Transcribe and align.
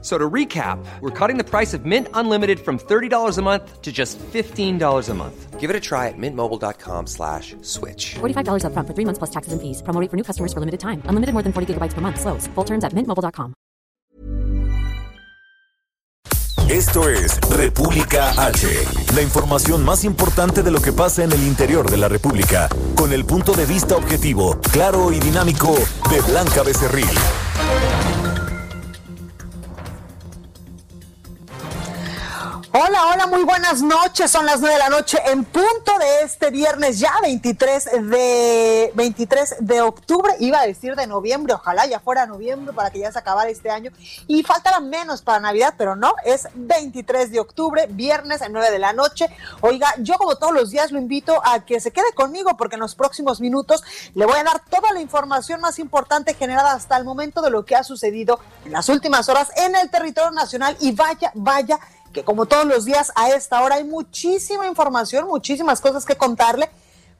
So 0.00 0.16
to 0.16 0.30
recap, 0.30 0.78
we're 1.00 1.10
cutting 1.10 1.38
the 1.38 1.44
price 1.44 1.74
of 1.74 1.84
Mint 1.84 2.06
Unlimited 2.14 2.60
from 2.60 2.78
$30 2.78 3.36
a 3.36 3.42
month 3.42 3.82
to 3.82 3.90
just 3.90 4.16
$15 4.18 5.08
a 5.08 5.14
month. 5.14 5.58
Give 5.58 5.70
it 5.70 5.74
a 5.74 5.80
try 5.80 6.06
at 6.06 6.14
mintmobile.com 6.16 7.08
slash 7.08 7.56
switch. 7.62 8.14
$45 8.20 8.62
upfront 8.62 8.86
for 8.86 8.94
three 8.94 9.04
months 9.04 9.18
plus 9.18 9.30
taxes 9.30 9.52
and 9.52 9.60
fees. 9.60 9.82
Promo 9.82 10.00
rate 10.00 10.08
for 10.08 10.16
new 10.16 10.22
customers 10.22 10.52
for 10.52 10.60
limited 10.60 10.78
time. 10.78 11.02
Unlimited 11.06 11.32
more 11.34 11.42
than 11.42 11.52
40 11.52 11.74
gigabytes 11.74 11.94
per 11.94 12.00
month. 12.00 12.20
Slows. 12.20 12.46
Full 12.54 12.64
terms 12.64 12.84
at 12.84 12.92
mintmobile.com. 12.92 13.54
Esto 16.68 17.08
es 17.08 17.40
República 17.56 18.30
H, 18.36 18.68
la 19.14 19.22
información 19.22 19.86
más 19.86 20.04
importante 20.04 20.62
de 20.62 20.70
lo 20.70 20.82
que 20.82 20.92
pasa 20.92 21.24
en 21.24 21.32
el 21.32 21.42
interior 21.46 21.90
de 21.90 21.96
la 21.96 22.08
República, 22.08 22.68
con 22.94 23.14
el 23.14 23.24
punto 23.24 23.52
de 23.54 23.64
vista 23.64 23.96
objetivo, 23.96 24.60
claro 24.70 25.10
y 25.10 25.18
dinámico 25.18 25.74
de 26.10 26.20
Blanca 26.20 26.62
Becerril. 26.62 27.08
Hola, 32.70 33.06
hola, 33.06 33.26
muy 33.26 33.44
buenas 33.44 33.80
noches. 33.80 34.30
Son 34.30 34.44
las 34.44 34.60
nueve 34.60 34.74
de 34.74 34.78
la 34.78 34.90
noche 34.90 35.18
en 35.24 35.42
punto 35.46 35.98
de 35.98 36.22
este 36.22 36.50
viernes, 36.50 36.98
ya 36.98 37.14
23 37.22 37.84
de 38.02 38.92
23 38.94 39.56
de 39.60 39.80
octubre. 39.80 40.34
Iba 40.38 40.60
a 40.60 40.66
decir 40.66 40.94
de 40.94 41.06
noviembre, 41.06 41.54
ojalá 41.54 41.86
ya 41.86 41.98
fuera 41.98 42.26
noviembre 42.26 42.74
para 42.74 42.90
que 42.90 42.98
ya 42.98 43.10
se 43.10 43.18
acabara 43.18 43.48
este 43.48 43.70
año. 43.70 43.90
Y 44.26 44.42
faltara 44.42 44.80
menos 44.80 45.22
para 45.22 45.40
Navidad, 45.40 45.76
pero 45.78 45.96
no, 45.96 46.12
es 46.26 46.46
23 46.54 47.32
de 47.32 47.40
octubre, 47.40 47.86
viernes 47.88 48.42
a 48.42 48.50
9 48.50 48.70
de 48.70 48.78
la 48.78 48.92
noche. 48.92 49.30
Oiga, 49.62 49.94
yo 50.00 50.18
como 50.18 50.36
todos 50.36 50.52
los 50.52 50.70
días 50.70 50.92
lo 50.92 50.98
invito 50.98 51.40
a 51.46 51.64
que 51.64 51.80
se 51.80 51.90
quede 51.90 52.12
conmigo 52.14 52.54
porque 52.58 52.74
en 52.74 52.80
los 52.80 52.94
próximos 52.94 53.40
minutos 53.40 53.82
le 54.12 54.26
voy 54.26 54.38
a 54.38 54.44
dar 54.44 54.62
toda 54.68 54.92
la 54.92 55.00
información 55.00 55.62
más 55.62 55.78
importante 55.78 56.34
generada 56.34 56.72
hasta 56.72 56.98
el 56.98 57.04
momento 57.04 57.40
de 57.40 57.48
lo 57.48 57.64
que 57.64 57.76
ha 57.76 57.82
sucedido 57.82 58.40
en 58.66 58.72
las 58.72 58.90
últimas 58.90 59.30
horas 59.30 59.52
en 59.56 59.74
el 59.74 59.88
territorio 59.90 60.32
nacional. 60.32 60.76
Y 60.80 60.92
vaya, 60.92 61.32
vaya 61.34 61.80
como 62.24 62.46
todos 62.46 62.64
los 62.66 62.84
días 62.84 63.12
a 63.14 63.30
esta 63.30 63.62
hora 63.62 63.76
hay 63.76 63.84
muchísima 63.84 64.66
información, 64.66 65.26
muchísimas 65.26 65.80
cosas 65.80 66.04
que 66.04 66.16
contarle, 66.16 66.70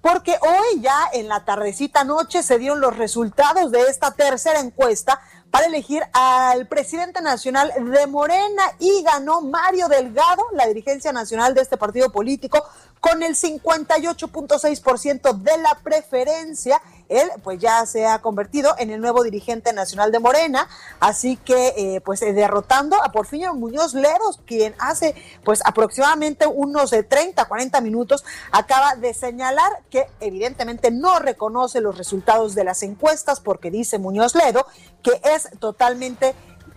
porque 0.01 0.37
hoy 0.41 0.81
ya 0.81 1.11
en 1.13 1.29
la 1.29 1.45
tardecita 1.45 2.05
noche 2.05 2.43
se 2.43 2.59
dieron 2.59 2.81
los 2.81 2.97
resultados 2.97 3.71
de 3.73 3.83
esta 3.83 4.13
tercera 4.13 4.61
encuesta 4.61 5.21
para 5.51 5.67
elegir 5.67 6.03
al 6.13 6.67
presidente 6.67 7.21
nacional 7.23 7.73
de 7.77 8.07
Morena 8.07 8.63
y 8.79 9.03
ganó 9.03 9.41
Mario 9.41 9.89
Delgado, 9.89 10.45
la 10.53 10.67
dirigencia 10.67 11.13
nacional 11.13 11.55
de 11.55 11.63
este 11.63 11.77
partido 11.77 12.13
político, 12.13 12.63
con 13.01 13.23
el 13.23 13.35
58.6% 13.35 15.33
de 15.39 15.59
la 15.59 15.79
preferencia. 15.83 16.81
Él 17.09 17.29
pues 17.43 17.59
ya 17.59 17.85
se 17.87 18.07
ha 18.07 18.21
convertido 18.21 18.75
en 18.79 18.91
el 18.91 19.01
nuevo 19.01 19.23
dirigente 19.23 19.73
nacional 19.73 20.13
de 20.13 20.19
Morena, 20.19 20.69
así 21.01 21.37
que 21.37 21.75
eh, 21.77 22.01
pues 22.01 22.23
eh, 22.23 22.33
derrotando 22.33 23.03
a 23.03 23.13
Porfirio 23.13 23.55
Muñoz 23.55 23.95
Leros, 23.95 24.41
quien 24.47 24.75
hace 24.79 25.15
pues 25.45 25.61
aproximadamente 25.65 26.47
unos 26.47 26.91
de 26.91 27.03
30, 27.03 27.45
40 27.45 27.81
minutos 27.81 28.25
acaba 28.53 28.95
de 28.97 29.15
señalar 29.15 29.71
que 29.91 30.07
evidentemente 30.21 30.91
no 30.91 31.19
reconoce 31.19 31.81
los 31.81 31.97
resultados 31.97 32.55
de 32.55 32.65
las 32.65 32.83
encuestas 32.83 33.41
porque 33.41 33.71
dice 33.71 33.99
Muñoz 33.99 34.35
Ledo 34.35 34.67
que 35.03 35.21
es 35.25 35.49
totalmente 35.59 36.35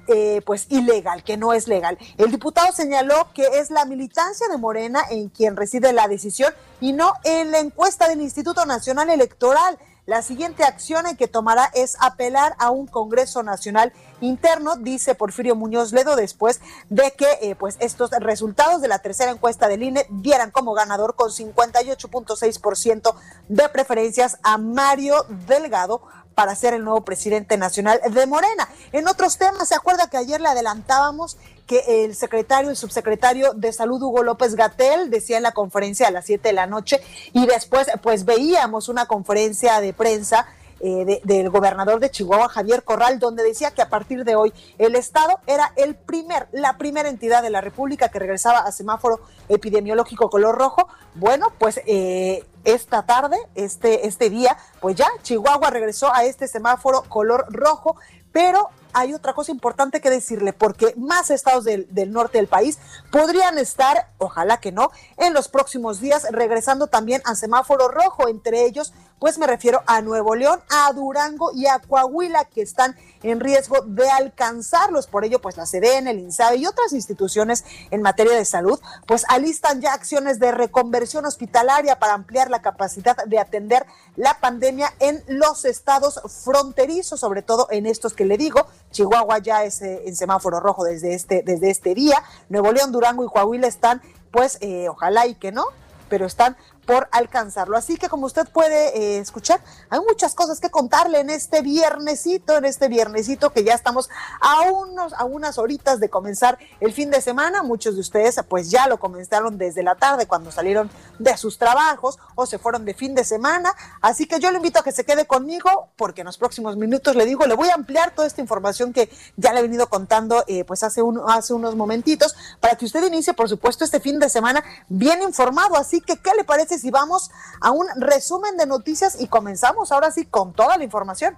eh, 0.07 0.41
pues 0.45 0.65
ilegal, 0.69 1.23
que 1.23 1.37
no 1.37 1.53
es 1.53 1.67
legal. 1.67 1.97
El 2.17 2.31
diputado 2.31 2.71
señaló 2.73 3.27
que 3.33 3.45
es 3.59 3.69
la 3.69 3.85
militancia 3.85 4.47
de 4.47 4.57
Morena 4.57 5.03
en 5.09 5.29
quien 5.29 5.55
reside 5.55 5.93
la 5.93 6.07
decisión 6.07 6.53
y 6.81 6.91
no 6.91 7.13
en 7.23 7.51
la 7.51 7.59
encuesta 7.59 8.09
del 8.09 8.19
Instituto 8.19 8.65
Nacional 8.65 9.09
Electoral. 9.09 9.77
La 10.07 10.23
siguiente 10.23 10.63
acción 10.63 11.05
que 11.15 11.27
tomará 11.27 11.69
es 11.75 11.95
apelar 11.99 12.55
a 12.57 12.71
un 12.71 12.87
Congreso 12.87 13.43
Nacional 13.43 13.93
interno, 14.19 14.75
dice 14.75 15.13
Porfirio 15.13 15.55
Muñoz 15.55 15.93
Ledo, 15.93 16.15
después 16.15 16.59
de 16.89 17.11
que 17.11 17.27
eh, 17.41 17.55
pues 17.55 17.77
estos 17.79 18.09
resultados 18.09 18.81
de 18.81 18.87
la 18.87 18.97
tercera 18.99 19.31
encuesta 19.31 19.67
del 19.67 19.83
INE 19.83 20.07
dieran 20.09 20.49
como 20.49 20.73
ganador 20.73 21.15
con 21.15 21.29
58.6% 21.29 23.13
de 23.47 23.69
preferencias 23.69 24.39
a 24.41 24.57
Mario 24.57 25.23
Delgado 25.47 26.01
para 26.35 26.55
ser 26.55 26.73
el 26.73 26.83
nuevo 26.83 27.01
presidente 27.01 27.57
nacional 27.57 27.99
de 28.09 28.25
Morena. 28.25 28.67
En 28.91 29.07
otros 29.07 29.37
temas, 29.37 29.67
¿se 29.67 29.75
acuerda 29.75 30.09
que 30.09 30.17
ayer 30.17 30.41
le 30.41 30.47
adelantábamos 30.47 31.37
que 31.67 32.03
el 32.03 32.15
secretario, 32.15 32.69
el 32.69 32.75
subsecretario 32.75 33.53
de 33.53 33.71
Salud, 33.71 34.01
Hugo 34.01 34.23
López 34.23 34.55
Gatel, 34.55 35.09
decía 35.09 35.37
en 35.37 35.43
la 35.43 35.53
conferencia 35.53 36.07
a 36.07 36.11
las 36.11 36.25
7 36.25 36.49
de 36.49 36.53
la 36.53 36.67
noche 36.67 37.01
y 37.33 37.45
después 37.45 37.87
pues 38.01 38.25
veíamos 38.25 38.89
una 38.89 39.05
conferencia 39.05 39.79
de 39.79 39.93
prensa 39.93 40.47
eh, 40.83 41.21
del 41.23 41.49
gobernador 41.51 41.99
de 41.99 42.09
Chihuahua, 42.09 42.49
Javier 42.49 42.83
Corral, 42.83 43.19
donde 43.19 43.43
decía 43.43 43.69
que 43.69 43.83
a 43.83 43.89
partir 43.89 44.23
de 44.23 44.35
hoy 44.35 44.51
el 44.79 44.95
Estado 44.95 45.39
era 45.45 45.71
el 45.75 45.93
primer, 45.93 46.47
la 46.51 46.79
primera 46.79 47.07
entidad 47.07 47.43
de 47.43 47.51
la 47.51 47.61
República 47.61 48.09
que 48.09 48.17
regresaba 48.17 48.61
a 48.61 48.71
semáforo 48.71 49.19
epidemiológico 49.47 50.31
color 50.31 50.57
rojo. 50.57 50.87
Bueno, 51.13 51.53
pues 51.59 51.81
eh, 51.85 52.45
esta 52.63 53.03
tarde, 53.03 53.37
este, 53.55 54.07
este 54.07 54.29
día, 54.29 54.57
pues 54.79 54.95
ya 54.95 55.07
Chihuahua 55.23 55.69
regresó 55.69 56.13
a 56.13 56.23
este 56.25 56.47
semáforo 56.47 57.03
color 57.03 57.45
rojo, 57.49 57.95
pero 58.31 58.69
hay 58.93 59.13
otra 59.13 59.33
cosa 59.33 59.51
importante 59.51 60.01
que 60.01 60.09
decirle, 60.09 60.53
porque 60.53 60.93
más 60.97 61.29
estados 61.29 61.63
del, 61.63 61.87
del, 61.89 62.11
norte 62.11 62.37
del 62.37 62.47
país 62.47 62.79
podrían 63.11 63.57
estar, 63.57 64.07
ojalá 64.17 64.57
que 64.57 64.71
no, 64.71 64.91
en 65.17 65.33
los 65.33 65.47
próximos 65.47 65.99
días 65.99 66.27
regresando 66.31 66.87
también 66.87 67.21
a 67.25 67.35
semáforo 67.35 67.87
rojo, 67.87 68.27
entre 68.27 68.65
ellos 68.65 68.93
pues 69.21 69.37
me 69.37 69.45
refiero 69.45 69.83
a 69.85 70.01
Nuevo 70.01 70.33
León, 70.33 70.61
a 70.67 70.91
Durango 70.93 71.51
y 71.53 71.67
a 71.67 71.77
Coahuila 71.77 72.45
que 72.45 72.63
están 72.63 72.97
en 73.21 73.39
riesgo 73.39 73.81
de 73.81 74.09
alcanzarlos. 74.09 75.05
Por 75.05 75.23
ello, 75.23 75.39
pues 75.39 75.57
la 75.57 75.67
CDN, 75.67 76.07
el 76.07 76.17
INSABE 76.17 76.55
y 76.57 76.65
otras 76.65 76.91
instituciones 76.91 77.63
en 77.91 78.01
materia 78.01 78.35
de 78.35 78.45
salud, 78.45 78.79
pues 79.05 79.23
alistan 79.29 79.79
ya 79.79 79.93
acciones 79.93 80.39
de 80.39 80.51
reconversión 80.51 81.23
hospitalaria 81.27 81.99
para 81.99 82.15
ampliar 82.15 82.49
la 82.49 82.63
capacidad 82.63 83.15
de 83.27 83.37
atender 83.37 83.85
la 84.15 84.39
pandemia 84.39 84.91
en 84.97 85.23
los 85.27 85.65
estados 85.65 86.19
fronterizos, 86.43 87.19
sobre 87.19 87.43
todo 87.43 87.67
en 87.69 87.85
estos 87.85 88.13
que 88.13 88.25
le 88.25 88.39
digo. 88.39 88.65
Chihuahua 88.91 89.39
ya 89.39 89.63
es 89.63 89.81
eh, 89.81 90.03
en 90.05 90.15
semáforo 90.15 90.59
rojo 90.59 90.83
desde 90.83 91.13
este, 91.13 91.43
desde 91.43 91.69
este 91.69 91.95
día. 91.95 92.21
Nuevo 92.49 92.71
León, 92.71 92.91
Durango 92.91 93.23
y 93.25 93.27
Coahuila 93.27 93.67
están, 93.67 94.01
pues, 94.31 94.57
eh, 94.61 94.89
ojalá 94.89 95.27
y 95.27 95.35
que 95.35 95.51
no, 95.51 95.65
pero 96.09 96.25
están 96.25 96.57
por 96.85 97.07
alcanzarlo. 97.11 97.77
Así 97.77 97.97
que 97.97 98.09
como 98.09 98.25
usted 98.25 98.47
puede 98.47 98.97
eh, 98.97 99.19
escuchar, 99.19 99.61
hay 99.89 99.99
muchas 99.99 100.35
cosas 100.35 100.59
que 100.59 100.69
contarle 100.69 101.19
en 101.19 101.29
este 101.29 101.61
viernesito, 101.61 102.57
en 102.57 102.65
este 102.65 102.87
viernesito 102.87 103.51
que 103.51 103.63
ya 103.63 103.73
estamos 103.73 104.09
a, 104.39 104.71
unos, 104.71 105.13
a 105.13 105.25
unas 105.25 105.57
horitas 105.57 105.99
de 105.99 106.09
comenzar 106.09 106.57
el 106.79 106.93
fin 106.93 107.11
de 107.11 107.21
semana. 107.21 107.63
Muchos 107.63 107.95
de 107.95 108.01
ustedes 108.01 108.39
pues 108.47 108.69
ya 108.69 108.87
lo 108.87 108.99
comenzaron 108.99 109.57
desde 109.57 109.83
la 109.83 109.95
tarde 109.95 110.25
cuando 110.25 110.51
salieron 110.51 110.89
de 111.19 111.37
sus 111.37 111.57
trabajos 111.57 112.17
o 112.35 112.45
se 112.45 112.57
fueron 112.57 112.85
de 112.85 112.93
fin 112.93 113.15
de 113.15 113.23
semana. 113.23 113.73
Así 114.01 114.25
que 114.25 114.39
yo 114.39 114.51
le 114.51 114.57
invito 114.57 114.79
a 114.79 114.83
que 114.83 114.91
se 114.91 115.05
quede 115.05 115.25
conmigo 115.25 115.89
porque 115.95 116.21
en 116.21 116.25
los 116.25 116.37
próximos 116.37 116.77
minutos 116.77 117.15
le 117.15 117.25
digo, 117.25 117.45
le 117.45 117.55
voy 117.55 117.69
a 117.69 117.75
ampliar 117.75 118.13
toda 118.13 118.27
esta 118.27 118.41
información 118.41 118.93
que 118.93 119.09
ya 119.37 119.53
le 119.53 119.59
he 119.59 119.63
venido 119.63 119.87
contando 119.87 120.43
eh, 120.47 120.63
pues 120.63 120.83
hace, 120.83 121.01
un, 121.01 121.21
hace 121.27 121.53
unos 121.53 121.75
momentitos 121.75 122.35
para 122.59 122.75
que 122.75 122.85
usted 122.85 123.03
inicie 123.05 123.33
por 123.33 123.49
supuesto 123.49 123.83
este 123.83 123.99
fin 123.99 124.19
de 124.19 124.29
semana 124.29 124.63
bien 124.89 125.21
informado. 125.21 125.75
Así 125.75 126.01
que, 126.01 126.17
¿qué 126.17 126.31
le 126.37 126.43
parece? 126.43 126.70
Si 126.79 126.91
vamos 126.91 127.31
a 127.59 127.71
un 127.71 127.87
resumen 127.97 128.57
de 128.57 128.65
noticias 128.65 129.19
y 129.19 129.27
comenzamos 129.27 129.91
ahora 129.91 130.11
sí 130.11 130.25
con 130.25 130.53
toda 130.53 130.77
la 130.77 130.83
información. 130.83 131.37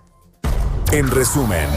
En 0.92 1.10
resumen. 1.10 1.68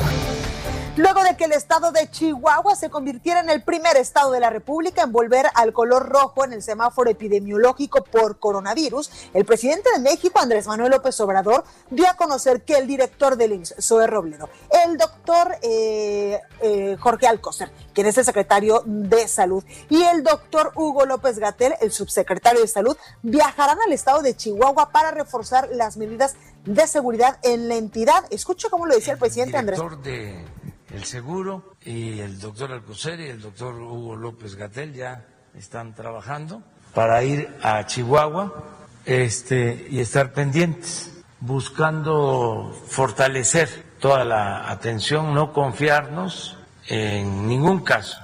Luego 0.97 1.23
de 1.23 1.37
que 1.37 1.45
el 1.45 1.53
estado 1.53 1.93
de 1.93 2.11
Chihuahua 2.11 2.75
se 2.75 2.89
convirtiera 2.89 3.41
en 3.41 3.51
el 3.51 3.63
primer 3.63 3.99
estado 3.99 4.33
de 4.33 4.41
la 4.41 4.49
República 4.49 5.03
en 5.03 5.13
volver 5.13 5.45
al 5.55 5.75
color 5.75 6.09
rojo 6.09 6.43
en 6.43 6.55
el 6.55 6.63
semáforo 6.63 7.11
epidemiológico 7.11 8.03
por 8.03 8.39
coronavirus, 8.39 9.11
el 9.35 9.45
presidente 9.45 9.91
de 9.95 9.99
México, 9.99 10.41
Andrés 10.41 10.67
Manuel 10.67 10.93
López 10.93 11.21
Obrador, 11.21 11.65
dio 11.91 12.09
a 12.09 12.15
conocer 12.15 12.63
que 12.63 12.79
el 12.79 12.87
director 12.87 13.37
del 13.37 13.53
IMSS, 13.53 13.75
Zoe 13.79 14.07
Robledo, 14.07 14.49
el 14.87 14.97
doctor 14.97 15.57
eh, 15.61 16.41
eh, 16.63 16.97
Jorge 16.99 17.27
Alcocer, 17.27 17.71
quien 17.93 18.07
es 18.07 18.17
el 18.17 18.25
secretario 18.25 18.83
de 18.87 19.29
Salud, 19.29 19.63
y 19.91 20.03
el 20.03 20.23
doctor 20.23 20.73
Hugo 20.77 21.05
López 21.05 21.39
Gatel, 21.39 21.75
el 21.83 21.93
subsecretario 21.93 22.63
de 22.63 22.69
Salud, 22.69 22.97
viajarán 23.21 23.77
al 23.87 23.93
estado 23.93 24.23
de 24.23 24.35
Chihuahua 24.35 24.93
para 24.93 25.11
reforzar 25.11 25.69
las 25.73 25.99
medidas 25.99 26.37
de 26.65 26.87
seguridad 26.87 27.39
en 27.43 27.69
la 27.69 27.75
entidad. 27.77 28.25
Escucho 28.31 28.71
cómo 28.71 28.87
lo 28.87 28.95
decía 28.95 29.13
el 29.13 29.19
presidente 29.19 29.59
Andrés. 29.59 29.79
De 30.03 30.43
el 30.91 31.05
seguro 31.05 31.75
y 31.85 32.21
el 32.21 32.39
doctor 32.39 32.73
Alcocer 32.73 33.21
y 33.21 33.29
el 33.29 33.41
doctor 33.41 33.75
Hugo 33.75 34.17
López 34.17 34.55
Gatel 34.55 34.93
ya 34.95 35.27
están 35.57 35.95
trabajando 35.95 36.63
para 36.95 37.23
ir 37.23 37.49
a 37.63 37.85
Chihuahua 37.87 38.65
este, 39.05 39.87
y 39.91 40.01
estar 40.01 40.33
pendientes, 40.33 41.13
buscando 41.41 42.75
fortalecer 42.89 43.69
toda 44.01 44.25
la 44.25 44.71
atención, 44.71 45.35
no 45.35 45.53
confiarnos 45.53 46.57
en 46.89 47.47
ningún 47.47 47.81
caso 47.81 48.19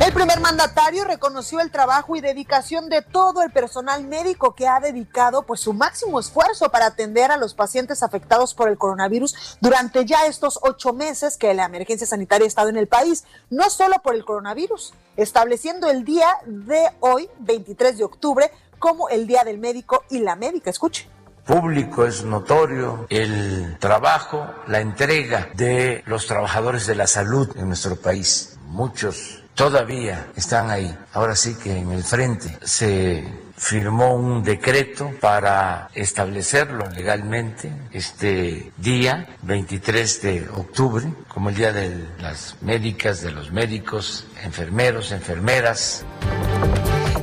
el 0.00 0.12
primer 0.12 0.40
mandatario 0.40 1.04
reconoció 1.04 1.60
el 1.60 1.72
trabajo 1.72 2.14
y 2.14 2.20
dedicación 2.20 2.88
de 2.88 3.02
todo 3.02 3.42
el 3.42 3.50
personal 3.50 4.04
médico 4.04 4.54
que 4.54 4.68
ha 4.68 4.78
dedicado 4.78 5.42
pues 5.42 5.60
su 5.60 5.72
máximo 5.72 6.20
esfuerzo 6.20 6.70
para 6.70 6.86
atender 6.86 7.32
a 7.32 7.36
los 7.36 7.54
pacientes 7.54 8.02
afectados 8.02 8.54
por 8.54 8.68
el 8.68 8.78
coronavirus 8.78 9.58
durante 9.60 10.04
ya 10.04 10.26
estos 10.26 10.60
ocho 10.62 10.92
meses 10.92 11.36
que 11.36 11.52
la 11.52 11.64
emergencia 11.64 12.06
sanitaria 12.06 12.44
ha 12.44 12.48
estado 12.48 12.68
en 12.68 12.76
el 12.76 12.86
país, 12.86 13.24
no 13.50 13.68
solo 13.70 13.96
por 14.02 14.14
el 14.14 14.24
coronavirus, 14.24 14.94
estableciendo 15.16 15.90
el 15.90 16.04
día 16.04 16.28
de 16.46 16.88
hoy, 17.00 17.28
23 17.40 17.98
de 17.98 18.04
octubre, 18.04 18.52
como 18.78 19.08
el 19.08 19.26
Día 19.26 19.42
del 19.42 19.58
Médico 19.58 20.04
y 20.10 20.20
la 20.20 20.36
Médica. 20.36 20.70
Escuche 20.70 21.08
público, 21.44 22.04
es 22.04 22.24
notorio 22.24 23.06
el 23.08 23.78
trabajo, 23.78 24.46
la 24.66 24.80
entrega 24.80 25.48
de 25.54 26.02
los 26.04 26.26
trabajadores 26.26 26.86
de 26.86 26.94
la 26.94 27.06
salud 27.06 27.48
en 27.56 27.68
nuestro 27.68 27.96
país. 27.96 28.58
Muchos 28.66 29.37
todavía 29.58 30.30
están 30.36 30.70
ahí. 30.70 30.96
Ahora 31.12 31.34
sí 31.34 31.56
que 31.56 31.76
en 31.76 31.90
el 31.90 32.04
frente 32.04 32.56
se 32.62 33.26
firmó 33.56 34.14
un 34.14 34.44
decreto 34.44 35.10
para 35.20 35.90
establecerlo 35.94 36.88
legalmente 36.90 37.72
este 37.90 38.72
día, 38.76 39.26
23 39.42 40.22
de 40.22 40.48
octubre, 40.50 41.12
como 41.26 41.48
el 41.48 41.56
Día 41.56 41.72
de 41.72 42.06
las 42.20 42.54
Médicas, 42.62 43.20
de 43.20 43.32
los 43.32 43.50
médicos, 43.50 44.28
enfermeros, 44.44 45.10
enfermeras. 45.10 46.04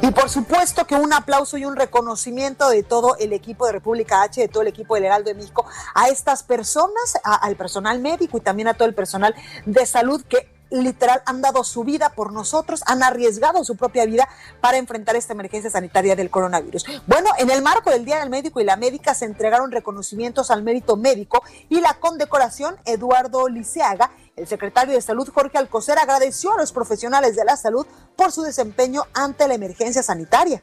Y 0.01 0.11
por 0.11 0.29
supuesto 0.29 0.85
que 0.85 0.95
un 0.95 1.13
aplauso 1.13 1.57
y 1.57 1.63
un 1.63 1.77
reconocimiento 1.77 2.67
de 2.67 2.83
todo 2.83 3.15
el 3.17 3.31
equipo 3.31 3.65
de 3.65 3.71
República 3.71 4.23
H, 4.23 4.41
de 4.41 4.49
todo 4.49 4.63
el 4.63 4.67
equipo 4.67 4.95
del 4.95 5.05
Heraldo 5.05 5.29
de 5.29 5.35
México, 5.35 5.65
a 5.93 6.09
estas 6.09 6.43
personas, 6.43 7.17
al 7.23 7.55
personal 7.55 8.01
médico 8.01 8.37
y 8.37 8.41
también 8.41 8.67
a 8.67 8.73
todo 8.73 8.89
el 8.89 8.93
personal 8.93 9.33
de 9.65 9.85
salud 9.85 10.21
que 10.27 10.53
literal 10.81 11.21
han 11.25 11.41
dado 11.41 11.63
su 11.63 11.83
vida 11.83 12.09
por 12.09 12.33
nosotros, 12.33 12.83
han 12.85 13.03
arriesgado 13.03 13.63
su 13.63 13.75
propia 13.75 14.05
vida 14.05 14.27
para 14.61 14.77
enfrentar 14.77 15.15
esta 15.15 15.33
emergencia 15.33 15.69
sanitaria 15.69 16.15
del 16.15 16.29
coronavirus. 16.29 16.85
Bueno, 17.07 17.29
en 17.37 17.49
el 17.49 17.61
marco 17.61 17.89
del 17.89 18.05
Día 18.05 18.19
del 18.19 18.29
Médico 18.29 18.61
y 18.61 18.63
la 18.63 18.75
Médica 18.75 19.13
se 19.13 19.25
entregaron 19.25 19.71
reconocimientos 19.71 20.51
al 20.51 20.63
mérito 20.63 20.97
médico 20.97 21.43
y 21.69 21.81
la 21.81 21.95
condecoración 21.95 22.75
Eduardo 22.85 23.47
Liceaga. 23.47 24.11
El 24.35 24.47
secretario 24.47 24.93
de 24.93 25.01
Salud, 25.01 25.29
Jorge 25.33 25.57
Alcocer, 25.57 25.97
agradeció 25.97 26.53
a 26.53 26.57
los 26.57 26.73
profesionales 26.73 27.35
de 27.35 27.45
la 27.45 27.55
salud 27.55 27.85
por 28.15 28.31
su 28.31 28.41
desempeño 28.41 29.03
ante 29.13 29.47
la 29.47 29.53
emergencia 29.53 30.03
sanitaria. 30.03 30.61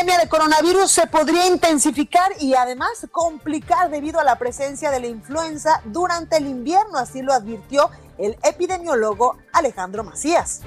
Pandemia 0.00 0.24
de 0.24 0.30
coronavirus 0.30 0.90
se 0.90 1.06
podría 1.08 1.46
intensificar 1.46 2.32
y 2.40 2.54
además 2.54 3.06
complicar 3.12 3.90
debido 3.90 4.18
a 4.18 4.24
la 4.24 4.36
presencia 4.36 4.90
de 4.90 4.98
la 4.98 5.08
influenza 5.08 5.82
durante 5.84 6.38
el 6.38 6.46
invierno, 6.46 6.96
así 6.96 7.20
lo 7.20 7.34
advirtió 7.34 7.90
el 8.16 8.38
epidemiólogo 8.42 9.36
Alejandro 9.52 10.02
Macías. 10.02 10.62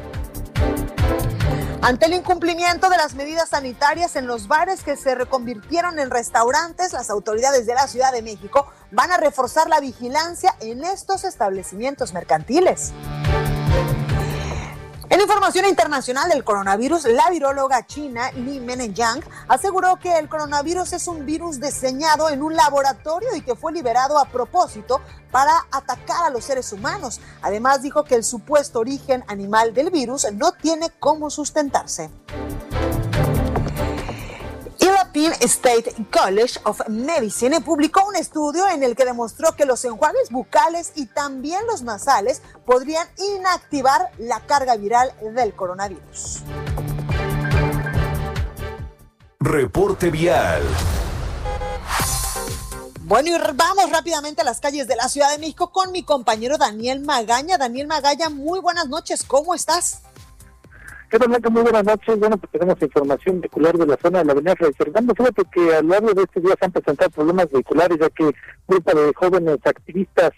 Ante 1.82 2.06
el 2.06 2.14
incumplimiento 2.14 2.92
de 2.92 2.98
las 2.98 3.16
medidas 3.16 3.50
sanitarias 3.50 4.16
en 4.18 4.28
los 4.28 4.48
bares 4.48 4.84
que 4.84 4.96
se 4.96 5.16
reconvirtieron 5.16 5.98
en 5.98 6.12
restaurantes, 6.12 6.94
las 6.94 7.10
autoridades 7.10 7.66
de 7.66 7.74
la 7.74 7.88
Ciudad 7.88 8.12
de 8.12 8.22
México 8.22 8.68
van 8.92 9.12
a 9.12 9.18
reforzar 9.18 9.68
la 9.68 9.80
vigilancia 9.80 10.56
en 10.60 10.84
estos 10.84 11.24
establecimientos 11.24 12.14
mercantiles. 12.14 12.94
En 15.10 15.20
información 15.20 15.66
internacional 15.66 16.30
del 16.30 16.44
coronavirus, 16.44 17.06
la 17.06 17.30
viróloga 17.30 17.86
china 17.86 18.32
Li 18.32 18.60
Menenjang 18.62 19.22
aseguró 19.50 19.98
que 19.98 20.18
el 20.18 20.30
coronavirus 20.30 20.94
es 20.94 21.08
un 21.08 21.26
virus 21.26 21.60
diseñado 21.60 22.30
en 22.30 22.42
un 22.42 22.56
laboratorio 22.56 23.36
y 23.36 23.42
que 23.42 23.56
fue 23.56 23.74
liberado 23.74 24.18
a 24.18 24.26
propósito 24.26 25.02
para 25.30 25.52
atacar 25.72 26.26
a 26.26 26.30
los 26.30 26.46
seres 26.46 26.72
humanos. 26.72 27.20
Además 27.42 27.82
dijo 27.82 28.06
que 28.06 28.16
el 28.16 28.24
supuesto 28.24 28.80
origen 28.80 29.26
animal 29.28 29.74
del 29.74 29.92
virus 29.92 30.26
no 30.32 30.54
tiene 30.54 30.90
cómo 31.00 31.30
sustentarse. 31.30 32.10
Penn 35.14 35.32
State 35.42 35.94
College 36.12 36.60
of 36.64 36.82
Medicine 36.90 37.62
publicó 37.62 38.04
un 38.08 38.16
estudio 38.16 38.68
en 38.70 38.82
el 38.82 38.96
que 38.96 39.06
demostró 39.06 39.56
que 39.56 39.64
los 39.64 39.86
enjuagues 39.86 40.32
bucales 40.32 40.92
y 40.96 41.06
también 41.06 41.62
los 41.68 41.84
nasales 41.84 42.42
podrían 42.66 43.08
inactivar 43.38 44.10
la 44.18 44.40
carga 44.40 44.76
viral 44.76 45.14
del 45.36 45.54
coronavirus. 45.54 46.42
Reporte 49.40 50.10
vial. 50.10 50.64
Bueno, 53.02 53.30
y 53.30 53.54
vamos 53.54 53.92
rápidamente 53.92 54.42
a 54.42 54.46
las 54.46 54.60
calles 54.60 54.88
de 54.88 54.96
la 54.96 55.10
Ciudad 55.10 55.30
de 55.30 55.38
México 55.38 55.72
con 55.72 55.92
mi 55.92 56.02
compañero 56.02 56.58
Daniel 56.58 57.02
Magaña. 57.02 57.60
Daniel 57.60 57.86
Magaña, 57.86 58.30
muy 58.30 58.60
buenas 58.62 58.88
noches, 58.88 59.24
¿cómo 59.24 59.54
estás? 59.54 60.02
¿Qué 61.14 61.20
tal, 61.20 61.30
Muy 61.52 61.62
buenas 61.62 61.84
noches. 61.84 62.18
Bueno, 62.18 62.38
pues 62.38 62.52
tenemos 62.52 62.82
información 62.82 63.40
vehicular 63.40 63.78
de 63.78 63.86
la 63.86 63.98
zona 64.02 64.18
de 64.18 64.26
la 64.26 64.32
avenida 64.32 64.56
Fray 64.56 64.74
Fernando. 64.74 65.14
Fíjate 65.14 65.44
que 65.54 65.76
a 65.76 65.84
lo 65.84 65.90
largo 65.90 66.12
de 66.12 66.24
este 66.24 66.42
día 66.42 66.56
se 66.58 66.66
han 66.66 66.72
presentado 66.72 67.12
problemas 67.12 67.52
vehiculares, 67.52 68.00
ya 68.02 68.10
que 68.10 68.32
grupo 68.68 69.00
de 69.00 69.14
jóvenes 69.14 69.60
activistas 69.64 70.32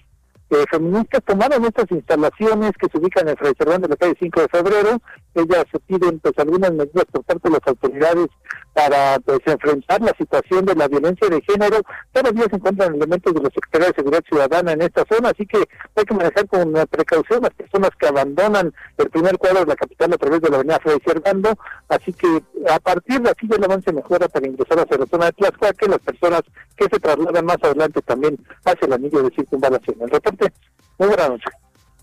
eh, 0.49 0.65
feministas 0.69 1.23
tomaron 1.23 1.63
estas 1.63 1.89
instalaciones 1.91 2.71
que 2.77 2.89
se 2.91 2.97
ubican 2.97 3.29
en 3.29 3.37
Fray 3.37 3.53
Fernando, 3.57 3.87
la 3.87 3.95
calle 3.95 4.17
5 4.19 4.41
de 4.41 4.47
febrero, 4.49 5.01
ellas 5.35 5.65
piden 5.87 6.19
pues 6.19 6.33
algunas 6.37 6.71
medidas 6.71 7.05
por 7.11 7.23
parte 7.23 7.49
de 7.49 7.53
las 7.53 7.67
autoridades 7.67 8.27
para 8.73 9.19
pues 9.19 9.39
enfrentar 9.45 10.01
la 10.01 10.13
situación 10.17 10.65
de 10.65 10.75
la 10.75 10.87
violencia 10.87 11.27
de 11.29 11.41
género. 11.41 11.81
Todavía 12.11 12.45
se 12.49 12.57
encuentran 12.57 12.95
elementos 12.95 13.33
de 13.33 13.41
la 13.41 13.49
Secretaría 13.49 13.87
de 13.87 13.95
Seguridad 13.95 14.23
Ciudadana 14.27 14.71
en 14.73 14.81
esta 14.81 15.05
zona, 15.09 15.29
así 15.29 15.45
que 15.45 15.57
hay 15.95 16.03
que 16.03 16.13
manejar 16.13 16.47
con 16.47 16.73
precaución 16.89 17.41
las 17.41 17.53
personas 17.53 17.91
que 17.97 18.07
abandonan 18.07 18.73
el 18.97 19.09
primer 19.09 19.37
cuadro 19.37 19.61
de 19.61 19.67
la 19.67 19.75
capital 19.75 20.13
a 20.13 20.17
través 20.17 20.41
de 20.41 20.49
la 20.49 20.57
avenida 20.57 20.79
Fray 20.79 20.97
Servando, 21.05 21.57
así 21.89 22.11
que 22.13 22.43
a 22.69 22.79
partir 22.79 23.21
de 23.21 23.29
aquí 23.29 23.47
ya 23.49 23.55
el 23.55 23.63
avance 23.63 23.93
mejora 23.93 24.27
para 24.27 24.47
ingresar 24.47 24.79
hacia 24.79 24.97
la 24.97 25.05
zona 25.05 25.25
de 25.25 25.31
Tlaxcala, 25.33 25.73
las 25.87 25.99
personas 25.99 26.41
que 26.75 26.85
se 26.85 26.99
trasladan 26.99 27.45
más 27.45 27.57
adelante 27.61 28.01
también 28.01 28.37
hacia 28.65 28.85
el 28.85 28.93
anillo 28.93 29.23
de 29.23 29.35
circunvalación. 29.35 29.95
El 30.01 30.09
reporte, 30.09 30.51
muy 30.97 31.07
buena 31.07 31.29
noche. 31.29 31.45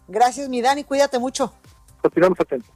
Gracias, 0.08 0.48
mi 0.48 0.60
Dani, 0.62 0.84
cuídate 0.84 1.18
mucho. 1.18 1.52
Continuamos 2.00 2.40
atentos. 2.40 2.70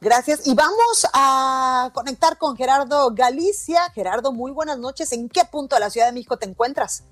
Gracias. 0.00 0.46
Y 0.46 0.54
vamos 0.54 1.06
a 1.12 1.90
conectar 1.92 2.38
con 2.38 2.56
Gerardo 2.56 3.10
Galicia. 3.12 3.90
Gerardo, 3.90 4.32
muy 4.32 4.52
buenas 4.52 4.78
noches. 4.78 5.10
¿En 5.12 5.28
qué 5.28 5.44
punto 5.44 5.76
de 5.76 5.80
la 5.80 5.90
Ciudad 5.90 6.06
de 6.06 6.12
México 6.12 6.36
te 6.36 6.46
encuentras? 6.46 7.04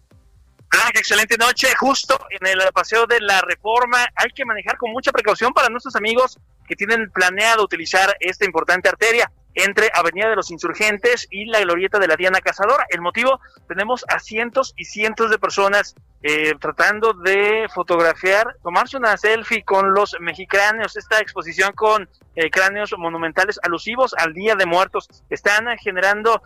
Ah, 0.72 0.90
excelente 0.94 1.36
noche. 1.36 1.68
Justo 1.78 2.18
en 2.30 2.46
el 2.46 2.60
paseo 2.72 3.06
de 3.06 3.20
la 3.20 3.40
reforma 3.40 3.98
hay 4.14 4.30
que 4.30 4.44
manejar 4.44 4.76
con 4.78 4.92
mucha 4.92 5.10
precaución 5.10 5.52
para 5.52 5.68
nuestros 5.68 5.96
amigos 5.96 6.38
que 6.66 6.76
tienen 6.76 7.10
planeado 7.10 7.64
utilizar 7.64 8.14
esta 8.20 8.44
importante 8.44 8.88
arteria 8.88 9.30
entre 9.56 9.90
Avenida 9.92 10.28
de 10.28 10.36
los 10.36 10.50
Insurgentes 10.50 11.26
y 11.30 11.46
la 11.46 11.60
Glorieta 11.60 11.98
de 11.98 12.06
la 12.06 12.16
Diana 12.16 12.40
Cazadora. 12.40 12.86
El 12.90 13.00
motivo, 13.00 13.40
tenemos 13.66 14.04
a 14.08 14.20
cientos 14.20 14.74
y 14.76 14.84
cientos 14.84 15.30
de 15.30 15.38
personas 15.38 15.96
eh, 16.22 16.54
tratando 16.60 17.12
de 17.12 17.68
fotografiar, 17.72 18.56
tomarse 18.62 18.96
una 18.96 19.16
selfie 19.16 19.62
con 19.62 19.94
los 19.94 20.16
mexicanos, 20.18 20.96
esta 20.96 21.20
exposición 21.20 21.72
con 21.72 22.08
eh, 22.34 22.50
cráneos 22.50 22.92
monumentales 22.98 23.60
alusivos 23.62 24.12
al 24.18 24.34
Día 24.34 24.56
de 24.56 24.66
Muertos, 24.66 25.08
están 25.30 25.66
generando 25.78 26.42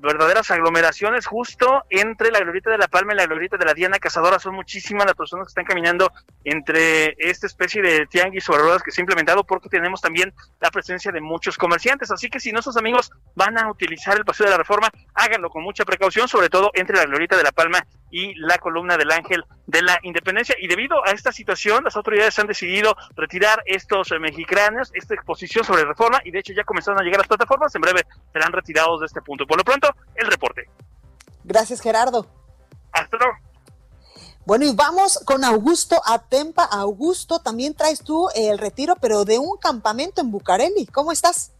verdaderas 0.00 0.50
aglomeraciones 0.50 1.26
justo 1.26 1.84
entre 1.90 2.30
la 2.30 2.40
Glorieta 2.40 2.70
de 2.70 2.78
la 2.78 2.88
Palma 2.88 3.12
y 3.12 3.16
la 3.16 3.26
Glorieta 3.26 3.58
de 3.58 3.66
la 3.66 3.74
Diana 3.74 3.98
Cazadora. 3.98 4.38
Son 4.38 4.54
muchísimas 4.54 5.04
las 5.04 5.14
personas 5.14 5.46
que 5.46 5.50
están 5.50 5.66
caminando 5.66 6.10
entre 6.44 7.14
esta 7.18 7.46
especie 7.46 7.82
de 7.82 8.06
tianguis 8.06 8.48
o 8.48 8.56
ruedas 8.56 8.82
que 8.82 8.92
se 8.92 9.00
ha 9.00 9.02
implementado 9.02 9.44
porque 9.44 9.68
tenemos 9.68 10.00
también 10.00 10.32
la 10.58 10.70
presencia 10.70 11.12
de 11.12 11.20
muchos 11.20 11.58
comerciantes. 11.58 11.99
Así 12.08 12.30
que 12.30 12.38
si 12.38 12.52
nuestros 12.52 12.76
amigos 12.76 13.10
van 13.34 13.58
a 13.58 13.68
utilizar 13.68 14.16
el 14.16 14.24
Paseo 14.24 14.46
de 14.46 14.52
la 14.52 14.58
Reforma, 14.58 14.88
háganlo 15.14 15.50
con 15.50 15.64
mucha 15.64 15.84
precaución, 15.84 16.28
sobre 16.28 16.48
todo 16.48 16.70
entre 16.74 16.96
la 16.96 17.06
Glorieta 17.06 17.36
de 17.36 17.42
la 17.42 17.50
Palma 17.50 17.84
y 18.10 18.34
la 18.36 18.58
columna 18.58 18.96
del 18.96 19.10
Ángel 19.10 19.44
de 19.66 19.82
la 19.82 19.98
Independencia. 20.02 20.54
Y 20.60 20.68
debido 20.68 21.04
a 21.04 21.10
esta 21.10 21.32
situación, 21.32 21.82
las 21.82 21.96
autoridades 21.96 22.38
han 22.38 22.46
decidido 22.46 22.96
retirar 23.16 23.62
estos 23.66 24.12
eh, 24.12 24.20
mexicanos, 24.20 24.90
esta 24.94 25.14
exposición 25.14 25.64
sobre 25.64 25.84
reforma, 25.84 26.20
y 26.24 26.30
de 26.30 26.38
hecho 26.38 26.52
ya 26.52 26.62
comenzaron 26.62 27.00
a 27.00 27.02
llegar 27.02 27.18
las 27.18 27.28
plataformas. 27.28 27.74
En 27.74 27.80
breve 27.80 28.06
serán 28.32 28.52
retirados 28.52 29.00
de 29.00 29.06
este 29.06 29.20
punto. 29.22 29.46
Por 29.46 29.58
lo 29.58 29.64
pronto, 29.64 29.88
el 30.14 30.26
reporte. 30.28 30.68
Gracias, 31.42 31.80
Gerardo. 31.80 32.26
Hasta 32.92 33.16
luego. 33.16 33.32
Bueno, 34.46 34.64
y 34.64 34.74
vamos 34.74 35.20
con 35.26 35.44
Augusto 35.44 36.00
Atempa. 36.04 36.64
Augusto, 36.64 37.40
también 37.40 37.74
traes 37.74 38.02
tú 38.02 38.28
el 38.34 38.58
retiro, 38.58 38.96
pero 39.00 39.24
de 39.24 39.38
un 39.38 39.56
campamento 39.58 40.20
en 40.20 40.30
Bucareli. 40.30 40.86
¿Cómo 40.86 41.12
estás? 41.12 41.52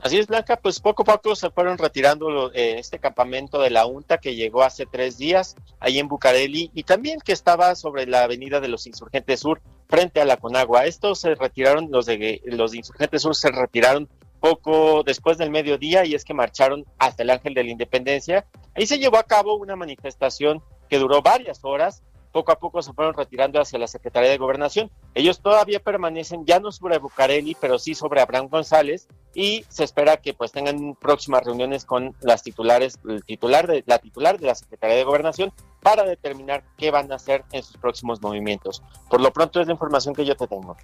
Así 0.00 0.16
es, 0.16 0.28
Blanca, 0.28 0.56
pues 0.56 0.78
poco 0.78 1.02
a 1.02 1.04
poco 1.04 1.34
se 1.34 1.50
fueron 1.50 1.76
retirando 1.76 2.52
eh, 2.52 2.78
este 2.78 3.00
campamento 3.00 3.60
de 3.60 3.70
la 3.70 3.84
UNTA 3.84 4.18
que 4.18 4.36
llegó 4.36 4.62
hace 4.62 4.86
tres 4.86 5.18
días 5.18 5.56
ahí 5.80 5.98
en 5.98 6.06
Bucareli 6.06 6.70
y 6.72 6.84
también 6.84 7.18
que 7.20 7.32
estaba 7.32 7.74
sobre 7.74 8.06
la 8.06 8.22
avenida 8.22 8.60
de 8.60 8.68
los 8.68 8.86
Insurgentes 8.86 9.40
Sur 9.40 9.60
frente 9.88 10.20
a 10.20 10.24
la 10.24 10.36
Conagua. 10.36 10.86
Estos 10.86 11.18
se 11.18 11.34
retiraron, 11.34 11.88
los 11.90 12.06
de 12.06 12.40
los 12.44 12.74
Insurgentes 12.76 13.22
Sur 13.22 13.34
se 13.34 13.50
retiraron 13.50 14.08
poco 14.38 15.02
después 15.02 15.36
del 15.36 15.50
mediodía 15.50 16.04
y 16.04 16.14
es 16.14 16.24
que 16.24 16.32
marcharon 16.32 16.84
hasta 16.98 17.24
el 17.24 17.30
Ángel 17.30 17.54
de 17.54 17.64
la 17.64 17.70
Independencia. 17.70 18.46
Ahí 18.76 18.86
se 18.86 18.98
llevó 18.98 19.18
a 19.18 19.24
cabo 19.24 19.56
una 19.56 19.74
manifestación 19.74 20.62
que 20.88 20.98
duró 20.98 21.22
varias 21.22 21.64
horas 21.64 22.04
poco 22.38 22.52
a 22.52 22.58
poco 22.60 22.82
se 22.82 22.92
fueron 22.92 23.14
retirando 23.14 23.60
hacia 23.60 23.80
la 23.80 23.88
Secretaría 23.88 24.30
de 24.30 24.38
Gobernación. 24.38 24.92
Ellos 25.14 25.40
todavía 25.40 25.80
permanecen 25.80 26.46
ya 26.46 26.60
no 26.60 26.70
sobre 26.70 26.98
Bucareli, 26.98 27.56
pero 27.60 27.80
sí 27.80 27.96
sobre 27.96 28.20
Abraham 28.20 28.46
González 28.48 29.08
y 29.34 29.64
se 29.68 29.82
espera 29.82 30.18
que 30.18 30.34
pues 30.34 30.52
tengan 30.52 30.94
próximas 30.94 31.42
reuniones 31.42 31.84
con 31.84 32.14
las 32.20 32.44
titulares, 32.44 33.00
el 33.08 33.24
titular 33.24 33.66
de 33.66 33.82
la 33.88 33.98
titular 33.98 34.38
de 34.38 34.46
la 34.46 34.54
Secretaría 34.54 34.94
de 34.94 35.02
Gobernación 35.02 35.52
para 35.82 36.04
determinar 36.04 36.62
qué 36.76 36.92
van 36.92 37.10
a 37.10 37.16
hacer 37.16 37.44
en 37.50 37.64
sus 37.64 37.76
próximos 37.76 38.22
movimientos. 38.22 38.84
Por 39.10 39.20
lo 39.20 39.32
pronto 39.32 39.60
es 39.60 39.66
la 39.66 39.72
información 39.72 40.14
que 40.14 40.24
yo 40.24 40.36
te 40.36 40.46
tengo. 40.46 40.76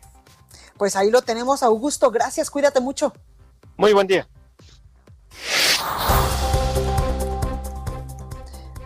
Pues 0.77 0.97
ahí 0.97 1.13
lo 1.13 1.23
tenemos, 1.23 1.63
Augusto. 1.63 2.11
Gracias, 2.11 2.51
cuídate 2.51 2.81
mucho. 2.81 3.13
Muy 3.77 3.93
buen 3.93 4.09
día. 4.09 4.27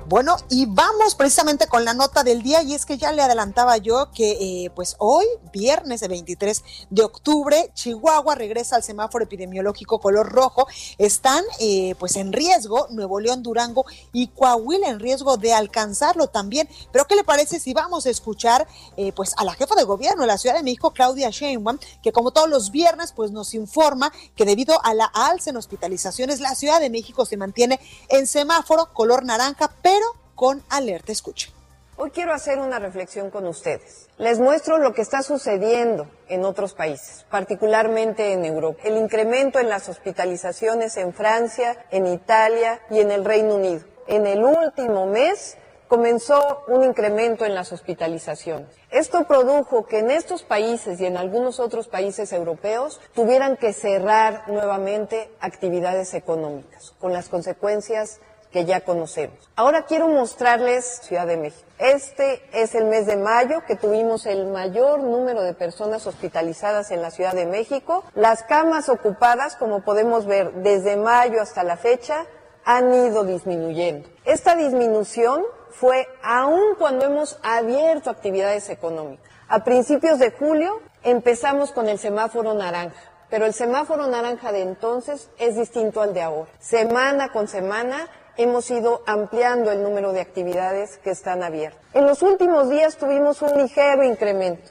Bueno, 0.09 0.37
y 0.49 0.65
vamos 0.65 1.15
precisamente 1.15 1.67
con 1.67 1.85
la 1.85 1.93
nota 1.93 2.25
del 2.25 2.41
día 2.41 2.63
y 2.63 2.73
es 2.73 2.87
que 2.87 2.97
ya 2.97 3.13
le 3.13 3.21
adelantaba 3.21 3.77
yo 3.77 4.11
que 4.11 4.65
eh, 4.65 4.71
pues 4.71 4.97
hoy, 4.99 5.27
viernes 5.53 6.01
de 6.01 6.09
23 6.09 6.65
de 6.89 7.03
octubre, 7.03 7.71
Chihuahua 7.75 8.35
regresa 8.35 8.77
al 8.77 8.83
semáforo 8.83 9.25
epidemiológico 9.25 10.01
color 10.01 10.33
rojo. 10.33 10.67
Están 10.97 11.45
eh, 11.61 11.95
pues 11.99 12.17
en 12.17 12.33
riesgo 12.33 12.87
Nuevo 12.89 13.21
León, 13.21 13.43
Durango 13.43 13.85
y 14.15 14.29
Coahuila 14.29 14.89
en 14.89 14.99
riesgo 14.99 15.37
de 15.37 15.53
alcanzarlo 15.53 16.29
también. 16.29 16.71
Pero 16.91 17.07
¿qué 17.07 17.15
le 17.15 17.23
parece 17.23 17.61
si 17.61 17.75
vamos 17.75 18.07
a 18.07 18.11
escuchar 18.11 18.67
eh, 18.97 19.13
pues 19.13 19.35
a 19.37 19.45
la 19.45 19.53
jefa 19.53 19.75
de 19.75 19.85
gobierno 19.85 20.23
de 20.23 20.29
la 20.29 20.39
Ciudad 20.39 20.57
de 20.57 20.63
México, 20.63 20.91
Claudia 20.95 21.29
Sheinbaum, 21.29 21.77
que 22.03 22.13
como 22.13 22.31
todos 22.31 22.49
los 22.49 22.71
viernes 22.71 23.13
pues 23.13 23.31
nos 23.31 23.53
informa 23.53 24.11
que 24.35 24.47
debido 24.47 24.83
a 24.87 24.95
la 24.95 25.05
alza 25.05 25.51
en 25.51 25.59
hospitalizaciones, 25.59 26.41
la 26.41 26.55
Ciudad 26.55 26.81
de 26.81 26.89
México 26.89 27.27
se 27.27 27.37
mantiene 27.37 27.79
en 28.09 28.27
semáforo 28.27 28.95
color 28.95 29.23
naranja, 29.27 29.71
pero 29.83 29.98
con 30.39 30.63
alerta 30.71 31.11
escuche. 31.11 31.51
Hoy 31.97 32.13
quiero 32.13 32.33
hacer 32.33 32.61
una 32.61 32.79
reflexión 32.79 33.29
con 33.29 33.45
ustedes. 33.49 34.09
Les 34.19 34.39
muestro 34.39 34.79
lo 34.79 34.95
que 34.95 35.03
está 35.03 35.25
sucediendo 35.25 36.07
en 36.29 36.45
otros 36.45 36.75
países, 36.75 37.27
particularmente 37.29 38.33
en 38.33 38.45
Europa. 38.45 38.83
El 38.85 38.99
incremento 38.99 39.59
en 39.59 39.69
las 39.69 39.89
hospitalizaciones 39.89 40.97
en 40.97 41.13
Francia, 41.13 41.85
en 41.91 42.07
Italia 42.07 42.81
y 42.89 43.01
en 43.01 43.11
el 43.11 43.25
Reino 43.25 43.57
Unido. 43.57 43.85
En 44.07 44.29
el 44.29 44.45
último 44.45 45.07
mes 45.07 45.57
comenzó 45.89 46.63
un 46.69 46.85
incremento 46.85 47.45
en 47.45 47.57
las 47.57 47.73
hospitalizaciones. 47.73 48.69
Esto 48.91 49.27
produjo 49.27 49.87
que 49.87 49.99
en 49.99 50.13
estos 50.13 50.45
países 50.45 51.01
y 51.01 51.07
en 51.07 51.17
algunos 51.17 51.59
otros 51.59 51.89
países 51.89 52.33
europeos 52.33 53.01
tuvieran 53.13 53.57
que 53.57 53.73
cerrar 53.73 54.45
nuevamente 54.47 55.33
actividades 55.41 56.15
económicas, 56.15 56.95
con 57.01 57.13
las 57.13 57.29
consecuencias 57.29 58.21
que 58.53 58.65
ya 58.65 58.81
conocemos. 58.81 59.51
Ahora 59.57 59.85
quiero 59.85 60.09
mostrarles 60.09 61.01
Ciudad 61.03 61.27
de 61.27 61.37
México. 61.37 61.69
Este 61.79 62.43
es 62.53 62.75
el 62.75 62.87
mes 62.87 63.07
de 63.07 63.17
mayo 63.17 63.63
que 63.67 63.77
tuvimos 63.77 64.27
el 64.27 64.47
mayor 64.47 65.01
número 65.01 65.43
de 65.43 65.55
personas 65.55 66.07
hospitalizadas 66.07 66.91
en 66.91 67.03
la 67.03 67.11
Ciudad 67.11 67.35
de 67.35 67.47
México. 67.47 68.05
Las 68.15 68.43
camas 68.43 68.89
ocupadas, 68.89 69.57
como 69.57 69.83
podemos 69.83 70.27
ver, 70.27 70.53
desde 70.55 70.97
mayo 70.97 71.41
hasta 71.41 71.63
la 71.63 71.77
fecha, 71.77 72.27
han 72.65 72.93
ido 72.93 73.25
disminuyendo. 73.25 74.09
Esta 74.25 74.55
disminución 74.55 75.43
fue 75.71 76.09
aún 76.23 76.75
cuando 76.79 77.05
hemos 77.05 77.39
abierto 77.43 78.11
actividades 78.11 78.69
económicas. 78.69 79.27
A 79.49 79.65
principios 79.65 80.19
de 80.19 80.31
julio 80.33 80.81
empezamos 81.03 81.73
con 81.73 81.89
el 81.89 81.99
semáforo 81.99 82.53
naranja, 82.55 83.01
pero 83.31 83.47
el 83.47 83.55
semáforo 83.55 84.07
naranja 84.07 84.53
de 84.53 84.63
entonces 84.63 85.31
es 85.39 85.57
distinto 85.57 86.03
al 86.03 86.13
de 86.13 86.23
ahora. 86.23 86.51
Semana 86.59 87.33
con 87.33 87.49
semana 87.49 88.09
hemos 88.39 88.71
ido 88.71 89.03
ampliando 89.05 89.73
el 89.73 89.83
número 89.83 90.13
de 90.13 90.21
actividades 90.21 90.97
que 90.99 91.11
están 91.11 91.43
abiertas. 91.43 91.83
En 91.93 92.07
los 92.07 92.23
últimos 92.23 92.71
días 92.71 92.97
tuvimos 92.97 93.43
un 93.43 93.61
ligero 93.61 94.05
incremento, 94.05 94.71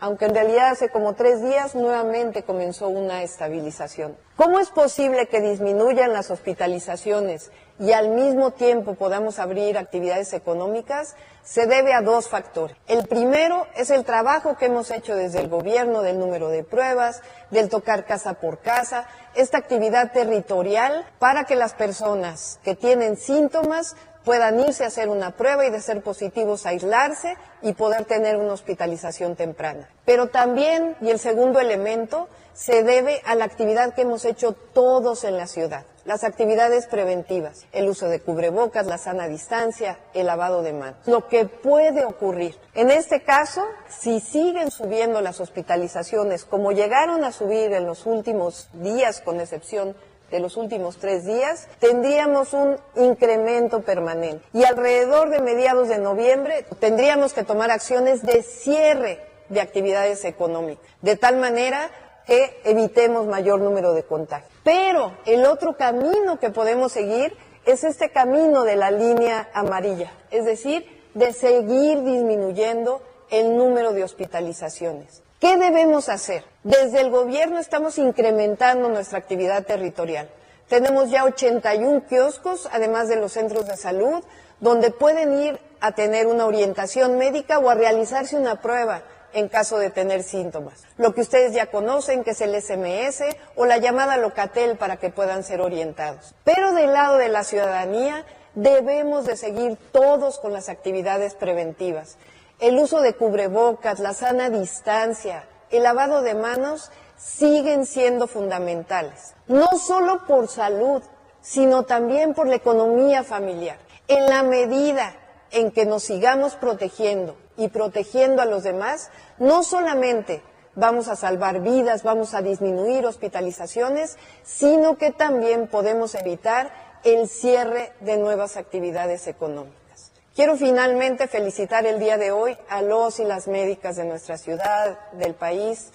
aunque 0.00 0.26
en 0.26 0.34
realidad 0.34 0.70
hace 0.70 0.88
como 0.90 1.14
tres 1.14 1.40
días 1.40 1.76
nuevamente 1.76 2.42
comenzó 2.42 2.88
una 2.88 3.22
estabilización. 3.22 4.16
¿Cómo 4.36 4.58
es 4.58 4.68
posible 4.70 5.28
que 5.28 5.40
disminuyan 5.40 6.12
las 6.12 6.32
hospitalizaciones 6.32 7.52
y 7.78 7.92
al 7.92 8.10
mismo 8.10 8.50
tiempo 8.50 8.94
podamos 8.94 9.38
abrir 9.38 9.78
actividades 9.78 10.32
económicas? 10.32 11.14
Se 11.44 11.66
debe 11.66 11.92
a 11.92 12.00
dos 12.00 12.28
factores. 12.30 12.74
El 12.88 13.06
primero 13.06 13.66
es 13.76 13.90
el 13.90 14.04
trabajo 14.04 14.56
que 14.56 14.66
hemos 14.66 14.90
hecho 14.90 15.14
desde 15.14 15.40
el 15.40 15.48
gobierno 15.48 16.00
del 16.00 16.18
número 16.18 16.48
de 16.48 16.64
pruebas, 16.64 17.20
del 17.50 17.68
tocar 17.68 18.06
casa 18.06 18.34
por 18.34 18.60
casa, 18.60 19.06
esta 19.34 19.58
actividad 19.58 20.12
territorial 20.12 21.04
para 21.18 21.44
que 21.44 21.54
las 21.54 21.74
personas 21.74 22.58
que 22.64 22.74
tienen 22.74 23.18
síntomas 23.18 23.94
puedan 24.24 24.58
irse 24.58 24.84
a 24.84 24.86
hacer 24.86 25.10
una 25.10 25.32
prueba 25.32 25.66
y 25.66 25.70
de 25.70 25.82
ser 25.82 26.02
positivos 26.02 26.64
aislarse 26.64 27.36
y 27.60 27.74
poder 27.74 28.06
tener 28.06 28.36
una 28.36 28.54
hospitalización 28.54 29.36
temprana. 29.36 29.90
Pero 30.06 30.28
también, 30.28 30.96
y 31.02 31.10
el 31.10 31.18
segundo 31.18 31.60
elemento, 31.60 32.28
se 32.54 32.82
debe 32.84 33.20
a 33.26 33.34
la 33.34 33.44
actividad 33.44 33.94
que 33.94 34.02
hemos 34.02 34.24
hecho 34.24 34.52
todos 34.52 35.24
en 35.24 35.36
la 35.36 35.46
ciudad. 35.46 35.84
Las 36.04 36.24
actividades 36.24 36.86
preventivas, 36.86 37.66
el 37.72 37.88
uso 37.88 38.08
de 38.08 38.20
cubrebocas, 38.20 38.86
la 38.86 38.98
sana 38.98 39.28
distancia, 39.28 39.98
el 40.12 40.26
lavado 40.26 40.62
de 40.62 40.72
manos. 40.72 40.96
Lo 41.06 41.28
que 41.28 41.46
puede 41.46 42.04
ocurrir. 42.04 42.56
En 42.74 42.90
este 42.90 43.22
caso, 43.22 43.64
si 43.88 44.20
siguen 44.20 44.70
subiendo 44.70 45.20
las 45.20 45.40
hospitalizaciones 45.40 46.44
como 46.44 46.72
llegaron 46.72 47.24
a 47.24 47.32
subir 47.32 47.72
en 47.72 47.86
los 47.86 48.06
últimos 48.06 48.68
días, 48.74 49.20
con 49.20 49.40
excepción 49.40 49.96
de 50.30 50.40
los 50.40 50.56
últimos 50.56 50.98
tres 50.98 51.24
días, 51.24 51.68
tendríamos 51.78 52.52
un 52.52 52.76
incremento 52.96 53.82
permanente. 53.82 54.44
Y 54.52 54.64
alrededor 54.64 55.30
de 55.30 55.40
mediados 55.40 55.88
de 55.88 55.98
noviembre 55.98 56.66
tendríamos 56.80 57.32
que 57.32 57.44
tomar 57.44 57.70
acciones 57.70 58.22
de 58.22 58.42
cierre 58.42 59.20
de 59.48 59.60
actividades 59.60 60.24
económicas, 60.24 60.84
de 61.02 61.16
tal 61.16 61.36
manera 61.36 61.90
que 62.26 62.60
evitemos 62.64 63.26
mayor 63.26 63.60
número 63.60 63.92
de 63.92 64.02
contagios. 64.02 64.50
Pero 64.62 65.16
el 65.26 65.44
otro 65.46 65.76
camino 65.76 66.38
que 66.38 66.50
podemos 66.50 66.92
seguir 66.92 67.36
es 67.66 67.84
este 67.84 68.10
camino 68.10 68.64
de 68.64 68.76
la 68.76 68.90
línea 68.90 69.48
amarilla, 69.52 70.12
es 70.30 70.44
decir, 70.44 70.86
de 71.14 71.32
seguir 71.32 72.02
disminuyendo 72.02 73.02
el 73.30 73.56
número 73.56 73.92
de 73.92 74.04
hospitalizaciones. 74.04 75.22
¿Qué 75.40 75.56
debemos 75.56 76.08
hacer? 76.08 76.44
Desde 76.62 77.00
el 77.00 77.10
gobierno 77.10 77.58
estamos 77.58 77.98
incrementando 77.98 78.88
nuestra 78.88 79.18
actividad 79.18 79.64
territorial. 79.64 80.28
Tenemos 80.68 81.10
ya 81.10 81.24
81 81.24 82.04
kioscos, 82.08 82.68
además 82.72 83.08
de 83.08 83.16
los 83.16 83.32
centros 83.32 83.66
de 83.66 83.76
salud, 83.76 84.24
donde 84.60 84.90
pueden 84.90 85.42
ir 85.42 85.58
a 85.80 85.92
tener 85.92 86.26
una 86.26 86.46
orientación 86.46 87.18
médica 87.18 87.58
o 87.58 87.68
a 87.68 87.74
realizarse 87.74 88.36
una 88.36 88.62
prueba 88.62 89.02
en 89.34 89.48
caso 89.48 89.78
de 89.78 89.90
tener 89.90 90.22
síntomas. 90.22 90.84
Lo 90.96 91.14
que 91.14 91.20
ustedes 91.20 91.52
ya 91.52 91.66
conocen, 91.66 92.24
que 92.24 92.30
es 92.30 92.40
el 92.40 92.54
SMS 92.60 93.22
o 93.56 93.66
la 93.66 93.78
llamada 93.78 94.16
Locatel 94.16 94.76
para 94.76 94.96
que 94.96 95.10
puedan 95.10 95.44
ser 95.44 95.60
orientados. 95.60 96.34
Pero 96.44 96.72
del 96.72 96.92
lado 96.92 97.18
de 97.18 97.28
la 97.28 97.44
ciudadanía 97.44 98.24
debemos 98.54 99.26
de 99.26 99.36
seguir 99.36 99.76
todos 99.92 100.38
con 100.38 100.52
las 100.52 100.68
actividades 100.68 101.34
preventivas. 101.34 102.16
El 102.60 102.78
uso 102.78 103.00
de 103.00 103.14
cubrebocas, 103.14 103.98
la 103.98 104.14
sana 104.14 104.48
distancia, 104.48 105.44
el 105.70 105.82
lavado 105.82 106.22
de 106.22 106.34
manos 106.34 106.90
siguen 107.16 107.86
siendo 107.86 108.26
fundamentales, 108.26 109.34
no 109.48 109.66
solo 109.78 110.24
por 110.26 110.48
salud, 110.48 111.02
sino 111.40 111.82
también 111.82 112.34
por 112.34 112.46
la 112.46 112.56
economía 112.56 113.24
familiar. 113.24 113.78
En 114.06 114.26
la 114.26 114.42
medida 114.42 115.14
en 115.50 115.70
que 115.70 115.86
nos 115.86 116.04
sigamos 116.04 116.54
protegiendo 116.54 117.36
y 117.56 117.68
protegiendo 117.68 118.42
a 118.42 118.46
los 118.46 118.62
demás, 118.62 119.10
no 119.38 119.62
solamente 119.62 120.42
vamos 120.74 121.08
a 121.08 121.16
salvar 121.16 121.60
vidas, 121.60 122.02
vamos 122.02 122.34
a 122.34 122.42
disminuir 122.42 123.06
hospitalizaciones, 123.06 124.16
sino 124.42 124.98
que 124.98 125.12
también 125.12 125.68
podemos 125.68 126.14
evitar 126.14 126.72
el 127.04 127.28
cierre 127.28 127.92
de 128.00 128.16
nuevas 128.16 128.56
actividades 128.56 129.26
económicas. 129.26 130.12
Quiero 130.34 130.56
finalmente 130.56 131.28
felicitar 131.28 131.86
el 131.86 132.00
día 132.00 132.16
de 132.16 132.32
hoy 132.32 132.56
a 132.68 132.82
los 132.82 133.20
y 133.20 133.24
las 133.24 133.46
médicas 133.46 133.96
de 133.96 134.04
nuestra 134.04 134.36
ciudad, 134.36 134.98
del 135.12 135.34
país, 135.34 135.92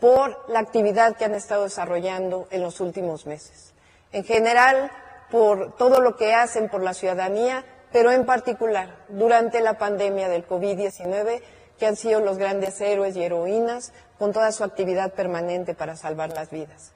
por 0.00 0.48
la 0.48 0.58
actividad 0.58 1.16
que 1.16 1.26
han 1.26 1.34
estado 1.34 1.64
desarrollando 1.64 2.48
en 2.50 2.62
los 2.62 2.80
últimos 2.80 3.26
meses. 3.26 3.74
En 4.12 4.24
general, 4.24 4.90
por 5.30 5.76
todo 5.76 6.00
lo 6.00 6.16
que 6.16 6.34
hacen 6.34 6.68
por 6.68 6.82
la 6.82 6.94
ciudadanía, 6.94 7.64
pero 7.92 8.10
en 8.10 8.26
particular 8.26 9.04
durante 9.08 9.60
la 9.60 9.78
pandemia 9.78 10.28
del 10.28 10.46
COVID-19, 10.48 11.42
que 11.80 11.86
han 11.86 11.96
sido 11.96 12.20
los 12.20 12.38
grandes 12.38 12.80
héroes 12.80 13.16
y 13.16 13.24
heroínas 13.24 13.92
con 14.18 14.32
toda 14.32 14.52
su 14.52 14.62
actividad 14.62 15.14
permanente 15.14 15.74
para 15.74 15.96
salvar 15.96 16.30
las 16.30 16.50
vidas. 16.50 16.92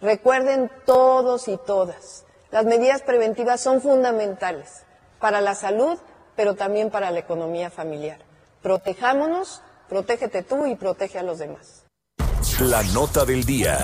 Recuerden 0.00 0.70
todos 0.86 1.48
y 1.48 1.58
todas, 1.58 2.24
las 2.50 2.64
medidas 2.64 3.02
preventivas 3.02 3.60
son 3.60 3.82
fundamentales 3.82 4.84
para 5.20 5.40
la 5.40 5.54
salud, 5.54 5.98
pero 6.36 6.54
también 6.54 6.90
para 6.90 7.10
la 7.10 7.18
economía 7.18 7.68
familiar. 7.68 8.18
Protejámonos, 8.62 9.60
protégete 9.88 10.44
tú 10.44 10.66
y 10.66 10.76
protege 10.76 11.18
a 11.18 11.22
los 11.24 11.38
demás. 11.38 11.84
La 12.60 12.82
nota 12.84 13.24
del 13.24 13.44
día. 13.44 13.78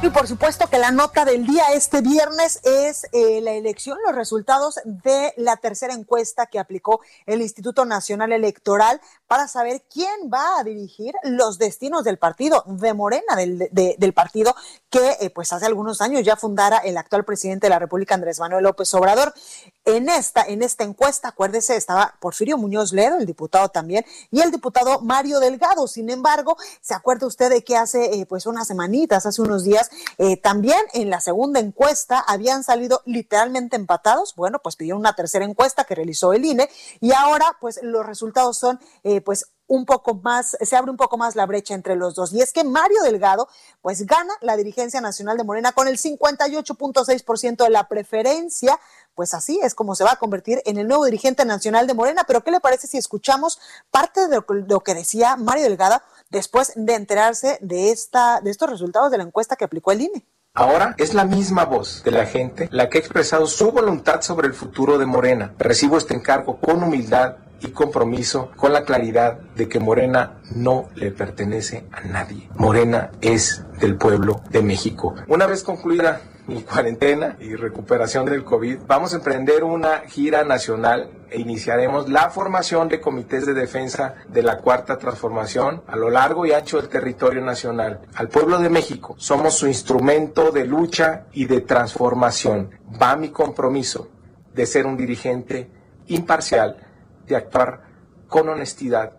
Y 0.00 0.10
por 0.10 0.28
supuesto 0.28 0.68
que 0.68 0.78
la 0.78 0.92
nota 0.92 1.24
del 1.24 1.44
día 1.44 1.64
este 1.74 2.02
viernes 2.02 2.60
es 2.62 3.08
eh, 3.12 3.40
la 3.42 3.54
elección, 3.54 3.98
los 4.06 4.14
resultados 4.14 4.78
de 4.84 5.34
la 5.36 5.56
tercera 5.56 5.92
encuesta 5.92 6.46
que 6.46 6.60
aplicó 6.60 7.00
el 7.26 7.42
Instituto 7.42 7.84
Nacional 7.84 8.30
Electoral 8.30 9.00
para 9.28 9.46
saber 9.46 9.84
quién 9.92 10.30
va 10.32 10.58
a 10.58 10.64
dirigir 10.64 11.14
los 11.22 11.58
destinos 11.58 12.02
del 12.02 12.18
partido 12.18 12.64
de 12.66 12.94
Morena, 12.94 13.36
del, 13.36 13.68
del 13.70 14.12
partido 14.14 14.54
que 14.90 15.16
eh, 15.20 15.30
pues 15.30 15.52
hace 15.52 15.66
algunos 15.66 16.00
años 16.00 16.24
ya 16.24 16.36
fundara 16.36 16.78
el 16.78 16.96
actual 16.96 17.24
presidente 17.24 17.66
de 17.66 17.70
la 17.70 17.78
República, 17.78 18.14
Andrés 18.14 18.40
Manuel 18.40 18.64
López 18.64 18.92
Obrador. 18.94 19.34
En 19.84 20.08
esta, 20.08 20.42
en 20.42 20.62
esta 20.62 20.84
encuesta, 20.84 21.28
acuérdese, 21.28 21.76
estaba 21.76 22.14
Porfirio 22.20 22.58
Muñoz 22.58 22.92
Ledo, 22.92 23.16
el 23.16 23.26
diputado 23.26 23.68
también, 23.70 24.04
y 24.30 24.40
el 24.40 24.50
diputado 24.50 25.00
Mario 25.00 25.40
Delgado. 25.40 25.88
Sin 25.88 26.10
embargo, 26.10 26.56
¿se 26.80 26.94
acuerda 26.94 27.26
usted 27.26 27.50
de 27.50 27.64
que 27.64 27.76
hace 27.76 28.20
eh, 28.20 28.26
pues 28.26 28.46
unas 28.46 28.66
semanitas, 28.66 29.26
hace 29.26 29.40
unos 29.40 29.64
días, 29.64 29.90
eh, 30.18 30.36
también 30.36 30.80
en 30.92 31.10
la 31.10 31.20
segunda 31.20 31.60
encuesta 31.60 32.18
habían 32.20 32.64
salido 32.64 33.02
literalmente 33.04 33.76
empatados? 33.76 34.34
Bueno, 34.34 34.58
pues 34.62 34.76
pidieron 34.76 35.00
una 35.00 35.14
tercera 35.14 35.44
encuesta 35.44 35.84
que 35.84 35.94
realizó 35.94 36.32
el 36.32 36.44
INE 36.44 36.68
y 37.00 37.12
ahora 37.12 37.56
pues 37.60 37.80
los 37.82 38.04
resultados 38.04 38.58
son 38.58 38.78
pues 39.20 39.46
un 39.66 39.84
poco 39.84 40.14
más, 40.14 40.56
se 40.60 40.76
abre 40.76 40.90
un 40.90 40.96
poco 40.96 41.18
más 41.18 41.36
la 41.36 41.46
brecha 41.46 41.74
entre 41.74 41.94
los 41.94 42.14
dos. 42.14 42.32
Y 42.32 42.40
es 42.40 42.52
que 42.52 42.64
Mario 42.64 43.02
Delgado, 43.02 43.48
pues 43.82 44.06
gana 44.06 44.32
la 44.40 44.56
dirigencia 44.56 45.00
nacional 45.00 45.36
de 45.36 45.44
Morena 45.44 45.72
con 45.72 45.88
el 45.88 45.98
58.6% 45.98 47.64
de 47.64 47.70
la 47.70 47.88
preferencia. 47.88 48.78
Pues 49.14 49.34
así 49.34 49.60
es 49.62 49.74
como 49.74 49.94
se 49.94 50.04
va 50.04 50.12
a 50.12 50.16
convertir 50.16 50.62
en 50.64 50.78
el 50.78 50.88
nuevo 50.88 51.04
dirigente 51.04 51.44
nacional 51.44 51.86
de 51.86 51.94
Morena. 51.94 52.24
Pero 52.26 52.42
¿qué 52.42 52.50
le 52.50 52.60
parece 52.60 52.86
si 52.86 52.98
escuchamos 52.98 53.58
parte 53.90 54.28
de 54.28 54.40
lo 54.66 54.80
que 54.80 54.94
decía 54.94 55.36
Mario 55.36 55.64
Delgado 55.64 56.00
después 56.30 56.72
de 56.76 56.94
enterarse 56.94 57.58
de, 57.60 57.90
esta, 57.90 58.40
de 58.40 58.50
estos 58.50 58.70
resultados 58.70 59.10
de 59.10 59.18
la 59.18 59.24
encuesta 59.24 59.56
que 59.56 59.64
aplicó 59.64 59.92
el 59.92 60.02
INE? 60.02 60.26
Ahora 60.54 60.94
es 60.98 61.14
la 61.14 61.24
misma 61.24 61.66
voz 61.66 62.02
de 62.02 62.10
la 62.10 62.26
gente 62.26 62.68
la 62.72 62.88
que 62.88 62.98
ha 62.98 63.00
expresado 63.00 63.46
su 63.46 63.70
voluntad 63.70 64.22
sobre 64.22 64.48
el 64.48 64.54
futuro 64.54 64.98
de 64.98 65.06
Morena. 65.06 65.54
Recibo 65.56 65.98
este 65.98 66.14
encargo 66.14 66.58
con 66.58 66.82
humildad 66.82 67.36
y 67.60 67.68
compromiso 67.68 68.50
con 68.56 68.72
la 68.72 68.84
claridad 68.84 69.38
de 69.56 69.68
que 69.68 69.80
Morena 69.80 70.40
no 70.54 70.88
le 70.94 71.10
pertenece 71.10 71.86
a 71.92 72.02
nadie. 72.02 72.48
Morena 72.54 73.10
es 73.20 73.64
del 73.80 73.96
pueblo 73.96 74.42
de 74.50 74.62
México. 74.62 75.14
Una 75.26 75.46
vez 75.46 75.62
concluida 75.62 76.20
mi 76.46 76.62
cuarentena 76.62 77.36
y 77.40 77.54
recuperación 77.56 78.24
del 78.24 78.42
COVID, 78.42 78.78
vamos 78.86 79.12
a 79.12 79.16
emprender 79.16 79.64
una 79.64 80.00
gira 80.06 80.44
nacional 80.44 81.10
e 81.30 81.40
iniciaremos 81.40 82.08
la 82.08 82.30
formación 82.30 82.88
de 82.88 83.02
comités 83.02 83.44
de 83.44 83.52
defensa 83.52 84.14
de 84.28 84.42
la 84.42 84.56
cuarta 84.56 84.96
transformación 84.96 85.82
a 85.86 85.96
lo 85.96 86.08
largo 86.08 86.46
y 86.46 86.52
ancho 86.52 86.78
del 86.78 86.88
territorio 86.88 87.42
nacional. 87.42 88.00
Al 88.14 88.28
pueblo 88.28 88.58
de 88.58 88.70
México 88.70 89.14
somos 89.18 89.54
su 89.54 89.66
instrumento 89.66 90.50
de 90.50 90.64
lucha 90.64 91.26
y 91.32 91.44
de 91.44 91.60
transformación. 91.60 92.70
Va 93.00 93.14
mi 93.16 93.28
compromiso 93.28 94.08
de 94.54 94.64
ser 94.64 94.86
un 94.86 94.96
dirigente 94.96 95.70
imparcial 96.06 96.87
de 97.28 97.36
actuar 97.36 97.82
con 98.28 98.48
honestidad, 98.48 99.12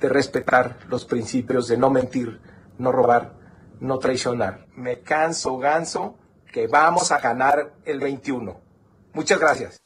de 0.00 0.08
respetar 0.08 0.78
los 0.88 1.04
principios 1.04 1.68
de 1.68 1.76
no 1.76 1.90
mentir, 1.90 2.40
no 2.78 2.92
robar, 2.92 3.34
no 3.80 3.98
traicionar. 3.98 4.66
Me 4.76 5.00
canso, 5.00 5.58
ganso, 5.58 6.18
que 6.52 6.66
vamos 6.66 7.12
a 7.12 7.18
ganar 7.18 7.74
el 7.84 8.00
21. 8.00 8.60
Muchas 9.12 9.38
gracias. 9.38 9.83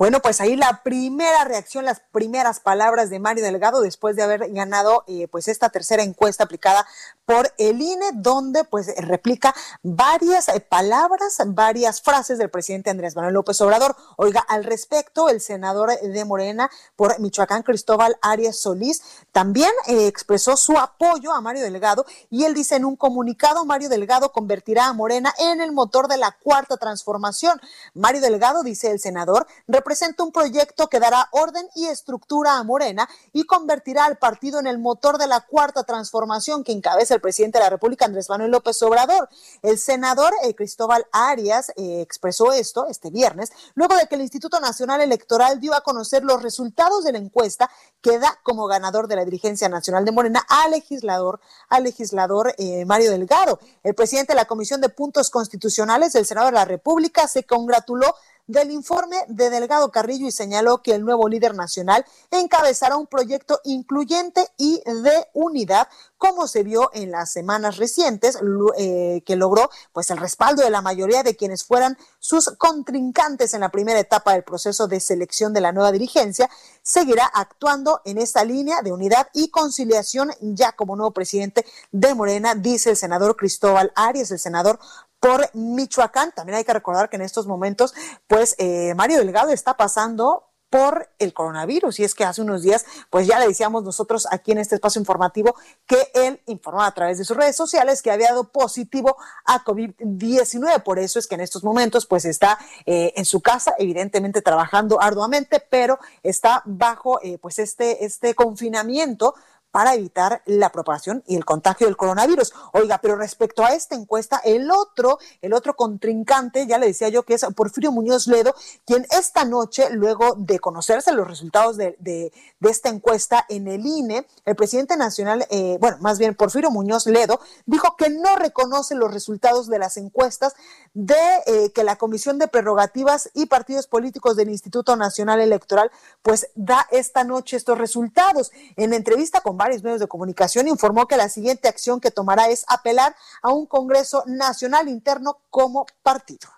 Bueno, 0.00 0.20
pues 0.20 0.40
ahí 0.40 0.56
la 0.56 0.82
primera 0.82 1.44
reacción, 1.44 1.84
las 1.84 2.00
primeras 2.00 2.58
palabras 2.58 3.10
de 3.10 3.18
Mario 3.18 3.44
Delgado 3.44 3.82
después 3.82 4.16
de 4.16 4.22
haber 4.22 4.50
ganado 4.50 5.04
eh, 5.06 5.28
pues 5.28 5.46
esta 5.46 5.68
tercera 5.68 6.02
encuesta 6.02 6.44
aplicada 6.44 6.86
por 7.26 7.52
el 7.58 7.82
INE, 7.82 8.06
donde 8.14 8.64
pues 8.64 8.94
replica 8.96 9.54
varias 9.82 10.48
eh, 10.48 10.58
palabras, 10.60 11.36
varias 11.48 12.00
frases 12.00 12.38
del 12.38 12.48
presidente 12.48 12.88
Andrés 12.88 13.14
Manuel 13.14 13.34
López 13.34 13.60
Obrador. 13.60 13.94
Oiga, 14.16 14.40
al 14.40 14.64
respecto, 14.64 15.28
el 15.28 15.42
senador 15.42 15.90
de 16.00 16.24
Morena 16.24 16.70
por 16.96 17.20
Michoacán, 17.20 17.62
Cristóbal 17.62 18.16
Arias 18.22 18.58
Solís, 18.58 19.02
también 19.32 19.70
eh, 19.86 20.06
expresó 20.06 20.56
su 20.56 20.78
apoyo 20.78 21.34
a 21.34 21.42
Mario 21.42 21.62
Delgado 21.62 22.06
y 22.30 22.44
él 22.44 22.54
dice 22.54 22.76
en 22.76 22.86
un 22.86 22.96
comunicado, 22.96 23.66
Mario 23.66 23.90
Delgado 23.90 24.32
convertirá 24.32 24.86
a 24.86 24.94
Morena 24.94 25.34
en 25.38 25.60
el 25.60 25.72
motor 25.72 26.08
de 26.08 26.16
la 26.16 26.32
cuarta 26.42 26.78
transformación. 26.78 27.60
Mario 27.92 28.22
Delgado, 28.22 28.62
dice 28.62 28.90
el 28.90 28.98
senador, 28.98 29.46
representa 29.68 29.89
presenta 29.90 30.22
un 30.22 30.30
proyecto 30.30 30.86
que 30.86 31.00
dará 31.00 31.26
orden 31.32 31.68
y 31.74 31.86
estructura 31.86 32.58
a 32.58 32.62
Morena 32.62 33.08
y 33.32 33.42
convertirá 33.42 34.04
al 34.04 34.18
partido 34.18 34.60
en 34.60 34.68
el 34.68 34.78
motor 34.78 35.18
de 35.18 35.26
la 35.26 35.40
cuarta 35.40 35.82
transformación 35.82 36.62
que 36.62 36.70
encabeza 36.70 37.16
el 37.16 37.20
presidente 37.20 37.58
de 37.58 37.64
la 37.64 37.70
República, 37.70 38.04
Andrés 38.04 38.28
Manuel 38.28 38.52
López 38.52 38.80
Obrador. 38.84 39.28
El 39.62 39.80
senador 39.80 40.32
eh, 40.44 40.54
Cristóbal 40.54 41.08
Arias 41.10 41.70
eh, 41.70 42.02
expresó 42.02 42.52
esto 42.52 42.86
este 42.86 43.10
viernes, 43.10 43.50
luego 43.74 43.96
de 43.96 44.06
que 44.06 44.14
el 44.14 44.20
Instituto 44.20 44.60
Nacional 44.60 45.00
Electoral 45.00 45.58
dio 45.58 45.74
a 45.74 45.80
conocer 45.80 46.22
los 46.22 46.40
resultados 46.40 47.02
de 47.02 47.10
la 47.10 47.18
encuesta 47.18 47.68
que 48.00 48.20
da 48.20 48.38
como 48.44 48.68
ganador 48.68 49.08
de 49.08 49.16
la 49.16 49.24
dirigencia 49.24 49.68
nacional 49.68 50.04
de 50.04 50.12
Morena 50.12 50.46
al 50.48 50.70
legislador, 50.70 51.40
al 51.68 51.82
legislador 51.82 52.54
eh, 52.58 52.84
Mario 52.84 53.10
Delgado. 53.10 53.58
El 53.82 53.96
presidente 53.96 54.34
de 54.34 54.36
la 54.36 54.44
Comisión 54.44 54.80
de 54.80 54.88
Puntos 54.88 55.30
Constitucionales 55.30 56.12
del 56.12 56.26
Senado 56.26 56.46
de 56.46 56.52
la 56.52 56.64
República 56.64 57.26
se 57.26 57.42
congratuló 57.42 58.14
del 58.50 58.70
informe 58.70 59.16
de 59.28 59.48
Delgado 59.48 59.90
Carrillo 59.90 60.26
y 60.26 60.32
señaló 60.32 60.82
que 60.82 60.94
el 60.94 61.04
nuevo 61.04 61.28
líder 61.28 61.54
nacional 61.54 62.04
encabezará 62.30 62.96
un 62.96 63.06
proyecto 63.06 63.60
incluyente 63.64 64.46
y 64.56 64.82
de 64.84 65.28
unidad, 65.32 65.88
como 66.18 66.48
se 66.48 66.62
vio 66.62 66.90
en 66.92 67.10
las 67.12 67.32
semanas 67.32 67.76
recientes, 67.76 68.38
eh, 68.76 69.22
que 69.24 69.36
logró 69.36 69.70
pues 69.92 70.10
el 70.10 70.18
respaldo 70.18 70.62
de 70.62 70.70
la 70.70 70.82
mayoría 70.82 71.22
de 71.22 71.36
quienes 71.36 71.64
fueran 71.64 71.96
sus 72.18 72.50
contrincantes 72.58 73.54
en 73.54 73.60
la 73.60 73.70
primera 73.70 74.00
etapa 74.00 74.32
del 74.32 74.42
proceso 74.42 74.88
de 74.88 75.00
selección 75.00 75.52
de 75.52 75.60
la 75.60 75.72
nueva 75.72 75.92
dirigencia, 75.92 76.50
seguirá 76.82 77.26
actuando 77.26 78.00
en 78.04 78.18
esta 78.18 78.44
línea 78.44 78.82
de 78.82 78.92
unidad 78.92 79.28
y 79.32 79.50
conciliación 79.50 80.32
ya 80.40 80.72
como 80.72 80.96
nuevo 80.96 81.12
presidente 81.12 81.64
de 81.92 82.14
Morena, 82.14 82.54
dice 82.54 82.90
el 82.90 82.96
senador 82.96 83.36
Cristóbal 83.36 83.92
Arias, 83.94 84.30
el 84.30 84.38
senador 84.38 84.80
por 85.20 85.48
Michoacán. 85.54 86.32
También 86.32 86.56
hay 86.56 86.64
que 86.64 86.72
recordar 86.72 87.08
que 87.10 87.16
en 87.16 87.22
estos 87.22 87.46
momentos, 87.46 87.94
pues 88.26 88.56
eh, 88.58 88.94
Mario 88.96 89.18
Delgado 89.18 89.50
está 89.50 89.76
pasando 89.76 90.50
por 90.70 91.10
el 91.18 91.34
coronavirus. 91.34 91.98
Y 91.98 92.04
es 92.04 92.14
que 92.14 92.24
hace 92.24 92.40
unos 92.40 92.62
días, 92.62 92.86
pues 93.10 93.26
ya 93.26 93.38
le 93.38 93.48
decíamos 93.48 93.82
nosotros 93.82 94.26
aquí 94.30 94.52
en 94.52 94.58
este 94.58 94.76
espacio 94.76 95.00
informativo 95.00 95.56
que 95.84 96.10
él 96.14 96.40
informó 96.46 96.82
a 96.82 96.94
través 96.94 97.18
de 97.18 97.24
sus 97.24 97.36
redes 97.36 97.56
sociales 97.56 98.00
que 98.00 98.10
había 98.10 98.28
dado 98.28 98.44
positivo 98.44 99.16
a 99.44 99.64
COVID-19. 99.64 100.82
Por 100.84 101.00
eso 101.00 101.18
es 101.18 101.26
que 101.26 101.34
en 101.34 101.40
estos 101.42 101.64
momentos, 101.64 102.06
pues 102.06 102.24
está 102.24 102.58
eh, 102.86 103.12
en 103.16 103.24
su 103.24 103.40
casa, 103.40 103.74
evidentemente 103.78 104.40
trabajando 104.42 105.02
arduamente, 105.02 105.60
pero 105.68 105.98
está 106.22 106.62
bajo, 106.64 107.20
eh, 107.22 107.38
pues 107.38 107.58
este, 107.58 108.04
este 108.04 108.34
confinamiento 108.34 109.34
para 109.70 109.94
evitar 109.94 110.42
la 110.46 110.72
propagación 110.72 111.22
y 111.26 111.36
el 111.36 111.44
contagio 111.44 111.86
del 111.86 111.96
coronavirus. 111.96 112.52
Oiga, 112.72 112.98
pero 112.98 113.16
respecto 113.16 113.64
a 113.64 113.74
esta 113.74 113.94
encuesta, 113.94 114.40
el 114.44 114.70
otro, 114.70 115.18
el 115.42 115.52
otro 115.52 115.74
contrincante, 115.74 116.66
ya 116.66 116.78
le 116.78 116.86
decía 116.86 117.08
yo 117.08 117.22
que 117.22 117.34
es 117.34 117.46
Porfirio 117.54 117.92
Muñoz 117.92 118.26
Ledo, 118.26 118.54
quien 118.84 119.06
esta 119.10 119.44
noche, 119.44 119.90
luego 119.90 120.34
de 120.36 120.58
conocerse 120.58 121.12
los 121.12 121.28
resultados 121.28 121.76
de, 121.76 121.96
de, 121.98 122.32
esta 122.68 122.88
encuesta 122.88 123.44
en 123.48 123.66
el 123.68 123.86
INE, 123.86 124.26
el 124.44 124.54
presidente 124.54 124.96
nacional, 124.96 125.46
eh, 125.50 125.76
bueno, 125.80 125.96
más 126.00 126.18
bien 126.18 126.34
Porfirio 126.34 126.70
Muñoz 126.70 127.06
Ledo, 127.06 127.40
dijo 127.66 127.96
que 127.96 128.10
no 128.10 128.36
reconoce 128.36 128.94
los 128.94 129.12
resultados 129.12 129.68
de 129.68 129.78
las 129.78 129.96
encuestas 129.96 130.54
de 130.94 131.14
eh, 131.46 131.72
que 131.72 131.84
la 131.84 131.96
Comisión 131.96 132.38
de 132.38 132.48
Prerrogativas 132.48 133.30
y 133.34 133.46
Partidos 133.46 133.86
Políticos 133.86 134.36
del 134.36 134.50
Instituto 134.50 134.96
Nacional 134.96 135.40
Electoral, 135.40 135.90
pues 136.22 136.48
da 136.54 136.86
esta 136.90 137.24
noche 137.24 137.56
estos 137.56 137.78
resultados. 137.78 138.52
En 138.76 138.92
entrevista 138.92 139.40
con 139.40 139.56
varios 139.60 139.82
medios 139.82 140.00
de 140.00 140.08
comunicación, 140.08 140.68
informó 140.68 141.06
que 141.06 141.18
la 141.18 141.28
siguiente 141.28 141.68
acción 141.68 142.00
que 142.00 142.10
tomará 142.10 142.48
es 142.48 142.64
apelar 142.66 143.14
a 143.42 143.50
un 143.50 143.66
Congreso 143.66 144.24
Nacional 144.26 144.88
interno 144.88 145.42
como 145.50 145.84
partido. 146.02 146.48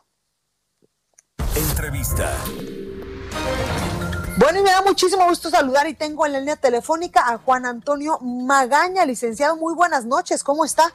Entrevista. 1.56 2.32
Bueno, 4.38 4.60
y 4.60 4.62
me 4.62 4.70
da 4.70 4.82
muchísimo 4.82 5.26
gusto 5.28 5.50
saludar 5.50 5.88
y 5.88 5.94
tengo 5.94 6.24
en 6.26 6.32
la 6.32 6.38
línea 6.38 6.54
telefónica 6.54 7.28
a 7.28 7.38
Juan 7.38 7.66
Antonio 7.66 8.20
Magaña, 8.20 9.04
licenciado. 9.04 9.56
Muy 9.56 9.74
buenas 9.74 10.06
noches, 10.06 10.44
¿cómo 10.44 10.64
está? 10.64 10.94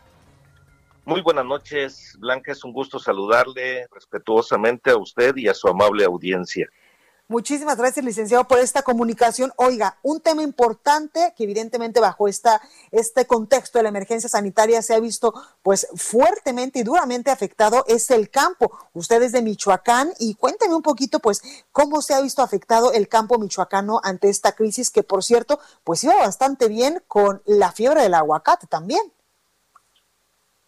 Muy 1.04 1.22
buenas 1.22 1.46
noches, 1.46 2.15
Blanca. 2.20 2.54
Es 2.54 2.63
un 2.63 2.72
gusto 2.72 3.00
saludarle 3.00 3.86
respetuosamente 3.91 4.91
a 4.91 4.98
usted 4.98 5.36
y 5.36 5.50
a 5.50 5.54
su 5.54 5.67
amable 5.67 6.06
audiencia. 6.06 6.70
Muchísimas 7.30 7.78
gracias, 7.78 8.06
licenciado, 8.06 8.48
por 8.48 8.60
esta 8.60 8.84
comunicación. 8.84 9.52
Oiga, 9.58 9.98
un 10.02 10.22
tema 10.22 10.44
importante 10.44 11.34
que 11.36 11.44
evidentemente 11.44 12.00
bajo 12.00 12.30
esta, 12.30 12.62
este 12.92 13.28
contexto 13.28 13.80
de 13.80 13.84
la 13.84 13.90
emergencia 13.90 14.30
sanitaria 14.30 14.82
se 14.82 14.94
ha 14.94 15.00
visto 15.02 15.34
pues 15.62 15.88
fuertemente 15.96 16.80
y 16.80 16.84
duramente 16.84 17.30
afectado 17.30 17.84
es 17.86 18.10
el 18.12 18.30
campo. 18.30 18.72
Usted 18.94 19.22
es 19.24 19.34
de 19.34 19.42
Michoacán 19.42 20.13
y 20.20 20.36
cuénteme 20.36 20.74
un 20.74 20.82
poquito 20.82 21.20
pues 21.20 21.42
cómo 21.74 22.02
se 22.02 22.13
ha 22.13 22.22
visto 22.22 22.42
afectado 22.42 22.94
el 22.94 23.10
campo 23.10 23.38
michoacano 23.38 24.00
ante 24.04 24.30
esta 24.30 24.54
crisis 24.54 24.90
que 24.90 25.04
por 25.04 25.22
cierto 25.22 25.60
pues 25.84 26.06
iba 26.06 26.16
bastante 26.16 26.70
bien 26.70 27.04
con 27.08 27.42
la 27.46 27.74
fiebre 27.74 28.04
del 28.04 28.13
aguacate 28.13 28.68
también. 28.68 29.02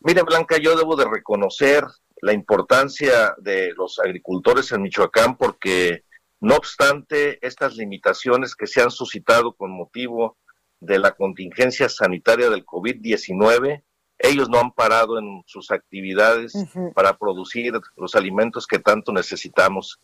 Mire, 0.02 0.24
Blanca, 0.24 0.58
yo 0.58 0.76
debo 0.76 0.98
de 0.98 1.06
reconocer 1.06 1.86
la 2.22 2.34
importancia 2.34 3.34
de 3.38 3.72
los 3.78 3.98
agricultores 4.00 4.70
en 4.74 4.82
Michoacán 4.82 5.38
porque 5.38 6.04
no 6.42 6.56
obstante, 6.56 7.46
estas 7.46 7.76
limitaciones 7.76 8.56
que 8.56 8.68
se 8.68 8.82
han 8.82 8.92
suscitado 8.92 9.54
con 9.54 9.72
motivo 9.72 10.38
de 10.80 10.98
la 10.98 11.12
contingencia 11.12 11.90
sanitaria 11.90 12.50
del 12.50 12.66
COVID-19, 12.66 13.84
ellos 14.20 14.50
no 14.50 14.60
han 14.60 14.72
parado 14.72 15.18
en 15.18 15.44
sus 15.46 15.72
actividades 15.72 16.54
para 16.94 17.18
producir 17.18 17.74
los 17.96 18.16
alimentos 18.16 18.68
que 18.68 18.80
tanto 18.80 19.12
necesitamos. 19.12 20.00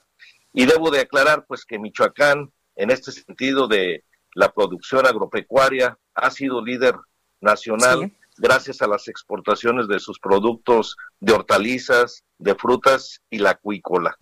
Y 0.54 0.66
debo 0.66 0.90
de 0.90 1.02
aclarar, 1.02 1.46
pues, 1.48 1.66
que 1.66 1.80
Michoacán, 1.80 2.52
en 2.76 2.92
este 2.92 3.12
sentido 3.12 3.68
de 3.68 4.04
la 4.34 4.54
producción 4.54 5.06
agropecuaria, 5.06 5.98
ha 6.14 6.32
sido 6.32 6.64
líder 6.64 6.96
nacional 7.42 8.12
gracias 8.38 8.82
a 8.82 8.88
las 8.88 9.08
exportaciones 9.08 9.88
de 9.88 10.00
sus 10.00 10.20
productos 10.20 10.98
de 11.20 11.34
hortalizas, 11.34 12.24
de 12.38 12.56
frutas 12.56 13.22
y 13.30 13.40
la 13.40 13.52
acuícola. 13.52 14.18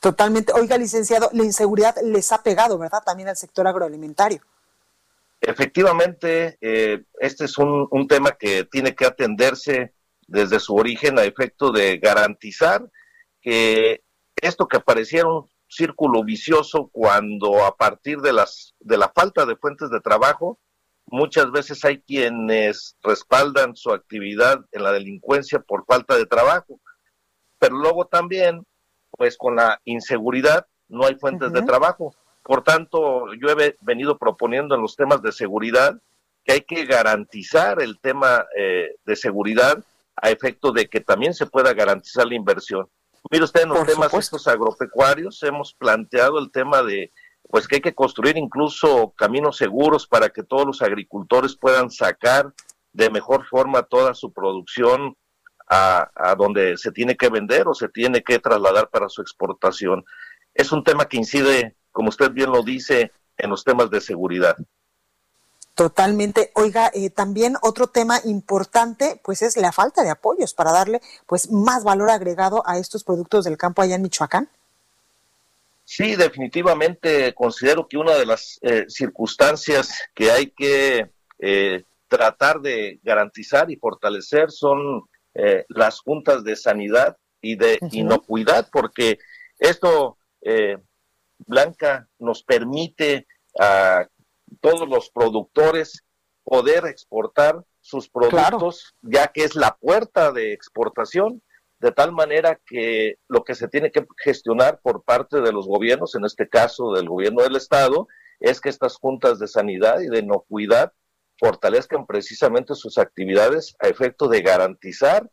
Totalmente. 0.00 0.52
Oiga, 0.54 0.78
licenciado, 0.78 1.28
la 1.32 1.44
inseguridad 1.44 1.94
les 2.02 2.32
ha 2.32 2.42
pegado, 2.42 2.78
¿verdad? 2.78 3.02
También 3.04 3.28
al 3.28 3.36
sector 3.36 3.66
agroalimentario. 3.66 4.40
Efectivamente, 5.42 6.58
eh, 6.60 7.04
este 7.18 7.44
es 7.44 7.58
un, 7.58 7.86
un, 7.90 8.08
tema 8.08 8.32
que 8.32 8.64
tiene 8.64 8.94
que 8.94 9.06
atenderse 9.06 9.94
desde 10.26 10.60
su 10.60 10.74
origen 10.74 11.18
a 11.18 11.24
efecto 11.24 11.70
de 11.70 11.98
garantizar 11.98 12.82
que 13.40 14.02
esto 14.36 14.68
que 14.68 14.80
pareciera 14.80 15.28
un 15.28 15.50
círculo 15.68 16.24
vicioso 16.24 16.88
cuando 16.92 17.64
a 17.64 17.76
partir 17.76 18.18
de 18.18 18.32
las 18.32 18.74
de 18.80 18.98
la 18.98 19.10
falta 19.14 19.46
de 19.46 19.56
fuentes 19.56 19.88
de 19.90 20.00
trabajo 20.00 20.58
muchas 21.06 21.50
veces 21.52 21.84
hay 21.84 22.02
quienes 22.02 22.96
respaldan 23.02 23.76
su 23.76 23.92
actividad 23.92 24.60
en 24.72 24.82
la 24.82 24.92
delincuencia 24.92 25.60
por 25.60 25.84
falta 25.86 26.16
de 26.16 26.26
trabajo 26.26 26.80
pero 27.58 27.76
luego 27.76 28.06
también 28.06 28.66
pues 29.20 29.36
con 29.36 29.54
la 29.54 29.78
inseguridad 29.84 30.66
no 30.88 31.04
hay 31.04 31.14
fuentes 31.14 31.52
de 31.52 31.60
trabajo. 31.60 32.14
Por 32.42 32.64
tanto, 32.64 33.26
yo 33.34 33.50
he 33.50 33.76
venido 33.82 34.16
proponiendo 34.16 34.74
en 34.74 34.80
los 34.80 34.96
temas 34.96 35.20
de 35.20 35.30
seguridad 35.30 36.00
que 36.42 36.52
hay 36.52 36.60
que 36.62 36.86
garantizar 36.86 37.82
el 37.82 38.00
tema 38.00 38.46
eh, 38.56 38.94
de 39.04 39.16
seguridad 39.16 39.84
a 40.16 40.30
efecto 40.30 40.72
de 40.72 40.88
que 40.88 41.02
también 41.02 41.34
se 41.34 41.44
pueda 41.44 41.74
garantizar 41.74 42.26
la 42.26 42.34
inversión. 42.34 42.88
Mire 43.30 43.44
usted, 43.44 43.64
en 43.64 43.68
los 43.68 43.84
temas 43.84 44.14
estos 44.14 44.48
agropecuarios 44.48 45.42
hemos 45.42 45.74
planteado 45.74 46.38
el 46.38 46.50
tema 46.50 46.82
de 46.82 47.12
pues 47.50 47.68
que 47.68 47.74
hay 47.74 47.82
que 47.82 47.94
construir 47.94 48.38
incluso 48.38 49.12
caminos 49.18 49.58
seguros 49.58 50.06
para 50.06 50.30
que 50.30 50.44
todos 50.44 50.64
los 50.64 50.80
agricultores 50.80 51.54
puedan 51.56 51.90
sacar 51.90 52.54
de 52.94 53.10
mejor 53.10 53.44
forma 53.44 53.82
toda 53.82 54.14
su 54.14 54.32
producción 54.32 55.14
a, 55.70 56.34
donde 56.36 56.76
se 56.76 56.90
tiene 56.90 57.16
que 57.16 57.28
vender 57.28 57.68
o 57.68 57.74
se 57.74 57.88
tiene 57.88 58.22
que 58.22 58.40
trasladar 58.40 58.90
para 58.90 59.08
su 59.08 59.22
exportación. 59.22 60.04
Es 60.52 60.72
un 60.72 60.82
tema 60.82 61.06
que 61.06 61.16
incide, 61.16 61.76
como 61.92 62.08
usted 62.08 62.32
bien 62.32 62.50
lo 62.50 62.62
dice, 62.62 63.12
en 63.38 63.50
los 63.50 63.62
temas 63.62 63.88
de 63.88 64.00
seguridad. 64.00 64.56
Totalmente. 65.76 66.50
Oiga, 66.54 66.90
eh, 66.92 67.08
también 67.08 67.54
otro 67.62 67.86
tema 67.86 68.18
importante, 68.24 69.20
pues 69.24 69.42
es 69.42 69.56
la 69.56 69.70
falta 69.70 70.02
de 70.02 70.10
apoyos 70.10 70.52
para 70.52 70.72
darle, 70.72 71.00
pues, 71.26 71.50
más 71.50 71.84
valor 71.84 72.10
agregado 72.10 72.62
a 72.66 72.76
estos 72.76 73.04
productos 73.04 73.44
del 73.44 73.56
campo 73.56 73.80
allá 73.80 73.94
en 73.94 74.02
Michoacán. 74.02 74.50
Sí, 75.84 76.16
definitivamente 76.16 77.32
considero 77.32 77.86
que 77.88 77.96
una 77.96 78.14
de 78.14 78.26
las 78.26 78.58
eh, 78.62 78.84
circunstancias 78.88 79.92
que 80.14 80.30
hay 80.30 80.50
que 80.50 81.10
eh, 81.38 81.84
tratar 82.08 82.60
de 82.60 83.00
garantizar 83.02 83.70
y 83.70 83.76
fortalecer 83.76 84.50
son 84.50 85.08
eh, 85.42 85.64
las 85.68 86.00
juntas 86.00 86.44
de 86.44 86.54
sanidad 86.54 87.16
y 87.40 87.56
de 87.56 87.78
inocuidad, 87.92 88.68
porque 88.70 89.18
esto, 89.58 90.18
eh, 90.42 90.76
Blanca, 91.38 92.08
nos 92.18 92.42
permite 92.42 93.26
a 93.58 94.06
todos 94.60 94.86
los 94.86 95.10
productores 95.10 96.04
poder 96.44 96.84
exportar 96.84 97.64
sus 97.80 98.10
productos, 98.10 98.94
ya 99.00 99.28
que 99.28 99.44
es 99.44 99.54
la 99.54 99.76
puerta 99.80 100.32
de 100.32 100.52
exportación. 100.52 101.42
de 101.78 101.92
tal 101.92 102.12
manera 102.12 102.60
que 102.66 103.14
lo 103.26 103.42
que 103.42 103.54
se 103.54 103.66
tiene 103.66 103.90
que 103.90 104.06
gestionar 104.22 104.80
por 104.82 105.02
parte 105.02 105.40
de 105.40 105.50
los 105.50 105.66
gobiernos, 105.66 106.14
en 106.14 106.26
este 106.26 106.46
caso 106.46 106.92
del 106.92 107.08
gobierno 107.08 107.42
del 107.42 107.56
Estado, 107.56 108.06
es 108.38 108.60
que 108.60 108.68
estas 108.68 108.96
juntas 108.96 109.38
de 109.38 109.48
sanidad 109.48 110.00
y 110.00 110.08
de 110.08 110.18
inocuidad 110.18 110.92
fortalezcan 111.40 112.06
precisamente 112.06 112.74
sus 112.74 112.98
actividades 112.98 113.74
a 113.80 113.88
efecto 113.88 114.28
de 114.28 114.42
garantizar 114.42 115.28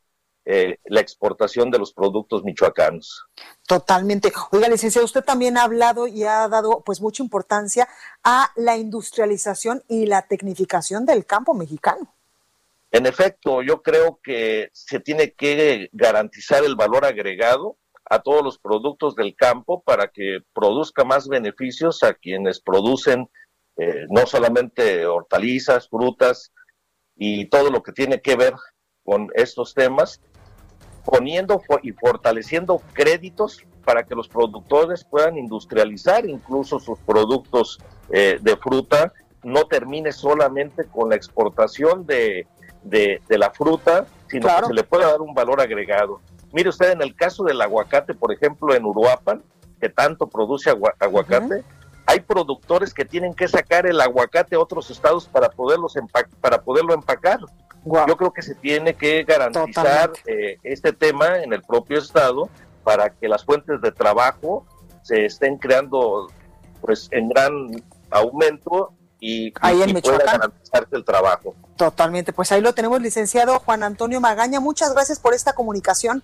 eh, 0.46 0.78
la 0.86 1.02
exportación 1.02 1.70
de 1.70 1.78
los 1.78 1.92
productos 1.92 2.46
michoacanos. 2.46 3.26
Totalmente. 3.68 4.32
Oiga, 4.52 4.70
licenciado, 4.70 5.04
usted 5.04 5.22
también 5.22 5.58
ha 5.58 5.64
hablado 5.64 6.08
y 6.08 6.24
ha 6.24 6.48
dado 6.48 6.84
pues 6.86 7.02
mucha 7.02 7.22
importancia 7.22 7.90
a 8.24 8.50
la 8.56 8.78
industrialización 8.78 9.84
y 9.90 10.06
la 10.06 10.22
tecnificación 10.22 11.06
del 11.06 11.26
campo 11.26 11.54
mexicano. 11.54 12.14
En 12.92 13.06
efecto, 13.06 13.62
yo 13.62 13.82
creo 13.82 14.22
que 14.24 14.70
se 14.72 15.02
tiene 15.02 15.34
que 15.34 15.90
garantizar 15.92 16.64
el 16.64 16.78
valor 16.78 17.04
agregado 17.04 17.76
a 18.10 18.20
todos 18.20 18.42
los 18.42 18.58
productos 18.58 19.16
del 19.16 19.36
campo 19.36 19.84
para 19.84 20.08
que 20.08 20.40
produzca 20.54 21.04
más 21.04 21.28
beneficios 21.28 22.04
a 22.04 22.14
quienes 22.14 22.62
producen 22.62 23.30
eh, 23.78 24.06
no 24.10 24.26
solamente 24.26 25.06
hortalizas, 25.06 25.88
frutas 25.88 26.52
y 27.16 27.46
todo 27.46 27.70
lo 27.70 27.84
que 27.84 27.92
tiene 27.92 28.22
que 28.22 28.36
ver 28.36 28.54
con 29.04 29.30
estos 29.36 29.74
temas, 29.74 30.22
poniendo 31.06 31.62
y 31.84 31.92
fortaleciendo 31.92 32.82
créditos 32.94 33.64
para 33.86 34.04
que 34.04 34.16
los 34.16 34.28
productores 34.28 35.06
puedan 35.06 35.38
industrializar 35.38 36.26
incluso 36.28 36.80
sus 36.80 37.00
productos 37.00 37.80
eh, 38.10 38.38
de 38.42 38.58
fruta, 38.58 39.14
no 39.44 39.66
termine 39.66 40.12
solamente 40.12 40.86
con 40.86 41.10
la 41.10 41.16
exportación 41.16 42.06
de, 42.06 42.46
de, 42.84 43.22
la 43.30 43.52
fruta, 43.52 44.06
sino 44.28 44.48
que 44.48 44.66
se 44.68 44.74
le 44.74 44.84
pueda 44.84 45.12
dar 45.12 45.22
un 45.22 45.34
valor 45.34 45.62
agregado. 45.62 46.20
Mire 46.52 46.70
usted, 46.70 46.92
en 46.92 47.02
el 47.02 47.16
caso 47.16 47.44
del 47.44 47.62
aguacate, 47.62 48.14
por 48.14 48.34
ejemplo, 48.34 48.74
en 48.74 48.86
Uruapan, 48.86 49.42
que 49.80 49.90
tanto 49.90 50.28
produce 50.28 50.70
aguacate, 51.00 51.64
hay 52.18 52.22
productores 52.22 52.94
que 52.94 53.06
tienen 53.06 53.34
que 53.34 53.48
sacar 53.48 53.86
el 53.86 54.02
aguacate 54.02 54.56
a 54.56 54.60
otros 54.60 54.90
estados 54.90 55.28
para, 55.28 55.50
poderlos 55.50 55.96
para 56.42 56.62
poderlo 56.62 56.94
empacar. 56.94 57.40
Yo 57.86 58.18
creo 58.18 58.34
que 58.34 58.42
se 58.42 58.56
tiene 58.56 58.96
que 58.96 59.24
garantizar 59.24 60.12
eh, 60.26 60.58
este 60.64 60.92
tema 60.92 61.40
en 61.42 61.54
el 61.54 61.62
propio 61.62 62.00
estado 62.00 62.50
para 62.84 63.12
que 63.12 63.30
las 63.30 63.46
fuentes 63.46 63.80
de 63.82 63.92
trabajo 63.92 64.66
se 65.04 65.26
estén 65.26 65.58
creando 65.58 66.28
pues 66.82 67.08
en 67.12 67.30
gran 67.30 67.84
aumento 68.10 68.94
y, 69.20 69.54
ahí 69.62 69.82
en 69.82 70.00
pueda 70.02 70.18
garantizarse 70.18 70.96
el 70.96 71.06
trabajo. 71.06 71.56
Totalmente, 71.76 72.34
pues 72.34 72.52
ahí 72.52 72.62
lo 72.62 72.74
tenemos, 72.74 73.02
licenciado 73.02 73.60
Juan 73.60 73.84
Antonio 73.84 74.20
Magaña. 74.20 74.60
Muchas 74.60 74.94
gracias 74.94 75.20
por 75.20 75.34
esta 75.34 75.54
comunicación. 75.54 76.24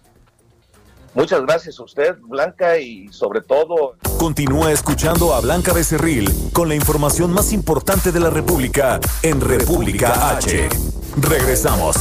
Muchas 1.16 1.42
gracias 1.42 1.80
a 1.80 1.84
usted, 1.84 2.16
Blanca, 2.22 2.78
y 2.80 3.08
sobre 3.12 3.42
todo... 3.42 3.96
Continúa 4.18 4.72
escuchando 4.72 5.34
a 5.36 5.42
Blanca 5.42 5.72
Becerril 5.72 6.30
con 6.54 6.70
la 6.70 6.76
información 6.76 7.32
más 7.32 7.54
importante 7.54 8.12
de 8.12 8.20
la 8.20 8.32
República 8.32 9.00
en 9.22 9.40
República 9.40 10.36
H. 10.36 10.70
Regresamos. 11.18 11.98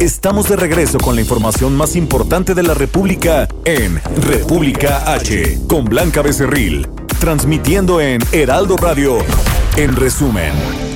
Estamos 0.00 0.48
de 0.48 0.56
regreso 0.56 0.98
con 0.98 1.14
la 1.14 1.22
información 1.22 1.74
más 1.76 1.96
importante 1.96 2.54
de 2.54 2.62
la 2.62 2.74
República 2.74 3.48
en 3.64 4.02
República 4.22 5.12
H 5.12 5.58
con 5.66 5.86
Blanca 5.86 6.20
Becerril, 6.20 6.88
transmitiendo 7.20 8.00
en 8.00 8.20
Heraldo 8.32 8.76
Radio. 8.76 9.18
En 9.76 9.96
resumen. 9.96 10.89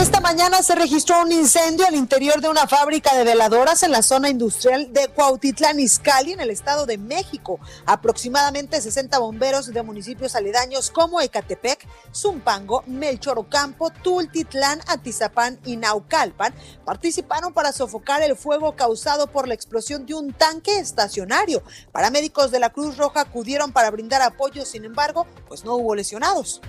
Esta 0.00 0.22
mañana 0.22 0.62
se 0.62 0.74
registró 0.74 1.20
un 1.20 1.30
incendio 1.30 1.86
al 1.86 1.94
interior 1.94 2.40
de 2.40 2.48
una 2.48 2.66
fábrica 2.66 3.14
de 3.14 3.22
veladoras 3.22 3.82
en 3.82 3.90
la 3.90 4.00
zona 4.00 4.30
industrial 4.30 4.90
de 4.94 5.08
Cuautitlán 5.08 5.78
Izcalli, 5.78 6.32
en 6.32 6.40
el 6.40 6.48
Estado 6.48 6.86
de 6.86 6.96
México. 6.96 7.60
Aproximadamente 7.84 8.80
60 8.80 9.18
bomberos 9.18 9.66
de 9.66 9.82
municipios 9.82 10.36
aledaños 10.36 10.90
como 10.90 11.20
Ecatepec, 11.20 11.86
Zumpango, 12.14 12.82
Melchor 12.86 13.38
Ocampo, 13.38 13.90
Tultitlán, 13.90 14.80
Atizapán 14.86 15.60
y 15.66 15.76
Naucalpan 15.76 16.54
participaron 16.86 17.52
para 17.52 17.70
sofocar 17.70 18.22
el 18.22 18.36
fuego 18.36 18.74
causado 18.76 19.26
por 19.26 19.46
la 19.48 19.52
explosión 19.52 20.06
de 20.06 20.14
un 20.14 20.32
tanque 20.32 20.78
estacionario. 20.78 21.62
Paramédicos 21.92 22.50
de 22.50 22.60
la 22.60 22.70
Cruz 22.70 22.96
Roja 22.96 23.20
acudieron 23.20 23.70
para 23.72 23.90
brindar 23.90 24.22
apoyo, 24.22 24.64
sin 24.64 24.86
embargo, 24.86 25.26
pues 25.46 25.62
no 25.62 25.74
hubo 25.74 25.94
lesionados. 25.94 26.62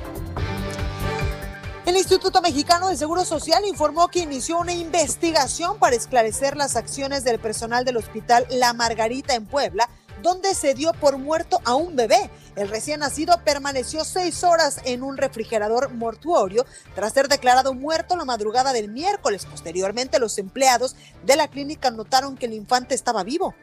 El 1.84 1.98
Instituto 1.98 2.44
Mexicano 2.44 2.89
de 2.89 2.96
Seguro 2.96 3.26
Social 3.26 3.65
informó 3.65 4.08
que 4.08 4.20
inició 4.20 4.60
una 4.60 4.72
investigación 4.72 5.80
para 5.80 5.96
esclarecer 5.96 6.56
las 6.56 6.76
acciones 6.76 7.24
del 7.24 7.39
personal 7.39 7.86
del 7.86 7.98
Hospital 7.98 8.46
La 8.52 8.74
Margarita 8.74 9.34
en 9.34 9.48
Puebla, 9.48 9.89
donde 10.22 10.54
se 10.54 10.76
dio 10.76 10.94
por 10.94 11.17
muerto 11.17 11.60
a 11.65 11.74
un 11.74 11.96
bebé. 11.96 12.30
El 12.56 12.70
recién 12.70 13.00
nacido 13.00 13.41
permaneció 13.44 14.06
seis 14.06 14.44
horas 14.44 14.80
en 14.86 15.02
un 15.02 15.17
refrigerador 15.17 15.91
mortuorio 15.91 16.67
tras 16.94 17.13
ser 17.13 17.28
declarado 17.28 17.74
muerto 17.74 18.15
la 18.15 18.26
madrugada 18.26 18.74
del 18.74 18.91
miércoles. 18.91 19.48
Posteriormente, 19.48 20.20
los 20.20 20.38
empleados 20.38 20.96
de 21.26 21.36
la 21.36 21.48
clínica 21.48 21.89
notaron 21.89 22.38
que 22.38 22.46
el 22.46 22.54
infante 22.54 22.94
estaba 22.94 23.24
vivo 23.24 23.56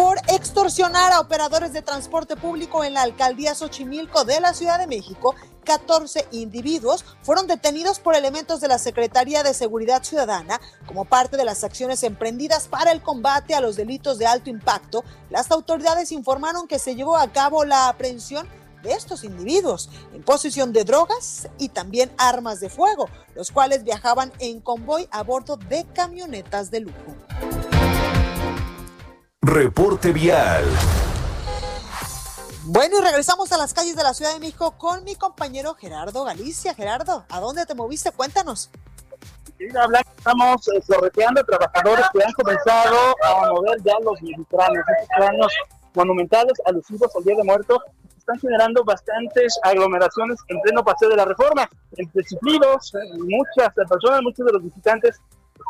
por 0.00 0.16
extorsionar 0.28 1.12
a 1.12 1.20
operadores 1.20 1.74
de 1.74 1.82
transporte 1.82 2.34
público 2.34 2.84
en 2.84 2.94
la 2.94 3.02
alcaldía 3.02 3.54
Xochimilco 3.54 4.24
de 4.24 4.40
la 4.40 4.54
Ciudad 4.54 4.78
de 4.78 4.86
México. 4.86 5.34
14 5.64 6.26
individuos 6.30 7.04
fueron 7.20 7.46
detenidos 7.46 8.00
por 8.00 8.14
elementos 8.14 8.62
de 8.62 8.68
la 8.68 8.78
Secretaría 8.78 9.42
de 9.42 9.52
Seguridad 9.52 10.02
Ciudadana 10.02 10.58
como 10.86 11.04
parte 11.04 11.36
de 11.36 11.44
las 11.44 11.64
acciones 11.64 12.02
emprendidas 12.02 12.66
para 12.66 12.92
el 12.92 13.02
combate 13.02 13.54
a 13.54 13.60
los 13.60 13.76
delitos 13.76 14.16
de 14.16 14.24
alto 14.24 14.48
impacto. 14.48 15.04
Las 15.28 15.50
autoridades 15.50 16.12
informaron 16.12 16.66
que 16.66 16.78
se 16.78 16.94
llevó 16.94 17.18
a 17.18 17.30
cabo 17.30 17.66
la 17.66 17.90
aprehensión 17.90 18.48
de 18.82 18.92
estos 18.92 19.22
individuos 19.22 19.90
en 20.14 20.22
posesión 20.22 20.72
de 20.72 20.84
drogas 20.84 21.46
y 21.58 21.68
también 21.68 22.10
armas 22.16 22.58
de 22.60 22.70
fuego, 22.70 23.10
los 23.34 23.50
cuales 23.50 23.84
viajaban 23.84 24.32
en 24.38 24.62
convoy 24.62 25.06
a 25.10 25.22
bordo 25.24 25.58
de 25.58 25.84
camionetas 25.92 26.70
de 26.70 26.80
lujo. 26.80 27.79
Reporte 29.42 30.12
vial. 30.12 30.64
Bueno, 32.64 32.98
y 32.98 33.02
regresamos 33.02 33.50
a 33.52 33.56
las 33.56 33.72
calles 33.72 33.96
de 33.96 34.02
la 34.02 34.12
Ciudad 34.12 34.34
de 34.34 34.38
México 34.38 34.72
con 34.76 35.02
mi 35.02 35.14
compañero 35.14 35.72
Gerardo 35.72 36.24
Galicia. 36.24 36.74
Gerardo, 36.74 37.24
¿a 37.30 37.40
dónde 37.40 37.64
te 37.64 37.74
moviste? 37.74 38.12
Cuéntanos. 38.12 38.68
estamos 39.58 40.68
eh, 40.68 40.82
sorteando 40.86 41.42
trabajadores 41.44 42.04
que 42.12 42.22
han 42.22 42.32
comenzado 42.34 43.16
a 43.24 43.50
mover 43.50 43.82
ya 43.82 43.94
los 44.04 44.20
mexicanos. 44.20 44.76
Estos 44.76 45.16
planos 45.16 45.52
monumentales 45.94 46.52
alusivos 46.66 47.10
al 47.16 47.24
Día 47.24 47.36
de 47.36 47.44
Muertos 47.44 47.78
están 48.18 48.38
generando 48.40 48.84
bastantes 48.84 49.58
aglomeraciones 49.62 50.38
en 50.48 50.60
pleno 50.60 50.84
paseo 50.84 51.08
de 51.08 51.16
la 51.16 51.24
reforma. 51.24 51.66
Entre 51.96 52.24
ciclistas, 52.24 52.92
eh, 52.94 52.98
muchas 53.16 53.72
personas, 53.74 54.20
muchos 54.20 54.44
de 54.44 54.52
los 54.52 54.62
visitantes 54.62 55.18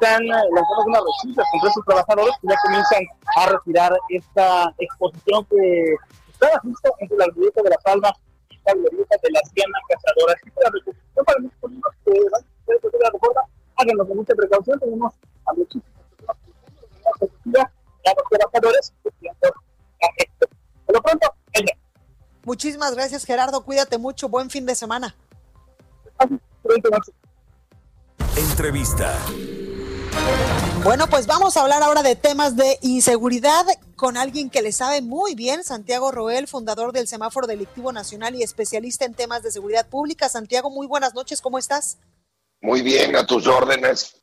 están 0.00 0.26
lanzando 0.26 0.84
una 0.86 1.00
resistencia 1.00 1.44
contra 1.52 1.72
sus 1.72 1.84
trabajadores 1.84 2.34
que 2.40 2.48
ya 2.48 2.56
comienzan 2.62 3.02
a 3.36 3.46
retirar 3.50 3.98
esta 4.08 4.74
exposición 4.78 5.44
que 5.44 5.94
estaba 6.32 6.58
justo 6.60 6.94
entre 6.98 7.18
la 7.18 7.26
glorieta 7.26 7.62
de 7.62 7.70
la 7.70 7.76
Palma 7.78 8.12
y 8.48 8.58
la 8.64 8.72
glorieta 8.72 9.16
de 9.22 9.30
las 9.30 9.54
Dianas 9.54 9.82
Cazadoras. 9.88 10.36
Así 10.36 10.50
que 10.50 10.60
la 10.62 10.70
reposición 10.70 11.24
para 11.24 11.38
los 11.40 11.52
políticos 11.60 11.94
que 12.04 12.10
van 12.10 12.42
a 12.42 12.76
hacer 12.76 13.00
la 13.00 13.10
reforma, 13.10 13.42
háganlo 13.76 14.08
con 14.08 14.16
mucha 14.16 14.34
precaución, 14.34 14.80
tenemos 14.80 15.14
a 15.46 15.52
muchísimas 15.52 15.92
personas 17.18 17.70
a 18.06 18.14
los 18.16 18.28
trabajadores 18.30 18.92
Por 20.86 20.94
lo 20.94 21.02
pronto, 21.02 21.34
ella. 21.52 21.76
Muchísimas 22.44 22.94
gracias, 22.94 23.24
Gerardo. 23.24 23.62
Cuídate 23.64 23.98
mucho. 23.98 24.28
Buen 24.28 24.48
fin 24.48 24.64
de 24.64 24.74
semana. 24.74 25.14
Entrevista. 28.36 29.14
Bueno, 30.83 31.09
pues 31.09 31.27
vamos 31.27 31.57
a 31.57 31.62
hablar 31.62 31.83
ahora 31.83 32.03
de 32.03 32.16
temas 32.16 32.57
de 32.57 32.79
inseguridad 32.81 33.66
con 33.96 34.16
alguien 34.16 34.49
que 34.49 34.62
le 34.62 34.73
sabe 34.73 35.03
muy 35.03 35.35
bien, 35.35 35.62
Santiago 35.62 36.11
Roel, 36.11 36.49
fundador 36.49 36.92
del 36.92 37.07
Semáforo 37.07 37.46
Delictivo 37.46 37.92
Nacional 37.92 38.35
y 38.35 38.42
especialista 38.42 39.05
en 39.05 39.12
temas 39.12 39.42
de 39.42 39.51
seguridad 39.51 39.87
pública. 39.87 40.31
Santiago, 40.31 40.70
muy 40.70 40.87
buenas 40.87 41.14
noches, 41.14 41.42
¿cómo 41.42 41.59
estás? 41.59 41.99
Muy 42.62 42.81
bien, 42.81 43.14
a 43.14 43.27
tus 43.27 43.46
órdenes. 43.46 44.19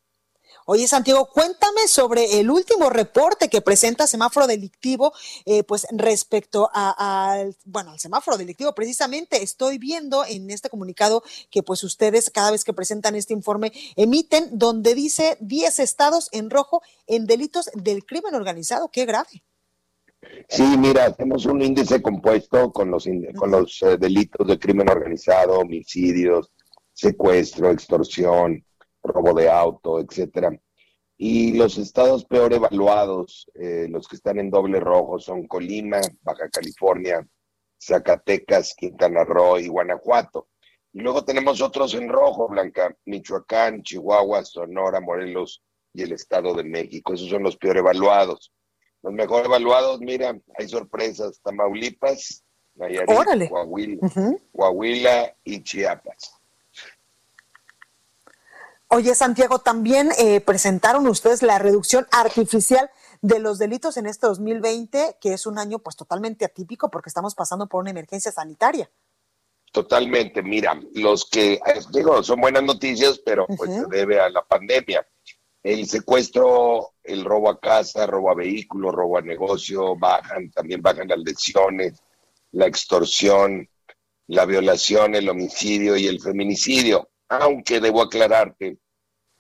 Oye, 0.70 0.86
Santiago, 0.86 1.30
cuéntame 1.30 1.88
sobre 1.88 2.42
el 2.42 2.50
último 2.50 2.90
reporte 2.90 3.48
que 3.48 3.62
presenta 3.62 4.06
Semáforo 4.06 4.48
Delictivo, 4.48 5.14
eh, 5.46 5.64
pues 5.64 5.88
respecto 5.92 6.70
al, 6.74 7.56
bueno, 7.64 7.92
al 7.92 8.00
semáforo 8.00 8.36
delictivo. 8.36 8.76
Precisamente 8.76 9.42
estoy 9.42 9.78
viendo 9.78 10.26
en 10.26 10.52
este 10.52 10.70
comunicado 10.70 11.24
que 11.50 11.64
pues 11.64 11.86
ustedes 11.86 12.30
cada 12.30 12.52
vez 12.52 12.66
que 12.66 12.74
presentan 12.74 13.16
este 13.16 13.32
informe 13.32 13.72
emiten 13.96 14.50
donde 14.52 14.94
dice 14.94 15.38
10 15.40 15.80
estados 15.80 16.28
en 16.34 16.50
rojo 16.50 16.82
en 17.06 17.28
delitos 17.28 17.70
del 17.74 18.06
crimen 18.06 18.36
organizado. 18.36 18.90
Qué 18.90 19.06
grave. 19.06 19.44
Sí, 20.50 20.64
mira, 20.78 21.06
hacemos 21.06 21.46
un 21.46 21.62
índice 21.62 22.02
compuesto 22.02 22.74
con 22.74 22.92
los, 22.92 23.08
con 23.38 23.52
los 23.52 23.82
eh, 23.84 23.96
delitos 23.98 24.46
de 24.46 24.60
crimen 24.60 24.90
organizado, 24.90 25.60
homicidios, 25.60 26.52
secuestro, 26.92 27.72
extorsión, 27.72 28.66
robo 29.04 29.34
de 29.34 29.50
auto, 29.50 30.00
etcétera. 30.00 30.52
Y 31.18 31.54
los 31.54 31.78
estados 31.78 32.26
peor 32.26 32.54
evaluados, 32.54 33.50
eh, 33.56 33.88
los 33.90 34.08
que 34.08 34.18
están 34.18 34.40
en 34.40 34.52
doble 34.52 34.80
rojo, 34.80 35.18
son 35.20 35.48
Colima, 35.48 36.00
Baja 36.22 36.48
California, 36.50 37.28
Zacatecas, 37.82 38.76
Quintana 38.76 39.24
Roo 39.24 39.60
y 39.60 39.68
Guanajuato. 39.68 40.48
Y 40.94 41.02
luego 41.02 41.26
tenemos 41.26 41.62
otros 41.62 41.94
en 41.96 42.10
rojo, 42.10 42.48
Blanca, 42.48 42.96
Michoacán, 43.06 43.84
Chihuahua, 43.84 44.44
Sonora, 44.46 45.00
Morelos 45.00 45.64
y 45.94 46.04
el 46.04 46.12
Estado 46.12 46.54
de 46.54 46.64
México. 46.64 47.14
Esos 47.14 47.30
son 47.30 47.44
los 47.44 47.58
peor 47.58 47.78
evaluados. 47.78 48.52
Los 49.02 49.14
mejor 49.14 49.46
evaluados, 49.46 50.00
mira, 50.00 50.40
hay 50.58 50.68
sorpresas, 50.68 51.40
Tamaulipas, 51.42 52.44
Nayarit, 52.76 53.50
Coahuila, 53.50 54.10
Coahuila 54.52 55.36
y 55.44 55.64
Chiapas. 55.64 56.37
Oye, 58.90 59.16
Santiago, 59.16 59.60
también 59.60 60.12
eh, 60.18 60.40
presentaron 60.40 61.08
ustedes 61.08 61.44
la 61.44 61.60
reducción 61.60 62.08
artificial 62.10 62.90
de 63.22 63.40
los 63.40 63.58
delitos 63.60 63.98
en 63.98 64.06
este 64.06 64.28
2020, 64.28 65.18
que 65.20 65.34
es 65.34 65.46
un 65.46 65.60
año 65.60 65.80
pues 65.80 65.98
totalmente 65.98 66.46
atípico 66.46 66.90
porque 66.90 67.10
estamos 67.10 67.36
pasando 67.36 67.68
por 67.68 67.82
una 67.82 67.90
emergencia 67.90 68.32
sanitaria. 68.32 68.90
Totalmente, 69.74 70.42
mira, 70.42 70.80
los 70.94 71.30
que, 71.30 71.56
eh, 71.56 71.62
digo, 71.92 72.24
son 72.24 72.40
buenas 72.40 72.64
noticias, 72.64 73.20
pero 73.20 73.46
pues 73.46 73.74
se 73.74 73.86
debe 73.88 74.22
a 74.22 74.30
la 74.30 74.46
pandemia. 74.46 75.06
El 75.62 75.86
secuestro, 75.86 76.94
el 77.04 77.26
robo 77.26 77.50
a 77.50 77.60
casa, 77.60 78.08
robo 78.08 78.32
a 78.32 78.36
vehículo, 78.36 78.92
robo 78.92 79.18
a 79.18 79.22
negocio, 79.22 79.98
bajan, 79.98 80.50
también 80.52 80.82
bajan 80.82 81.10
las 81.10 81.20
lesiones, 81.20 82.02
la 82.54 82.68
extorsión, 82.68 83.70
la 84.28 84.46
violación, 84.46 85.14
el 85.14 85.28
homicidio 85.28 85.98
y 85.98 86.08
el 86.08 86.22
feminicidio 86.22 87.10
aunque 87.30 87.80
debo 87.80 88.02
aclararte 88.02 88.78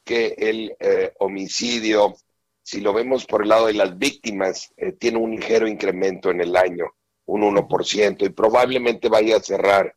que 0.03 0.35
el 0.37 0.75
eh, 0.79 1.13
homicidio, 1.19 2.15
si 2.63 2.81
lo 2.81 2.93
vemos 2.93 3.25
por 3.25 3.43
el 3.43 3.49
lado 3.49 3.67
de 3.67 3.73
las 3.73 3.97
víctimas, 3.97 4.73
eh, 4.77 4.93
tiene 4.93 5.17
un 5.17 5.31
ligero 5.31 5.67
incremento 5.67 6.29
en 6.31 6.41
el 6.41 6.55
año, 6.55 6.85
un 7.25 7.41
1%, 7.41 8.25
y 8.25 8.29
probablemente 8.29 9.09
vaya 9.09 9.37
a 9.37 9.41
cerrar 9.41 9.93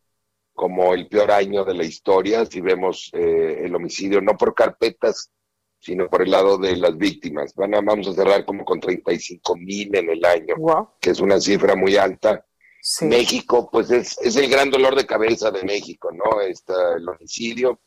como 0.53 0.93
el 0.93 1.07
peor 1.07 1.31
año 1.31 1.63
de 1.63 1.73
la 1.73 1.85
historia 1.85 2.45
si 2.45 2.61
vemos 2.61 3.09
eh, 3.13 3.61
el 3.63 3.73
homicidio, 3.73 4.21
no 4.21 4.37
por 4.37 4.53
carpetas, 4.53 5.31
sino 5.79 6.07
por 6.09 6.21
el 6.21 6.31
lado 6.31 6.57
de 6.57 6.75
las 6.75 6.95
víctimas. 6.97 7.55
Van 7.55 7.73
a, 7.73 7.81
vamos 7.81 8.07
a 8.07 8.13
cerrar 8.13 8.45
como 8.45 8.63
con 8.63 8.79
35 8.79 9.55
mil 9.57 9.95
en 9.95 10.09
el 10.09 10.23
año, 10.23 10.55
que 10.99 11.11
es 11.11 11.19
una 11.19 11.39
cifra 11.39 11.75
muy 11.75 11.95
alta. 11.95 12.45
México, 13.01 13.69
pues 13.71 13.91
es, 13.91 14.17
es, 14.21 14.35
el 14.35 14.49
gran 14.49 14.69
dolor 14.69 14.95
de 14.95 15.05
cabeza 15.05 15.51
de 15.51 15.63
México, 15.63 16.09
¿no? 16.11 16.41
Está 16.41 16.95
el 16.97 17.07
homicidio. 17.07 17.81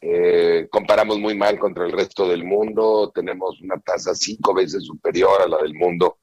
Eh, 0.00 0.68
comparamos 0.70 1.18
muy 1.18 1.34
mal 1.34 1.58
contra 1.58 1.86
el 1.86 1.92
resto 1.92 2.28
del 2.28 2.44
mundo, 2.44 3.10
tenemos 3.14 3.60
una 3.62 3.80
tasa 3.80 4.14
cinco 4.14 4.52
veces 4.54 4.84
superior 4.84 5.40
a 5.40 5.48
la 5.48 5.58
del 5.58 5.74
mundo. 5.74 6.18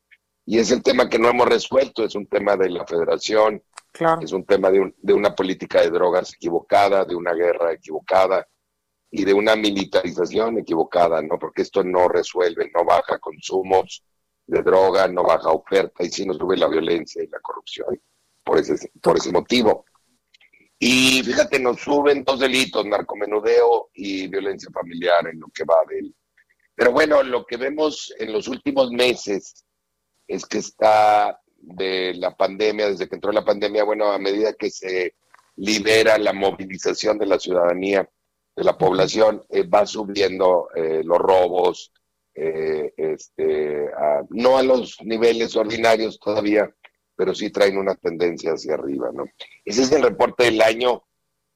Y 0.46 0.60
es 0.60 0.72
el 0.72 0.84
tema 0.84 1.10
que 1.10 1.18
no 1.18 1.30
hemos 1.30 1.48
resuelto, 1.48 2.04
es 2.04 2.16
un 2.16 2.28
tema 2.28 2.56
de 2.56 2.70
la 2.70 2.86
federación, 2.86 3.64
es 4.22 4.32
un 4.32 4.46
tema 4.46 4.70
de, 4.70 4.94
de 4.98 5.14
una 5.14 5.34
política 5.34 5.82
de 5.82 5.90
drogas 5.90 6.34
equivocada, 6.34 7.06
de 7.06 7.16
una 7.16 7.34
guerra 7.34 7.74
equivocada 7.74 8.48
y 9.10 9.26
de 9.26 9.34
una 9.34 9.56
militarización 9.56 10.60
equivocada, 10.60 11.22
¿no? 11.22 11.40
Porque 11.40 11.62
esto 11.62 11.84
no 11.84 12.08
resuelve, 12.08 12.72
no 12.74 12.84
baja 12.84 13.20
consumos, 13.20 14.04
de 14.46 14.62
droga, 14.62 15.08
no 15.08 15.24
baja 15.24 15.50
oferta 15.50 16.04
y 16.04 16.10
sí 16.10 16.26
nos 16.26 16.38
sube 16.38 16.58
la 16.58 16.68
violencia 16.68 17.24
y 17.24 17.28
la 17.28 17.40
corrupción 17.40 18.00
por 18.44 18.60
ese, 18.60 18.92
por 19.02 19.18
ese 19.18 19.32
motivo. 19.32 19.86
Y 20.80 21.24
fíjate, 21.24 21.60
nos 21.60 21.80
suben 21.80 22.24
dos 22.24 22.40
delitos, 22.40 22.86
narcomenudeo 22.86 23.90
y 23.94 24.28
violencia 24.28 24.70
familiar 24.74 25.28
en 25.28 25.40
lo 25.40 25.48
que 25.54 25.64
va 25.64 25.76
de 25.88 26.00
él. 26.00 26.16
Pero 26.76 26.92
bueno, 26.92 27.24
lo 27.24 27.46
que 27.46 27.58
vemos 27.58 28.14
en 28.18 28.34
los 28.34 28.48
últimos 28.48 28.92
meses 28.92 29.64
es 30.28 30.46
que 30.46 30.58
está 30.58 31.40
de 31.58 32.14
la 32.16 32.36
pandemia, 32.36 32.90
desde 32.90 33.08
que 33.08 33.16
entró 33.16 33.32
la 33.32 33.46
pandemia, 33.46 33.84
bueno, 33.84 34.12
a 34.12 34.20
medida 34.20 34.54
que 34.54 34.70
se 34.70 35.16
libera 35.56 36.18
la 36.18 36.34
movilización 36.34 37.18
de 37.18 37.28
la 37.28 37.40
ciudadanía, 37.40 38.10
de 38.56 38.64
la 38.64 38.78
población, 38.78 39.44
eh, 39.50 39.64
va 39.64 39.86
subiendo 39.86 40.68
eh, 40.76 41.02
los 41.04 41.20
robos, 41.20 41.92
eh, 42.36 42.94
este, 42.98 43.90
no 44.30 44.58
a 44.58 44.64
los 44.64 44.98
niveles 45.04 45.56
ordinarios 45.56 46.20
todavía, 46.20 46.74
pero 47.16 47.36
sí 47.36 47.52
traen 47.52 47.78
una 47.78 47.96
tendencia 47.96 48.54
hacia 48.54 48.74
arriba, 48.74 49.12
¿no? 49.14 49.26
Ese 49.64 49.84
es 49.84 49.92
el 49.92 50.04
reporte 50.04 50.46
del 50.46 50.62
año 50.62 51.04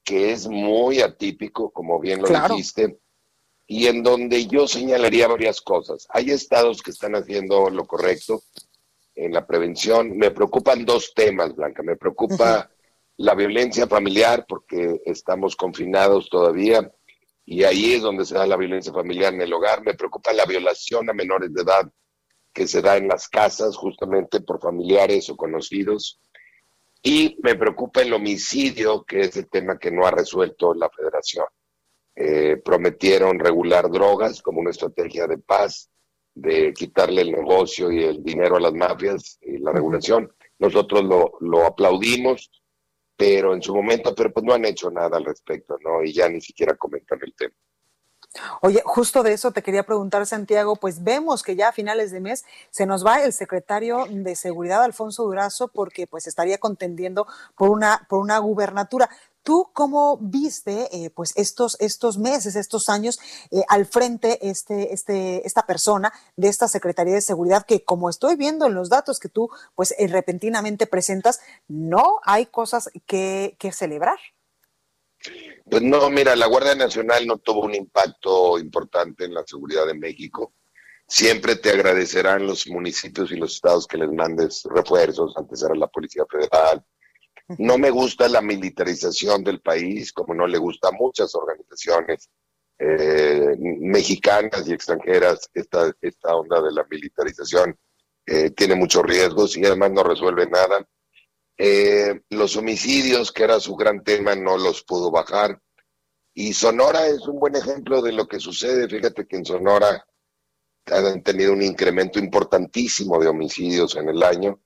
que 0.04 0.32
es 0.32 0.48
muy 0.48 1.00
atípico, 1.00 1.70
como 1.70 2.00
bien 2.00 2.22
lo 2.22 2.28
dijiste, 2.28 2.98
y 3.66 3.86
en 3.86 4.02
donde 4.02 4.46
yo 4.46 4.66
señalaría 4.66 5.28
varias 5.28 5.60
cosas. 5.60 6.06
Hay 6.10 6.30
estados 6.30 6.80
que 6.80 6.90
están 6.90 7.14
haciendo 7.14 7.68
lo 7.68 7.84
correcto 7.86 8.42
en 9.14 9.34
la 9.34 9.46
prevención. 9.46 10.16
Me 10.16 10.30
preocupan 10.30 10.86
dos 10.86 11.12
temas, 11.14 11.54
Blanca. 11.54 11.82
Me 11.82 11.96
preocupa 11.96 12.70
la 13.18 13.34
violencia 13.34 13.86
familiar 13.86 14.46
porque 14.48 15.02
estamos 15.04 15.56
confinados 15.56 16.30
todavía 16.30 16.90
y 17.50 17.64
ahí 17.64 17.94
es 17.94 18.02
donde 18.02 18.26
se 18.26 18.34
da 18.34 18.46
la 18.46 18.58
violencia 18.58 18.92
familiar 18.92 19.32
en 19.32 19.40
el 19.40 19.54
hogar. 19.54 19.82
Me 19.82 19.94
preocupa 19.94 20.34
la 20.34 20.44
violación 20.44 21.08
a 21.08 21.14
menores 21.14 21.50
de 21.54 21.62
edad 21.62 21.90
que 22.52 22.66
se 22.66 22.82
da 22.82 22.98
en 22.98 23.08
las 23.08 23.26
casas 23.26 23.74
justamente 23.74 24.42
por 24.42 24.60
familiares 24.60 25.30
o 25.30 25.36
conocidos. 25.36 26.20
Y 27.02 27.38
me 27.42 27.54
preocupa 27.54 28.02
el 28.02 28.12
homicidio, 28.12 29.02
que 29.02 29.20
es 29.20 29.36
el 29.38 29.48
tema 29.48 29.78
que 29.78 29.90
no 29.90 30.04
ha 30.04 30.10
resuelto 30.10 30.74
la 30.74 30.90
federación. 30.90 31.46
Eh, 32.14 32.60
prometieron 32.62 33.38
regular 33.38 33.90
drogas 33.90 34.42
como 34.42 34.60
una 34.60 34.70
estrategia 34.70 35.26
de 35.26 35.38
paz, 35.38 35.88
de 36.34 36.74
quitarle 36.74 37.22
el 37.22 37.32
negocio 37.32 37.90
y 37.90 38.04
el 38.04 38.22
dinero 38.22 38.56
a 38.56 38.60
las 38.60 38.74
mafias 38.74 39.38
y 39.40 39.56
la 39.56 39.72
regulación. 39.72 40.30
Nosotros 40.58 41.02
lo, 41.02 41.32
lo 41.40 41.64
aplaudimos, 41.64 42.50
pero 43.18 43.52
en 43.52 43.60
su 43.60 43.74
momento, 43.74 44.14
pero 44.14 44.32
pues 44.32 44.46
no 44.46 44.54
han 44.54 44.64
hecho 44.64 44.92
nada 44.92 45.16
al 45.16 45.24
respecto, 45.24 45.76
¿no? 45.82 46.04
Y 46.04 46.12
ya 46.12 46.28
ni 46.28 46.40
siquiera 46.40 46.76
comentan 46.76 47.18
el 47.20 47.34
tema. 47.34 47.54
Oye, 48.60 48.80
justo 48.84 49.24
de 49.24 49.32
eso 49.32 49.50
te 49.50 49.62
quería 49.62 49.82
preguntar, 49.82 50.24
Santiago, 50.24 50.76
pues 50.76 51.02
vemos 51.02 51.42
que 51.42 51.56
ya 51.56 51.70
a 51.70 51.72
finales 51.72 52.12
de 52.12 52.20
mes 52.20 52.44
se 52.70 52.86
nos 52.86 53.04
va 53.04 53.24
el 53.24 53.32
secretario 53.32 54.06
de 54.08 54.36
Seguridad, 54.36 54.84
Alfonso 54.84 55.24
Durazo, 55.24 55.66
porque 55.66 56.06
pues 56.06 56.28
estaría 56.28 56.58
contendiendo 56.58 57.26
por 57.56 57.70
una, 57.70 58.06
por 58.08 58.20
una 58.20 58.38
gubernatura. 58.38 59.10
¿Tú 59.48 59.70
cómo 59.72 60.18
viste 60.20 60.94
eh, 60.94 61.08
pues 61.08 61.32
estos, 61.34 61.78
estos 61.80 62.18
meses, 62.18 62.54
estos 62.54 62.90
años 62.90 63.18
eh, 63.50 63.62
al 63.68 63.86
frente 63.86 64.46
este, 64.46 64.92
este, 64.92 65.46
esta 65.46 65.64
persona 65.64 66.12
de 66.36 66.48
esta 66.48 66.68
Secretaría 66.68 67.14
de 67.14 67.22
Seguridad 67.22 67.64
que 67.64 67.82
como 67.82 68.10
estoy 68.10 68.36
viendo 68.36 68.66
en 68.66 68.74
los 68.74 68.90
datos 68.90 69.18
que 69.18 69.30
tú 69.30 69.48
pues 69.74 69.94
eh, 69.96 70.06
repentinamente 70.06 70.86
presentas, 70.86 71.40
no 71.66 72.20
hay 72.24 72.44
cosas 72.44 72.90
que, 73.06 73.56
que 73.58 73.72
celebrar? 73.72 74.18
Pues 75.64 75.80
no, 75.80 76.10
mira, 76.10 76.36
la 76.36 76.46
Guardia 76.46 76.74
Nacional 76.74 77.26
no 77.26 77.38
tuvo 77.38 77.62
un 77.62 77.74
impacto 77.74 78.58
importante 78.58 79.24
en 79.24 79.32
la 79.32 79.44
seguridad 79.46 79.86
de 79.86 79.94
México. 79.94 80.52
Siempre 81.06 81.56
te 81.56 81.70
agradecerán 81.70 82.46
los 82.46 82.66
municipios 82.66 83.32
y 83.32 83.36
los 83.36 83.54
estados 83.54 83.86
que 83.86 83.96
les 83.96 84.12
mandes 84.12 84.64
refuerzos, 84.64 85.34
antes 85.38 85.62
era 85.62 85.74
la 85.74 85.86
Policía 85.86 86.24
Federal, 86.30 86.84
no 87.56 87.78
me 87.78 87.90
gusta 87.90 88.28
la 88.28 88.42
militarización 88.42 89.42
del 89.42 89.60
país, 89.60 90.12
como 90.12 90.34
no 90.34 90.46
le 90.46 90.58
gusta 90.58 90.88
a 90.88 90.92
muchas 90.92 91.34
organizaciones 91.34 92.28
eh, 92.78 93.56
mexicanas 93.58 94.68
y 94.68 94.72
extranjeras 94.72 95.50
esta, 95.54 95.90
esta 96.00 96.36
onda 96.36 96.60
de 96.60 96.72
la 96.72 96.86
militarización. 96.88 97.76
Eh, 98.26 98.50
tiene 98.50 98.74
muchos 98.74 99.02
riesgos 99.02 99.56
y 99.56 99.64
además 99.64 99.90
no 99.92 100.02
resuelve 100.02 100.46
nada. 100.46 100.86
Eh, 101.56 102.20
los 102.30 102.56
homicidios, 102.56 103.32
que 103.32 103.44
era 103.44 103.58
su 103.58 103.74
gran 103.74 104.04
tema, 104.04 104.36
no 104.36 104.58
los 104.58 104.84
pudo 104.84 105.10
bajar. 105.10 105.60
Y 106.34 106.52
Sonora 106.52 107.06
es 107.08 107.26
un 107.26 107.40
buen 107.40 107.56
ejemplo 107.56 108.02
de 108.02 108.12
lo 108.12 108.28
que 108.28 108.38
sucede. 108.38 108.88
Fíjate 108.88 109.26
que 109.26 109.36
en 109.36 109.44
Sonora 109.44 110.06
han 110.86 111.22
tenido 111.22 111.52
un 111.52 111.62
incremento 111.62 112.18
importantísimo 112.18 113.18
de 113.18 113.28
homicidios 113.28 113.96
en 113.96 114.08
el 114.10 114.22
año. 114.22 114.60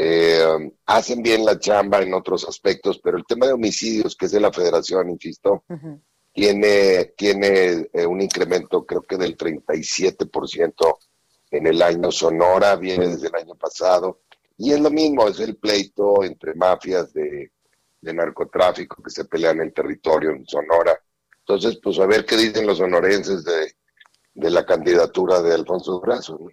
Eh, 0.00 0.70
hacen 0.86 1.24
bien 1.24 1.44
la 1.44 1.58
chamba 1.58 2.00
en 2.00 2.14
otros 2.14 2.48
aspectos, 2.48 3.00
pero 3.02 3.16
el 3.16 3.26
tema 3.26 3.46
de 3.46 3.54
homicidios, 3.54 4.14
que 4.14 4.26
es 4.26 4.32
de 4.32 4.38
la 4.38 4.52
federación, 4.52 5.10
insisto, 5.10 5.64
tiene, 6.32 7.06
tiene 7.16 7.88
eh, 7.92 8.06
un 8.06 8.20
incremento 8.20 8.86
creo 8.86 9.02
que 9.02 9.16
del 9.16 9.36
37% 9.36 10.98
en 11.50 11.66
el 11.66 11.82
año. 11.82 12.12
Sonora 12.12 12.76
viene 12.76 13.08
desde 13.08 13.26
el 13.26 13.34
año 13.34 13.56
pasado. 13.56 14.20
Y 14.56 14.72
es 14.72 14.80
lo 14.80 14.90
mismo, 14.90 15.26
es 15.26 15.40
el 15.40 15.56
pleito 15.56 16.22
entre 16.22 16.54
mafias 16.54 17.12
de, 17.12 17.50
narcotráfico 18.00 19.02
que 19.02 19.10
se 19.10 19.24
pelean 19.24 19.56
en 19.56 19.66
el 19.66 19.74
territorio 19.74 20.30
en 20.30 20.46
Sonora. 20.46 20.96
Entonces, 21.40 21.80
pues 21.82 21.98
a 21.98 22.06
ver 22.06 22.24
qué 22.24 22.36
dicen 22.36 22.68
los 22.68 22.78
sonorenses 22.78 23.42
de, 23.42 23.74
la 24.48 24.64
candidatura 24.64 25.42
de 25.42 25.54
Alfonso 25.54 25.98
Durazo. 25.98 26.38
¿no? 26.40 26.50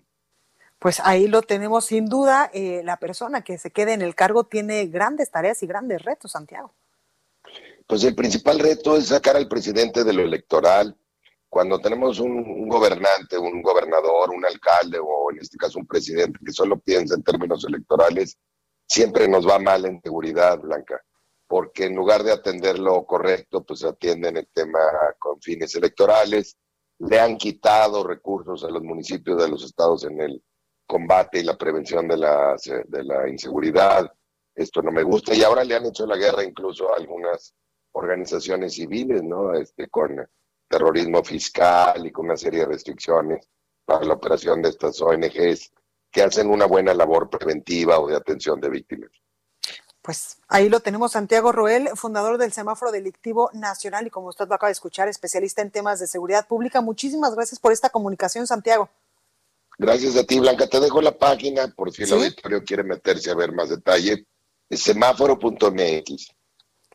Pues 0.86 1.02
ahí 1.04 1.26
lo 1.26 1.42
tenemos 1.42 1.86
sin 1.86 2.06
duda. 2.06 2.52
Eh, 2.54 2.84
la 2.84 2.98
persona 2.98 3.44
que 3.44 3.58
se 3.58 3.72
quede 3.72 3.94
en 3.94 4.04
el 4.04 4.14
cargo 4.14 4.44
tiene 4.44 4.86
grandes 4.86 5.32
tareas 5.32 5.64
y 5.64 5.66
grandes 5.66 6.04
retos, 6.04 6.34
Santiago. 6.34 6.76
Pues 7.88 8.04
el 8.04 8.14
principal 8.14 8.60
reto 8.60 8.96
es 8.96 9.08
sacar 9.08 9.36
al 9.36 9.48
presidente 9.48 10.04
de 10.04 10.14
lo 10.14 10.22
electoral, 10.22 10.96
Cuando 11.50 11.80
tenemos 11.80 12.20
un, 12.20 12.34
un 12.34 12.70
gobernante, 12.70 13.36
un 13.36 13.64
gobernador, 13.64 14.30
un 14.30 14.46
alcalde 14.46 15.00
o 15.02 15.32
en 15.32 15.40
este 15.40 15.58
caso 15.58 15.80
un 15.80 15.88
presidente 15.88 16.38
que 16.46 16.52
solo 16.52 16.78
piensa 16.78 17.16
en 17.16 17.24
términos 17.24 17.66
electorales, 17.68 18.38
siempre 18.88 19.28
nos 19.28 19.48
va 19.48 19.58
mal 19.58 19.86
en 19.86 20.00
seguridad, 20.04 20.60
Blanca, 20.60 21.02
porque 21.48 21.86
en 21.86 21.96
lugar 21.96 22.22
de 22.22 22.32
atender 22.32 22.78
lo 22.78 23.08
correcto, 23.08 23.64
pues 23.64 23.84
atienden 23.84 24.38
el 24.38 24.48
tema 24.54 24.82
con 25.18 25.42
fines 25.42 25.74
electorales, 25.74 26.58
le 27.00 27.20
han 27.20 27.38
quitado 27.38 28.04
recursos 28.04 28.64
a 28.64 28.70
los 28.70 28.84
municipios 28.84 29.42
de 29.42 29.50
los 29.50 29.64
estados 29.64 30.04
en 30.04 30.22
el 30.22 30.44
combate 30.86 31.40
y 31.40 31.44
la 31.44 31.58
prevención 31.58 32.08
de 32.08 32.18
la, 32.18 32.56
de 32.86 33.04
la 33.04 33.28
inseguridad. 33.30 34.12
Esto 34.54 34.82
no 34.82 34.92
me 34.92 35.04
gusta. 35.04 35.34
Y 35.34 35.44
ahora 35.44 35.64
le 35.64 35.76
han 35.76 35.86
hecho 35.86 36.06
la 36.06 36.16
guerra 36.16 36.44
incluso 36.44 36.94
a 36.94 36.98
algunas 36.98 37.54
organizaciones 37.94 38.74
civiles, 38.76 39.24
¿no? 39.24 39.54
Este, 39.54 39.88
con 39.90 40.28
terrorismo 40.68 41.24
fiscal 41.24 42.06
y 42.06 42.12
con 42.12 42.26
una 42.26 42.38
serie 42.38 42.62
de 42.62 42.68
restricciones 42.68 43.48
para 43.86 44.06
la 44.06 44.14
operación 44.14 44.62
de 44.62 44.70
estas 44.70 45.00
ONGs 45.02 45.72
que 46.12 46.22
hacen 46.22 46.50
una 46.50 46.66
buena 46.66 46.94
labor 46.94 47.30
preventiva 47.30 48.00
o 48.00 48.08
de 48.08 48.16
atención 48.16 48.60
de 48.60 48.70
víctimas. 48.70 49.12
Pues 50.02 50.38
ahí 50.48 50.70
lo 50.70 50.82
tenemos, 50.82 51.14
Santiago 51.14 51.52
Roel, 51.52 51.90
fundador 51.96 52.38
del 52.38 52.54
Semáforo 52.54 52.92
Delictivo 52.92 53.50
Nacional 53.54 54.06
y 54.06 54.12
como 54.12 54.28
usted 54.28 54.48
lo 54.48 54.56
acaba 54.56 54.70
de 54.70 54.74
escuchar, 54.74 55.08
especialista 55.08 55.62
en 55.62 55.72
temas 55.72 56.00
de 56.00 56.08
seguridad 56.08 56.48
pública. 56.48 56.80
Muchísimas 56.82 57.34
gracias 57.34 57.60
por 57.60 57.72
esta 57.72 57.90
comunicación, 57.90 58.46
Santiago. 58.46 58.90
Gracias 59.78 60.16
a 60.16 60.24
ti, 60.24 60.40
Blanca. 60.40 60.68
Te 60.68 60.80
dejo 60.80 61.02
la 61.02 61.18
página 61.18 61.68
por 61.68 61.92
si 61.92 62.04
el 62.04 62.14
auditorio 62.14 62.64
quiere 62.64 62.84
meterse 62.84 63.32
a 63.32 63.36
ver 63.36 63.52
más 63.52 63.70
detalle. 63.70 64.26
Semáforo.mx. 64.70 66.28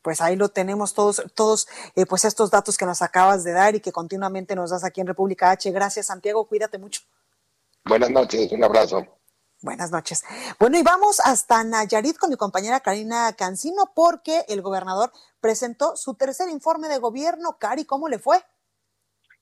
Pues 0.02 0.20
ahí 0.20 0.34
lo 0.34 0.48
tenemos 0.48 0.94
todos, 0.94 1.22
todos 1.34 1.68
eh, 1.94 2.06
pues 2.06 2.24
estos 2.24 2.50
datos 2.50 2.78
que 2.78 2.86
nos 2.86 3.02
acabas 3.02 3.44
de 3.44 3.52
dar 3.52 3.74
y 3.74 3.80
que 3.80 3.92
continuamente 3.92 4.56
nos 4.56 4.70
das 4.70 4.82
aquí 4.82 5.00
en 5.00 5.06
República 5.06 5.50
H. 5.50 5.70
Gracias, 5.70 6.06
Santiago. 6.06 6.46
Cuídate 6.46 6.78
mucho. 6.78 7.02
Buenas 7.84 8.10
noches, 8.10 8.50
un 8.52 8.64
abrazo. 8.64 9.06
Buenas 9.62 9.90
noches. 9.90 10.24
Bueno, 10.58 10.78
y 10.78 10.82
vamos 10.82 11.20
hasta 11.20 11.62
Nayarit 11.64 12.16
con 12.16 12.30
mi 12.30 12.36
compañera 12.36 12.80
Karina 12.80 13.34
Cancino 13.36 13.92
porque 13.94 14.44
el 14.48 14.62
gobernador 14.62 15.12
presentó 15.40 15.96
su 15.96 16.14
tercer 16.14 16.48
informe 16.48 16.88
de 16.88 16.96
gobierno. 16.96 17.58
Cari, 17.58 17.84
¿cómo 17.84 18.08
le 18.08 18.18
fue? 18.18 18.38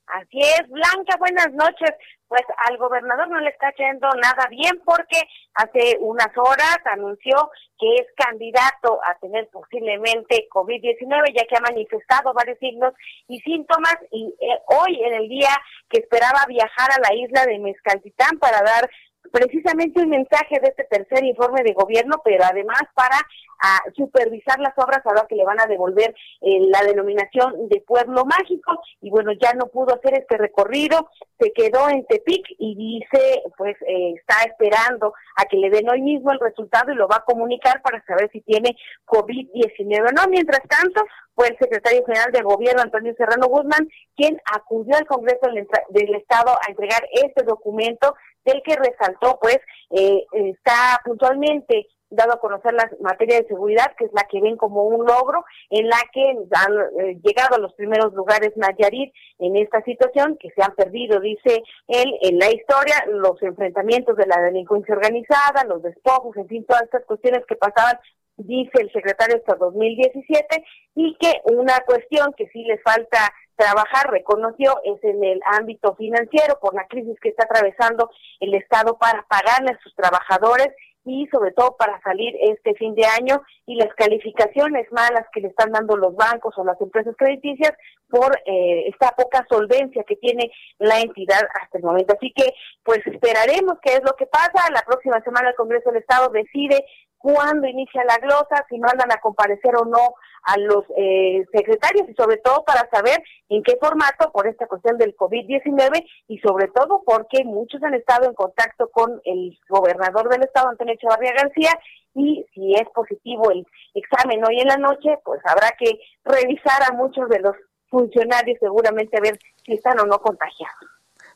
Así 0.07 0.39
es, 0.41 0.67
Blanca, 0.69 1.15
buenas 1.19 1.53
noches. 1.53 1.91
Pues 2.29 2.43
al 2.69 2.77
gobernador 2.77 3.27
no 3.27 3.39
le 3.39 3.49
está 3.49 3.73
yendo 3.73 4.07
nada 4.21 4.47
bien 4.49 4.79
porque 4.85 5.19
hace 5.55 5.97
unas 5.99 6.29
horas 6.37 6.77
anunció 6.85 7.49
que 7.79 7.95
es 7.95 8.07
candidato 8.15 8.99
a 9.03 9.17
tener 9.19 9.49
posiblemente 9.49 10.47
COVID-19, 10.53 11.33
ya 11.35 11.45
que 11.45 11.57
ha 11.57 11.61
manifestado 11.61 12.31
varios 12.33 12.59
signos 12.59 12.93
y 13.27 13.39
síntomas. 13.39 13.97
Y 14.11 14.33
eh, 14.39 14.59
hoy, 14.67 15.01
en 15.03 15.15
el 15.15 15.27
día 15.27 15.49
que 15.89 16.01
esperaba 16.01 16.45
viajar 16.47 16.91
a 16.91 17.01
la 17.01 17.15
isla 17.15 17.45
de 17.45 17.57
Mezcaltitán 17.57 18.37
para 18.37 18.61
dar 18.61 18.89
precisamente 19.31 20.01
un 20.01 20.09
mensaje 20.09 20.59
de 20.59 20.67
este 20.69 20.83
tercer 20.85 21.23
informe 21.23 21.63
de 21.63 21.73
gobierno, 21.73 22.21
pero 22.23 22.43
además 22.43 22.81
para 22.93 23.17
a, 23.59 23.79
supervisar 23.95 24.59
las 24.59 24.73
obras 24.77 25.01
ahora 25.05 25.25
que 25.27 25.35
le 25.35 25.43
van 25.43 25.59
a 25.59 25.65
devolver 25.65 26.15
eh, 26.41 26.59
la 26.69 26.81
denominación 26.83 27.67
de 27.67 27.81
pueblo 27.81 28.25
mágico 28.25 28.81
y 29.01 29.09
bueno, 29.09 29.31
ya 29.33 29.53
no 29.53 29.67
pudo 29.67 29.95
hacer 29.95 30.13
este 30.17 30.37
recorrido, 30.37 31.09
se 31.39 31.51
quedó 31.51 31.89
en 31.89 32.05
Tepic 32.05 32.45
y 32.57 32.75
dice, 32.75 33.43
pues 33.57 33.75
eh, 33.87 34.13
está 34.15 34.43
esperando 34.43 35.13
a 35.35 35.45
que 35.45 35.57
le 35.57 35.69
den 35.69 35.89
hoy 35.89 36.01
mismo 36.01 36.31
el 36.31 36.39
resultado 36.39 36.91
y 36.91 36.95
lo 36.95 37.07
va 37.07 37.17
a 37.17 37.25
comunicar 37.25 37.81
para 37.81 38.03
saber 38.05 38.29
si 38.31 38.41
tiene 38.41 38.75
COVID-19 39.05 40.09
o 40.09 40.11
no. 40.11 40.27
Mientras 40.29 40.61
tanto, 40.67 41.03
fue 41.35 41.47
el 41.47 41.57
secretario 41.57 42.05
general 42.05 42.31
del 42.31 42.43
gobierno, 42.43 42.81
Antonio 42.81 43.13
Serrano 43.17 43.47
Guzmán, 43.47 43.87
quien 44.15 44.39
acudió 44.53 44.97
al 44.97 45.05
Congreso 45.05 45.49
del 45.89 46.15
Estado 46.15 46.51
a 46.51 46.69
entregar 46.69 47.01
este 47.13 47.43
documento 47.43 48.13
del 48.45 48.61
que 48.63 48.75
resaltó, 48.75 49.37
pues, 49.41 49.59
eh, 49.91 50.25
está 50.33 50.99
puntualmente 51.03 51.87
dado 52.09 52.33
a 52.33 52.39
conocer 52.39 52.73
la 52.73 52.89
materia 53.01 53.39
de 53.39 53.47
seguridad, 53.47 53.93
que 53.97 54.05
es 54.05 54.11
la 54.13 54.23
que 54.23 54.41
ven 54.41 54.57
como 54.57 54.83
un 54.83 55.05
logro, 55.05 55.45
en 55.69 55.87
la 55.87 55.97
que 56.11 56.21
han 56.21 56.73
eh, 56.99 57.19
llegado 57.23 57.55
a 57.55 57.59
los 57.59 57.73
primeros 57.73 58.13
lugares 58.13 58.51
Nayarit 58.55 59.13
en 59.37 59.55
esta 59.55 59.81
situación, 59.83 60.37
que 60.39 60.49
se 60.51 60.63
han 60.63 60.73
perdido, 60.75 61.19
dice 61.19 61.61
él, 61.87 62.13
en 62.21 62.39
la 62.39 62.49
historia, 62.51 62.95
los 63.07 63.41
enfrentamientos 63.43 64.17
de 64.17 64.25
la 64.25 64.41
delincuencia 64.41 64.95
organizada, 64.95 65.63
los 65.67 65.83
despojos, 65.83 66.35
en 66.37 66.47
fin, 66.47 66.65
todas 66.65 66.83
estas 66.83 67.05
cuestiones 67.05 67.45
que 67.47 67.55
pasaban 67.55 67.99
dice 68.37 68.71
el 68.81 68.91
secretario 68.91 69.35
hasta 69.35 69.55
2017, 69.55 70.63
y 70.95 71.15
que 71.19 71.41
una 71.45 71.79
cuestión 71.85 72.33
que 72.37 72.47
sí 72.47 72.63
les 72.63 72.81
falta 72.81 73.19
trabajar, 73.59 74.09
reconoció, 74.09 74.79
es 74.85 75.03
en 75.03 75.21
el 75.21 75.41
ámbito 75.45 75.93
financiero 75.95 76.57
por 76.61 76.73
la 76.73 76.87
crisis 76.87 77.19
que 77.19 77.29
está 77.29 77.43
atravesando 77.43 78.09
el 78.39 78.53
Estado 78.53 78.97
para 78.97 79.25
pagarle 79.27 79.71
a 79.71 79.79
sus 79.83 79.93
trabajadores 79.95 80.69
y 81.05 81.27
sobre 81.27 81.51
todo 81.51 81.75
para 81.77 81.99
salir 82.01 82.33
este 82.39 82.73
fin 82.75 82.95
de 82.95 83.05
año 83.05 83.41
y 83.65 83.75
las 83.75 83.93
calificaciones 83.95 84.89
malas 84.91 85.25
que 85.33 85.41
le 85.41 85.49
están 85.49 85.71
dando 85.71 85.97
los 85.97 86.15
bancos 86.15 86.53
o 86.57 86.63
las 86.63 86.79
empresas 86.79 87.15
crediticias 87.17 87.73
por 88.09 88.35
eh, 88.45 88.87
esta 88.87 89.11
poca 89.11 89.45
solvencia 89.49 90.03
que 90.03 90.15
tiene 90.17 90.51
la 90.77 90.99
entidad 90.99 91.41
hasta 91.61 91.77
el 91.77 91.83
momento. 91.83 92.15
Así 92.15 92.31
que 92.35 92.53
pues 92.83 92.99
esperaremos 93.05 93.77
qué 93.81 93.93
es 93.93 94.01
lo 94.03 94.15
que 94.15 94.25
pasa. 94.25 94.71
La 94.71 94.83
próxima 94.85 95.21
semana 95.21 95.49
el 95.49 95.55
Congreso 95.55 95.89
del 95.89 96.01
Estado 96.01 96.29
decide 96.29 96.85
cuándo 97.19 97.67
inicia 97.67 98.03
la 98.05 98.17
glosa, 98.17 98.65
si 98.69 98.79
mandan 98.79 99.11
a 99.11 99.21
comparecer 99.21 99.75
o 99.75 99.85
no 99.85 100.15
a 100.43 100.57
los 100.57 100.85
eh, 100.97 101.45
secretarios 101.53 102.09
y 102.09 102.13
sobre 102.13 102.37
todo 102.37 102.63
para 102.63 102.89
saber 102.89 103.21
en 103.49 103.61
qué 103.61 103.77
formato 103.79 104.31
por 104.31 104.47
esta 104.47 104.67
cuestión 104.67 104.97
del 104.97 105.15
COVID-19 105.15 106.05
y 106.27 106.39
sobre 106.39 106.69
todo 106.69 107.03
porque 107.05 107.43
muchos 107.43 107.83
han 107.83 107.93
estado 107.93 108.25
en 108.25 108.33
contacto 108.33 108.89
con 108.89 109.21
el 109.25 109.59
gobernador 109.67 110.29
del 110.29 110.43
estado, 110.43 110.69
Antonio 110.69 110.93
Echevarría 110.93 111.33
García, 111.33 111.77
y 112.15 112.45
si 112.53 112.73
es 112.73 112.87
positivo 112.93 113.51
el 113.51 113.67
examen 113.93 114.43
hoy 114.45 114.61
en 114.61 114.67
la 114.67 114.77
noche, 114.77 115.19
pues 115.23 115.41
habrá 115.45 115.71
que 115.77 115.99
revisar 116.23 116.81
a 116.89 116.93
muchos 116.93 117.29
de 117.29 117.39
los 117.39 117.55
funcionarios 117.89 118.57
seguramente 118.59 119.17
a 119.17 119.21
ver 119.21 119.37
si 119.65 119.73
están 119.73 119.99
o 119.99 120.05
no 120.05 120.19
contagiados. 120.19 120.89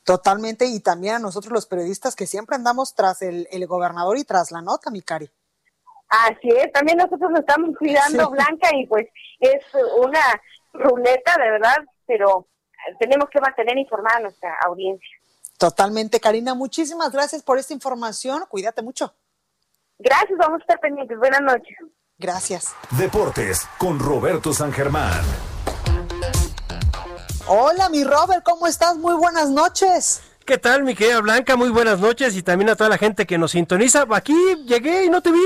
Totalmente, 0.04 0.66
y 0.66 0.82
también 0.82 1.16
a 1.16 1.20
nosotros 1.20 1.54
los 1.54 1.66
periodistas 1.66 2.16
que 2.16 2.26
siempre 2.26 2.56
andamos 2.56 2.94
tras 2.94 3.22
el, 3.22 3.48
el 3.52 3.68
gobernador 3.68 4.18
y 4.18 4.24
tras 4.24 4.52
la 4.52 4.62
nota, 4.62 4.92
mi 4.92 5.02
cari. 5.02 5.30
Así 6.14 6.48
es, 6.50 6.72
también 6.72 7.00
nosotros 7.00 7.32
nos 7.32 7.40
estamos 7.40 7.76
cuidando, 7.76 8.30
Blanca, 8.30 8.70
y 8.76 8.86
pues 8.86 9.08
es 9.40 9.64
una 9.98 10.22
ruleta, 10.72 11.36
de 11.40 11.50
verdad, 11.50 11.78
pero 12.06 12.48
tenemos 13.00 13.30
que 13.32 13.42
mantener 13.42 13.80
informada 13.80 14.18
a 14.18 14.22
nuestra 14.22 14.56
audiencia. 14.64 15.18
Totalmente, 15.58 16.20
Karina. 16.20 16.54
Muchísimas 16.54 17.12
gracias 17.12 17.42
por 17.42 17.58
esta 17.58 17.74
información. 17.74 18.44
Cuídate 18.48 18.84
mucho. 18.84 19.16
Gracias, 19.98 20.38
vamos 20.38 20.60
a 20.60 20.64
estar 20.64 20.80
pendientes. 20.80 21.18
Buenas 21.18 21.42
noches. 21.42 21.78
Gracias. 22.20 22.76
Deportes 22.92 23.68
con 23.80 23.98
Roberto 23.98 24.54
San 24.54 24.72
Germán. 24.72 25.20
Hola, 27.48 27.90
mi 27.90 28.04
Robert, 28.04 28.44
¿cómo 28.44 28.68
estás? 28.68 28.98
Muy 28.98 29.16
buenas 29.16 29.50
noches. 29.50 30.22
¿Qué 30.46 30.58
tal, 30.58 30.84
mi 30.84 30.94
querida 30.94 31.22
Blanca? 31.22 31.56
Muy 31.56 31.70
buenas 31.70 32.02
noches 32.02 32.36
y 32.36 32.44
también 32.44 32.70
a 32.70 32.76
toda 32.76 32.90
la 32.90 32.98
gente 32.98 33.26
que 33.26 33.38
nos 33.38 33.52
sintoniza. 33.52 34.06
Aquí 34.12 34.36
llegué 34.66 35.06
y 35.06 35.10
no 35.10 35.22
te 35.22 35.32
vi. 35.32 35.40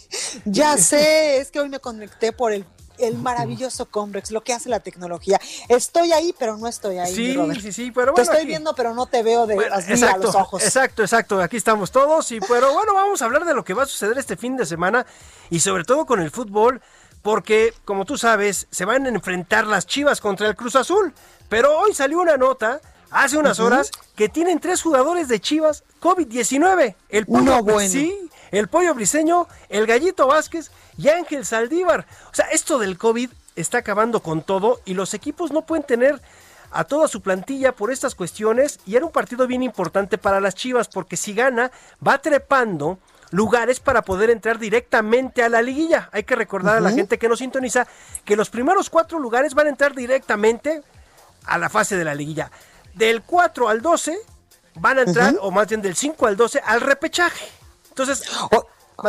ya 0.46 0.78
sé, 0.78 1.36
es 1.36 1.50
que 1.50 1.60
hoy 1.60 1.68
me 1.68 1.80
conecté 1.80 2.32
por 2.32 2.52
el, 2.52 2.64
el 2.96 3.18
maravilloso 3.18 3.90
Convex, 3.90 4.30
lo 4.30 4.42
que 4.42 4.54
hace 4.54 4.70
la 4.70 4.80
tecnología. 4.80 5.38
Estoy 5.68 6.12
ahí, 6.12 6.34
pero 6.38 6.56
no 6.56 6.66
estoy 6.66 6.96
ahí. 6.96 7.14
Sí, 7.14 7.36
sí, 7.60 7.72
sí, 7.72 7.90
pero 7.90 8.12
bueno. 8.12 8.26
Te 8.26 8.32
estoy 8.32 8.46
viendo, 8.46 8.74
pero 8.74 8.94
no 8.94 9.04
te 9.04 9.22
veo 9.22 9.46
de 9.46 9.54
a 9.66 10.16
los 10.16 10.34
ojos. 10.34 10.62
Exacto, 10.62 11.02
exacto. 11.02 11.42
Aquí 11.42 11.58
estamos 11.58 11.90
todos. 11.90 12.32
Y 12.32 12.40
pero 12.40 12.72
bueno, 12.72 12.94
vamos 12.94 13.20
a 13.20 13.26
hablar 13.26 13.44
de 13.44 13.52
lo 13.52 13.62
que 13.62 13.74
va 13.74 13.82
a 13.82 13.86
suceder 13.86 14.16
este 14.16 14.38
fin 14.38 14.56
de 14.56 14.64
semana 14.64 15.04
y 15.50 15.60
sobre 15.60 15.84
todo 15.84 16.06
con 16.06 16.22
el 16.22 16.30
fútbol. 16.30 16.80
Porque, 17.20 17.74
como 17.84 18.06
tú 18.06 18.16
sabes, 18.16 18.66
se 18.70 18.86
van 18.86 19.04
a 19.04 19.10
enfrentar 19.10 19.66
las 19.66 19.86
Chivas 19.86 20.22
contra 20.22 20.48
el 20.48 20.56
Cruz 20.56 20.74
Azul. 20.74 21.12
Pero 21.50 21.78
hoy 21.78 21.92
salió 21.92 22.18
una 22.20 22.38
nota 22.38 22.80
hace 23.10 23.38
unas 23.38 23.60
horas 23.60 23.90
que 24.16 24.28
tienen 24.28 24.60
tres 24.60 24.82
jugadores 24.82 25.28
de 25.28 25.40
Chivas 25.40 25.84
COVID-19. 26.00 26.94
El 27.08 27.26
Pollo, 27.26 27.62
bueno. 27.62 27.88
sí, 27.88 28.30
el 28.50 28.68
Pollo 28.68 28.94
Briseño, 28.94 29.46
el 29.68 29.86
Gallito 29.86 30.26
Vázquez 30.26 30.70
y 30.96 31.08
Ángel 31.08 31.44
Saldívar. 31.44 32.06
O 32.30 32.34
sea, 32.34 32.46
esto 32.46 32.78
del 32.78 32.98
COVID 32.98 33.30
está 33.56 33.78
acabando 33.78 34.20
con 34.20 34.42
todo 34.42 34.80
y 34.84 34.94
los 34.94 35.14
equipos 35.14 35.52
no 35.52 35.62
pueden 35.62 35.84
tener 35.84 36.20
a 36.70 36.84
toda 36.84 37.08
su 37.08 37.22
plantilla 37.22 37.72
por 37.72 37.90
estas 37.90 38.14
cuestiones 38.14 38.78
y 38.86 38.96
era 38.96 39.06
un 39.06 39.12
partido 39.12 39.46
bien 39.46 39.62
importante 39.62 40.18
para 40.18 40.40
las 40.40 40.54
Chivas 40.54 40.88
porque 40.88 41.16
si 41.16 41.32
gana 41.32 41.70
va 42.06 42.18
trepando 42.18 42.98
lugares 43.30 43.80
para 43.80 44.02
poder 44.02 44.30
entrar 44.30 44.58
directamente 44.58 45.42
a 45.42 45.48
la 45.48 45.62
liguilla. 45.62 46.08
Hay 46.12 46.24
que 46.24 46.34
recordar 46.34 46.76
a 46.76 46.80
la 46.80 46.90
gente 46.90 47.18
que 47.18 47.28
nos 47.28 47.40
sintoniza 47.40 47.86
que 48.24 48.36
los 48.36 48.50
primeros 48.50 48.90
cuatro 48.90 49.18
lugares 49.18 49.54
van 49.54 49.66
a 49.66 49.70
entrar 49.70 49.94
directamente 49.94 50.82
a 51.44 51.58
la 51.58 51.68
fase 51.68 51.96
de 51.96 52.04
la 52.04 52.14
liguilla. 52.14 52.50
Del 52.98 53.22
4 53.22 53.68
al 53.68 53.80
12 53.80 54.18
van 54.74 54.98
a 54.98 55.02
entrar, 55.02 55.36
o 55.40 55.50
más 55.50 55.68
bien 55.68 55.80
del 55.80 55.96
5 55.96 56.26
al 56.26 56.36
12, 56.36 56.60
al 56.64 56.80
repechaje. 56.80 57.46
Entonces... 57.88 58.22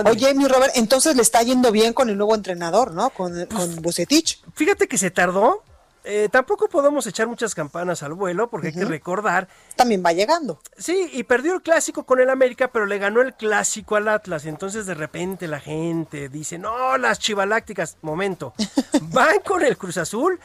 Oye, 0.06 0.36
mi 0.36 0.48
Robert, 0.48 0.74
entonces 0.76 1.16
le 1.16 1.24
está 1.24 1.42
yendo 1.42 1.72
bien 1.72 1.94
con 1.94 2.10
el 2.10 2.18
nuevo 2.18 2.36
entrenador, 2.36 2.94
¿no? 2.94 3.10
Con, 3.10 3.48
con 3.48 3.76
Bucetich. 3.78 4.40
Fíjate 4.54 4.88
que 4.88 5.00
se 5.00 5.10
tardó, 5.10 5.64
eh, 6.04 6.30
tampoco 6.32 6.70
podemos 6.70 7.06
echar 7.08 7.28
muchas 7.28 7.54
campanas 7.54 8.04
al 8.04 8.14
vuelo 8.14 8.50
porque 8.50 8.68
hay 8.68 8.74
que 8.74 8.86
recordar. 8.86 9.48
También 9.76 10.04
va 10.06 10.14
llegando. 10.14 10.60
Sí, 10.78 11.10
y 11.14 11.24
perdió 11.24 11.54
el 11.54 11.62
clásico 11.62 12.04
con 12.04 12.20
el 12.20 12.30
América, 12.30 12.70
pero 12.72 12.86
le 12.86 12.98
ganó 12.98 13.22
el 13.22 13.34
clásico 13.34 13.96
al 13.96 14.08
Atlas. 14.08 14.46
Entonces 14.46 14.86
de 14.86 14.94
repente 14.94 15.48
la 15.48 15.60
gente 15.60 16.30
dice, 16.30 16.58
no, 16.58 16.98
las 16.98 17.20
chivalácticas, 17.20 17.98
momento, 18.02 18.54
van 19.14 19.40
con 19.40 19.64
el 19.64 19.78
Cruz 19.78 19.98
Azul 19.98 20.40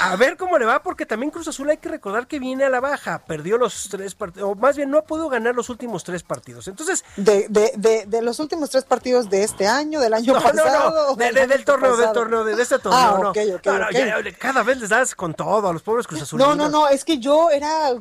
a 0.00 0.16
ver 0.16 0.36
cómo 0.36 0.58
le 0.58 0.66
va, 0.66 0.82
porque 0.82 1.06
también 1.06 1.30
Cruz 1.30 1.48
Azul 1.48 1.70
hay 1.70 1.78
que 1.78 1.88
recordar 1.88 2.26
que 2.26 2.38
viene 2.38 2.64
a 2.64 2.68
la 2.70 2.80
baja, 2.80 3.18
perdió 3.26 3.58
los 3.58 3.88
tres 3.90 4.14
partidos, 4.14 4.50
o 4.50 4.54
más 4.54 4.76
bien 4.76 4.90
no 4.90 4.98
ha 4.98 5.04
podido 5.04 5.28
ganar 5.28 5.54
los 5.54 5.68
últimos 5.70 6.04
tres 6.04 6.22
partidos. 6.22 6.68
Entonces... 6.68 7.04
De, 7.16 7.46
de, 7.48 7.72
de, 7.76 8.06
de 8.06 8.22
los 8.22 8.38
últimos 8.40 8.70
tres 8.70 8.84
partidos 8.84 9.30
de 9.30 9.42
este 9.42 9.66
año, 9.66 10.00
del 10.00 10.14
año 10.14 10.34
pasado. 10.34 10.90
No, 10.90 11.08
no, 11.08 11.14
de, 11.14 11.46
del 11.46 11.64
torneo, 11.64 11.96
del 11.96 12.12
torneo, 12.12 12.44
de, 12.44 12.60
este 12.60 12.78
torneo. 12.78 13.00
Ah, 13.00 13.18
no. 13.20 13.30
okay, 13.30 13.52
okay, 13.52 13.72
no, 13.72 13.84
okay. 13.86 14.06
Ya, 14.06 14.38
cada 14.38 14.62
vez 14.62 14.78
les 14.78 14.87
das 14.88 15.14
con 15.14 15.34
todo 15.34 15.68
a 15.68 15.72
los 15.72 15.82
pobres 15.82 16.06
Cruz 16.06 16.22
Azul. 16.22 16.38
No, 16.38 16.54
no, 16.54 16.68
no, 16.68 16.88
es 16.88 17.04
que 17.04 17.18
yo 17.18 17.50
era 17.50 17.94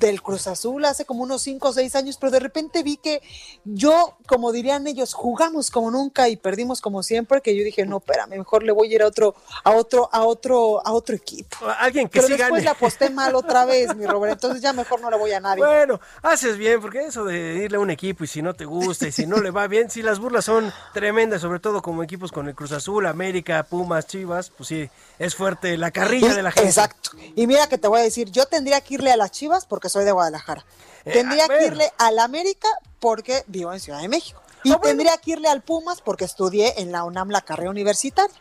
del 0.00 0.22
Cruz 0.22 0.46
Azul 0.46 0.84
hace 0.84 1.04
como 1.04 1.22
unos 1.22 1.42
5 1.42 1.68
o 1.68 1.72
6 1.72 1.94
años, 1.94 2.16
pero 2.18 2.32
de 2.32 2.40
repente 2.40 2.82
vi 2.82 2.96
que 2.96 3.22
yo, 3.64 4.16
como 4.26 4.50
dirían 4.50 4.86
ellos, 4.86 5.12
jugamos 5.12 5.70
como 5.70 5.90
nunca 5.90 6.28
y 6.28 6.36
perdimos 6.36 6.80
como 6.80 7.02
siempre, 7.02 7.42
que 7.42 7.54
yo 7.54 7.62
dije, 7.62 7.86
no, 7.86 7.98
espérame, 7.98 8.38
mejor 8.38 8.62
le 8.62 8.72
voy 8.72 8.90
a 8.90 8.94
ir 8.96 9.02
a 9.02 9.06
otro, 9.06 9.34
a 9.62 9.70
otro, 9.72 10.08
a 10.10 10.24
otro, 10.24 10.84
a 10.84 10.92
otro 10.92 11.14
equipo. 11.14 11.58
Alguien 11.78 12.08
que 12.08 12.20
pero 12.20 12.26
sí 12.26 12.32
después 12.32 12.50
gane. 12.50 12.64
la 12.64 12.70
aposté 12.72 13.10
mal 13.10 13.34
otra 13.34 13.66
vez, 13.66 13.94
mi 13.94 14.06
Robert, 14.06 14.32
entonces 14.32 14.62
ya 14.62 14.72
mejor 14.72 15.00
no 15.00 15.10
le 15.10 15.18
voy 15.18 15.32
a 15.32 15.40
nadie. 15.40 15.64
Bueno, 15.64 16.00
haces 16.22 16.56
bien, 16.56 16.80
porque 16.80 17.00
eso 17.00 17.24
de 17.24 17.64
irle 17.64 17.76
a 17.76 17.80
un 17.80 17.90
equipo 17.90 18.24
y 18.24 18.26
si 18.26 18.40
no 18.40 18.54
te 18.54 18.64
gusta 18.64 19.06
y 19.06 19.12
si 19.12 19.26
no 19.26 19.36
le 19.36 19.50
va 19.50 19.66
bien, 19.66 19.90
si 19.90 20.02
las 20.02 20.18
burlas 20.18 20.46
son 20.46 20.72
tremendas, 20.94 21.42
sobre 21.42 21.60
todo 21.60 21.82
como 21.82 22.02
equipos 22.02 22.32
con 22.32 22.48
el 22.48 22.54
Cruz 22.54 22.72
Azul, 22.72 23.06
América, 23.06 23.64
Pumas, 23.64 24.06
Chivas, 24.06 24.50
pues 24.50 24.68
sí, 24.68 24.88
es 25.18 25.34
fuerte 25.34 25.76
la 25.76 25.90
carrilla 25.90 26.34
de 26.34 26.42
la 26.42 26.52
gente. 26.52 26.68
Exacto. 26.68 27.10
Y 27.36 27.46
mira 27.46 27.68
que 27.68 27.76
te 27.76 27.86
voy 27.86 28.00
a 28.00 28.02
decir, 28.02 28.30
yo 28.30 28.46
tendría 28.46 28.80
que 28.80 28.94
irle 28.94 29.12
a 29.12 29.16
las 29.16 29.30
Chivas 29.30 29.66
porque 29.66 29.89
soy 29.90 30.04
de 30.04 30.12
Guadalajara. 30.12 30.64
Eh, 31.04 31.12
tendría 31.12 31.46
que 31.48 31.66
irle 31.66 31.92
al 31.98 32.18
América 32.18 32.68
porque 32.98 33.44
vivo 33.46 33.72
en 33.72 33.80
Ciudad 33.80 34.00
de 34.00 34.08
México. 34.08 34.40
Ah, 34.46 34.60
Y 34.64 34.76
tendría 34.80 35.16
que 35.18 35.32
irle 35.32 35.48
al 35.48 35.60
Pumas 35.62 36.00
porque 36.02 36.24
estudié 36.24 36.80
en 36.80 36.92
la 36.92 37.04
UNAM 37.04 37.28
la 37.30 37.40
carrera 37.42 37.70
universitaria. 37.70 38.34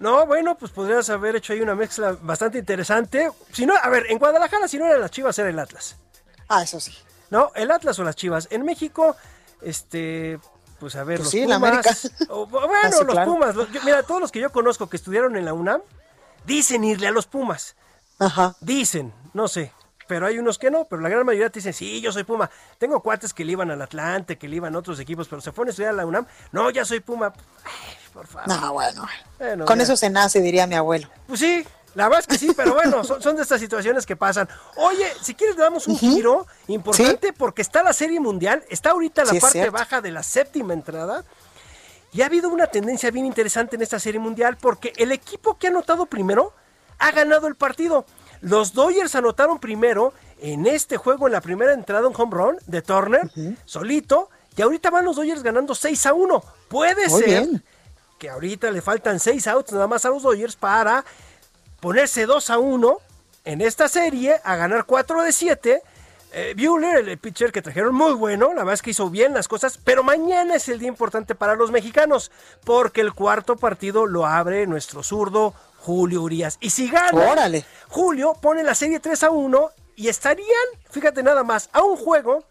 No, 0.00 0.26
bueno, 0.26 0.56
pues 0.58 0.72
podrías 0.72 1.08
haber 1.10 1.36
hecho 1.36 1.52
ahí 1.52 1.60
una 1.60 1.74
mezcla 1.76 2.16
bastante 2.20 2.58
interesante. 2.58 3.30
Si 3.52 3.64
no, 3.66 3.74
a 3.80 3.88
ver, 3.88 4.06
en 4.10 4.18
Guadalajara, 4.18 4.66
si 4.66 4.76
no 4.78 4.86
eran 4.86 5.00
las 5.00 5.10
Chivas, 5.12 5.38
era 5.38 5.48
el 5.48 5.58
Atlas. 5.58 5.96
Ah, 6.48 6.62
eso 6.62 6.80
sí. 6.80 6.92
No, 7.30 7.52
el 7.54 7.70
Atlas 7.70 7.98
o 8.00 8.04
las 8.04 8.16
Chivas. 8.16 8.48
En 8.50 8.64
México, 8.64 9.16
este, 9.62 10.38
pues 10.78 10.94
a 10.96 11.04
ver, 11.04 11.18
Pues 11.18 11.26
los 11.26 11.30
sí, 11.32 11.44
Pumas. 11.44 12.10
o- 12.28 12.46
bueno, 12.46 12.68
Ah, 12.82 12.88
los 12.90 13.04
claro. 13.04 13.32
Pumas. 13.32 13.54
los- 13.54 13.70
yo- 13.72 13.80
mira, 13.84 14.02
todos 14.02 14.20
los 14.20 14.30
que 14.32 14.40
yo 14.40 14.50
conozco 14.52 14.88
que 14.88 14.96
estudiaron 14.96 15.36
en 15.36 15.44
la 15.44 15.52
UNAM 15.54 15.80
dicen 16.44 16.84
irle 16.84 17.08
a 17.08 17.10
los 17.10 17.26
Pumas. 17.26 17.74
Ajá. 18.18 18.54
Dicen, 18.60 19.12
no 19.32 19.48
sé. 19.48 19.72
Pero 20.06 20.26
hay 20.26 20.38
unos 20.38 20.58
que 20.58 20.70
no, 20.70 20.84
pero 20.84 21.00
la 21.02 21.08
gran 21.08 21.24
mayoría 21.24 21.48
te 21.50 21.58
dicen, 21.60 21.72
sí, 21.72 22.00
yo 22.00 22.12
soy 22.12 22.24
Puma. 22.24 22.50
Tengo 22.78 23.00
cuates 23.00 23.32
que 23.32 23.44
le 23.44 23.52
iban 23.52 23.70
al 23.70 23.80
Atlante, 23.80 24.36
que 24.36 24.48
le 24.48 24.56
iban 24.56 24.74
a 24.74 24.78
otros 24.78 25.00
equipos, 25.00 25.28
pero 25.28 25.40
se 25.40 25.52
fueron 25.52 25.68
a 25.68 25.70
estudiar 25.70 25.92
a 25.92 25.96
la 25.96 26.06
UNAM. 26.06 26.26
No, 26.52 26.68
ya 26.70 26.84
soy 26.84 27.00
Puma. 27.00 27.32
Ay, 27.64 27.96
por 28.12 28.26
favor. 28.26 28.48
No, 28.48 28.72
bueno. 28.74 29.06
Bueno, 29.38 29.64
Con 29.64 29.78
ya. 29.78 29.84
eso 29.84 29.96
se 29.96 30.10
nace, 30.10 30.40
diría 30.40 30.66
mi 30.66 30.74
abuelo. 30.74 31.08
Pues 31.26 31.40
sí, 31.40 31.64
la 31.94 32.04
verdad 32.08 32.20
es 32.20 32.26
que 32.26 32.38
sí, 32.38 32.52
pero 32.56 32.74
bueno, 32.74 33.02
son, 33.04 33.22
son 33.22 33.36
de 33.36 33.42
estas 33.42 33.60
situaciones 33.60 34.04
que 34.04 34.14
pasan. 34.16 34.48
Oye, 34.76 35.10
si 35.22 35.34
quieres 35.34 35.56
le 35.56 35.62
damos 35.62 35.86
un 35.86 35.96
giro 35.96 36.46
importante 36.68 37.32
porque 37.32 37.62
está 37.62 37.82
la 37.82 37.92
Serie 37.92 38.20
Mundial, 38.20 38.62
está 38.68 38.90
ahorita 38.90 39.24
la 39.24 39.30
Sí, 39.32 39.40
parte 39.40 39.70
baja 39.70 40.00
de 40.00 40.10
la 40.10 40.22
séptima 40.22 40.74
entrada. 40.74 41.24
Y 42.12 42.22
ha 42.22 42.26
habido 42.26 42.48
una 42.48 42.66
tendencia 42.68 43.10
bien 43.10 43.26
interesante 43.26 43.74
en 43.76 43.82
esta 43.82 43.98
Serie 43.98 44.20
Mundial 44.20 44.56
porque 44.60 44.92
el 44.96 45.10
equipo 45.12 45.56
que 45.58 45.66
ha 45.66 45.70
anotado 45.70 46.06
primero 46.06 46.52
ha 46.98 47.10
ganado 47.10 47.48
el 47.48 47.56
partido. 47.56 48.04
Los 48.44 48.74
Dodgers 48.74 49.14
anotaron 49.14 49.58
primero 49.58 50.12
en 50.38 50.66
este 50.66 50.98
juego 50.98 51.26
en 51.26 51.32
la 51.32 51.40
primera 51.40 51.72
entrada 51.72 52.06
un 52.06 52.14
home 52.16 52.36
run 52.36 52.56
de 52.66 52.82
Turner, 52.82 53.30
solito, 53.64 54.28
y 54.56 54.62
ahorita 54.62 54.90
van 54.90 55.06
los 55.06 55.16
Dodgers 55.16 55.42
ganando 55.42 55.74
6 55.74 56.06
a 56.06 56.12
1. 56.12 56.44
Puede 56.68 57.08
Muy 57.08 57.20
ser 57.20 57.28
bien. 57.28 57.64
que 58.18 58.28
ahorita 58.28 58.70
le 58.70 58.82
faltan 58.82 59.18
6 59.18 59.46
outs 59.48 59.72
nada 59.72 59.86
más 59.86 60.04
a 60.04 60.10
los 60.10 60.22
Dodgers 60.22 60.56
para 60.56 61.04
ponerse 61.80 62.26
2 62.26 62.50
a 62.50 62.58
1 62.58 62.98
en 63.46 63.60
esta 63.62 63.88
serie, 63.88 64.40
a 64.44 64.56
ganar 64.56 64.84
4 64.84 65.22
de 65.22 65.32
7. 65.32 65.82
Eh, 66.36 66.54
Buehler, 66.56 67.08
el 67.08 67.18
pitcher 67.18 67.52
que 67.52 67.62
trajeron, 67.62 67.94
muy 67.94 68.12
bueno, 68.12 68.48
la 68.48 68.56
verdad 68.56 68.74
es 68.74 68.82
que 68.82 68.90
hizo 68.90 69.08
bien 69.08 69.32
las 69.32 69.48
cosas, 69.48 69.78
pero 69.82 70.02
mañana 70.02 70.56
es 70.56 70.68
el 70.68 70.80
día 70.80 70.88
importante 70.88 71.34
para 71.34 71.54
los 71.54 71.70
mexicanos, 71.70 72.30
porque 72.64 73.00
el 73.00 73.14
cuarto 73.14 73.56
partido 73.56 74.06
lo 74.06 74.26
abre 74.26 74.66
nuestro 74.66 75.02
zurdo 75.02 75.54
Julio 75.84 76.22
Urias. 76.22 76.56
Y 76.60 76.70
si 76.70 76.88
gana, 76.88 77.30
Órale. 77.30 77.64
Julio 77.90 78.32
pone 78.40 78.62
la 78.62 78.74
serie 78.74 79.00
3 79.00 79.22
a 79.24 79.30
1 79.30 79.70
y 79.96 80.08
estarían, 80.08 80.48
fíjate 80.90 81.22
nada 81.22 81.44
más, 81.44 81.68
a 81.74 81.82
un 81.82 81.96
juego 81.96 82.44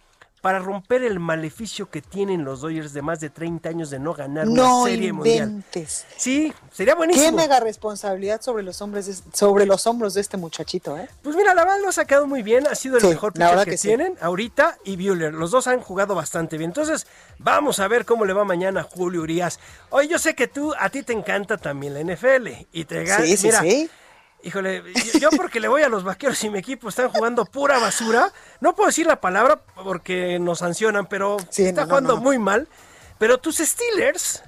para 0.43 0.59
romper 0.59 1.03
el 1.03 1.21
maleficio 1.21 1.89
que 1.89 2.01
tienen 2.01 2.43
los 2.43 2.59
Dodgers 2.59 2.91
de 2.91 3.01
más 3.01 3.21
de 3.21 3.29
30 3.29 3.69
años 3.69 3.89
de 3.89 3.97
no 3.97 4.13
ganar 4.13 4.45
No 4.45 4.81
una 4.81 4.89
serie 4.91 5.13
mundial. 5.13 5.47
inventes. 5.47 6.05
Sí, 6.17 6.51
sería 6.69 6.95
Qué 6.95 6.97
buenísimo. 6.97 7.37
mega 7.37 7.61
responsabilidad 7.61 8.41
sobre 8.41 8.61
los 8.61 8.81
hombres 8.81 9.05
de- 9.05 9.15
sobre 9.37 9.65
los 9.65 9.87
hombros 9.87 10.15
de 10.15 10.19
este 10.19 10.35
muchachito, 10.35 10.97
¿eh? 10.97 11.07
Pues 11.21 11.37
mira, 11.37 11.53
la 11.53 11.63
lo 11.77 11.87
ha 11.87 11.91
sacado 11.93 12.27
muy 12.27 12.43
bien, 12.43 12.67
ha 12.67 12.75
sido 12.75 12.97
el 12.97 13.03
Sí, 13.03 13.07
mejor 13.07 13.31
pitcher 13.31 13.63
que, 13.63 13.71
que 13.71 13.77
sí. 13.77 13.87
tienen 13.87 14.17
ahorita 14.19 14.77
y 14.83 14.97
Buehler. 14.97 15.33
Los 15.33 15.51
dos 15.51 15.67
han 15.67 15.79
jugado 15.79 16.13
bastante 16.13 16.57
bien. 16.57 16.71
Entonces, 16.71 17.07
vamos 17.39 17.79
a 17.79 17.87
ver 17.87 18.03
cómo 18.05 18.25
le 18.25 18.33
va 18.33 18.43
mañana 18.43 18.81
a 18.81 18.83
Julio 18.83 19.21
Urias. 19.21 19.61
Oye, 19.91 20.09
yo 20.09 20.19
sé 20.19 20.35
que 20.35 20.49
tú, 20.49 20.73
a 20.77 20.89
ti 20.89 21.03
te 21.03 21.13
encanta 21.13 21.55
también 21.57 21.93
la 21.93 22.01
NFL 22.01 22.67
y 22.73 22.83
te 22.83 23.05
gana. 23.05 23.23
Sí, 23.25 23.37
sí, 23.37 23.49
sí. 23.61 23.89
Híjole, 24.43 24.83
yo, 25.19 25.29
porque 25.31 25.59
le 25.61 25.67
voy 25.69 25.83
a 25.83 25.89
los 25.89 26.03
vaqueros 26.03 26.43
y 26.43 26.49
mi 26.49 26.59
equipo 26.59 26.89
están 26.89 27.09
jugando 27.09 27.45
pura 27.45 27.79
basura. 27.79 28.31
No 28.59 28.75
puedo 28.75 28.87
decir 28.87 29.07
la 29.07 29.21
palabra 29.21 29.61
porque 29.83 30.37
nos 30.37 30.59
sancionan, 30.59 31.05
pero 31.07 31.37
Sí, 31.49 31.65
está 31.65 31.81
no, 31.83 31.87
jugando 31.87 32.15
no. 32.15 32.21
muy 32.21 32.37
mal. 32.37 32.67
Pero 33.17 33.37
tus 33.37 33.57
Steelers 33.59 34.43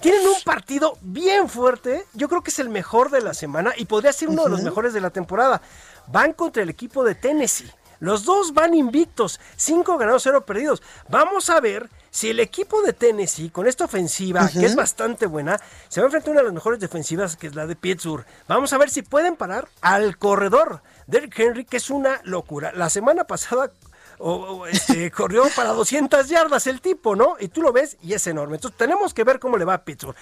tienen 0.00 0.24
un 0.24 0.40
partido 0.44 0.96
bien 1.00 1.48
fuerte. 1.48 2.04
Yo 2.14 2.28
creo 2.28 2.42
que 2.42 2.50
es 2.50 2.58
el 2.60 2.68
mejor 2.68 3.10
de 3.10 3.22
la 3.22 3.34
semana 3.34 3.72
y 3.76 3.86
podría 3.86 4.12
ser 4.12 4.28
uno 4.28 4.44
de 4.44 4.50
los 4.50 4.62
mejores 4.62 4.92
de 4.92 5.00
la 5.00 5.10
temporada. 5.10 5.60
Van 6.06 6.32
contra 6.32 6.62
el 6.62 6.68
equipo 6.70 7.02
de 7.02 7.16
Tennessee. 7.16 7.70
Los 8.00 8.24
dos 8.24 8.52
van 8.54 8.74
invictos, 8.74 9.38
cinco 9.56 9.96
ganados, 9.98 10.22
cero 10.24 10.44
perdidos. 10.44 10.82
Vamos 11.08 11.48
a 11.50 11.60
ver 11.60 11.88
si 12.10 12.30
el 12.30 12.40
equipo 12.40 12.82
de 12.82 12.92
Tennessee, 12.92 13.50
con 13.50 13.68
esta 13.68 13.84
ofensiva, 13.84 14.48
que 14.48 14.66
es 14.66 14.74
bastante 14.74 15.26
buena, 15.26 15.60
se 15.88 16.00
va 16.00 16.06
a 16.06 16.08
enfrentar 16.08 16.30
a 16.30 16.32
una 16.32 16.40
de 16.40 16.44
las 16.46 16.54
mejores 16.54 16.80
defensivas, 16.80 17.36
que 17.36 17.46
es 17.46 17.54
la 17.54 17.66
de 17.66 17.76
Pittsburgh. 17.76 18.24
Vamos 18.48 18.72
a 18.72 18.78
ver 18.78 18.90
si 18.90 19.02
pueden 19.02 19.36
parar 19.36 19.68
al 19.80 20.18
corredor 20.18 20.82
Derrick 21.06 21.38
Henry, 21.38 21.64
que 21.64 21.76
es 21.76 21.88
una 21.90 22.20
locura. 22.24 22.72
La 22.74 22.90
semana 22.90 23.24
pasada 23.24 23.70
o- 24.18 24.32
o, 24.34 24.66
este, 24.66 25.10
corrió 25.12 25.44
para 25.54 25.70
200 25.70 26.28
yardas 26.28 26.66
el 26.66 26.80
tipo, 26.80 27.14
¿no? 27.16 27.36
Y 27.38 27.48
tú 27.48 27.62
lo 27.62 27.72
ves 27.72 27.96
y 28.02 28.12
es 28.14 28.26
enorme. 28.26 28.56
Entonces 28.56 28.76
tenemos 28.76 29.14
que 29.14 29.24
ver 29.24 29.38
cómo 29.38 29.56
le 29.56 29.64
va 29.64 29.74
a 29.74 29.84
Pittsburgh. 29.84 30.16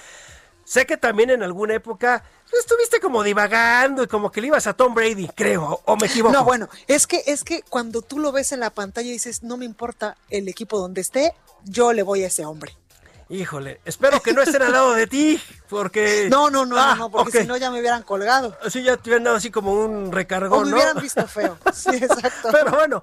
Sé 0.64 0.84
que 0.84 0.98
también 0.98 1.30
en 1.30 1.42
alguna 1.42 1.74
época 1.74 2.22
estuviste 2.56 3.00
como 3.00 3.22
divagando 3.22 4.02
y 4.02 4.06
como 4.06 4.30
que 4.30 4.40
le 4.40 4.46
ibas 4.48 4.66
a 4.66 4.74
Tom 4.74 4.94
Brady, 4.94 5.28
creo, 5.28 5.80
o 5.84 5.96
me 5.96 6.06
equivoco. 6.06 6.32
No, 6.32 6.44
bueno, 6.44 6.68
es 6.86 7.06
que 7.06 7.22
es 7.26 7.44
que 7.44 7.62
cuando 7.62 8.02
tú 8.02 8.18
lo 8.18 8.32
ves 8.32 8.52
en 8.52 8.60
la 8.60 8.70
pantalla 8.70 9.08
y 9.08 9.12
dices, 9.12 9.42
no 9.42 9.56
me 9.56 9.64
importa 9.64 10.16
el 10.30 10.48
equipo 10.48 10.78
donde 10.78 11.00
esté, 11.00 11.34
yo 11.64 11.92
le 11.92 12.02
voy 12.02 12.22
a 12.24 12.28
ese 12.28 12.44
hombre. 12.44 12.76
Híjole, 13.30 13.80
espero 13.84 14.22
que 14.22 14.32
no 14.32 14.40
estén 14.40 14.62
al 14.62 14.72
lado 14.72 14.94
de 14.94 15.06
ti, 15.06 15.38
porque... 15.68 16.28
No, 16.30 16.48
no, 16.48 16.64
no, 16.64 16.78
Ah, 16.78 16.94
no, 16.96 17.04
no, 17.04 17.10
porque 17.10 17.42
si 17.42 17.46
no 17.46 17.58
ya 17.58 17.70
me 17.70 17.78
hubieran 17.80 18.02
colgado. 18.02 18.56
Así 18.64 18.82
ya 18.82 18.96
te 18.96 19.10
hubieran 19.10 19.24
dado 19.24 19.36
así 19.36 19.50
como 19.50 19.72
un 19.74 20.08
O 20.08 20.10
recargón, 20.10 20.64
me 20.64 20.70
¿no? 20.70 20.76
hubieran 20.76 21.02
visto 21.02 21.26
feo. 21.28 21.58
Sí, 21.74 21.90
exacto. 21.94 22.48
Pero 22.50 22.70
bueno, 22.70 23.02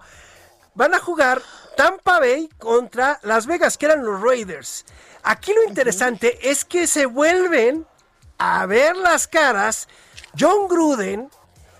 van 0.73 0.95
a 0.95 0.99
jugar 0.99 1.43
Tampa 1.77 2.19
Bay 2.19 2.49
contra 2.57 3.19
Las 3.21 3.45
Vegas, 3.45 3.77
que 3.77 3.85
eran 3.85 4.03
los 4.03 4.19
Raiders. 4.19 4.85
Aquí 5.21 5.53
lo 5.53 5.63
interesante 5.63 6.49
es 6.49 6.65
que 6.65 6.87
se 6.87 7.05
vuelven 7.05 7.85
a 8.37 8.65
ver 8.65 8.95
las 8.97 9.27
caras 9.27 9.87
John 10.37 10.67
Gruden 10.67 11.29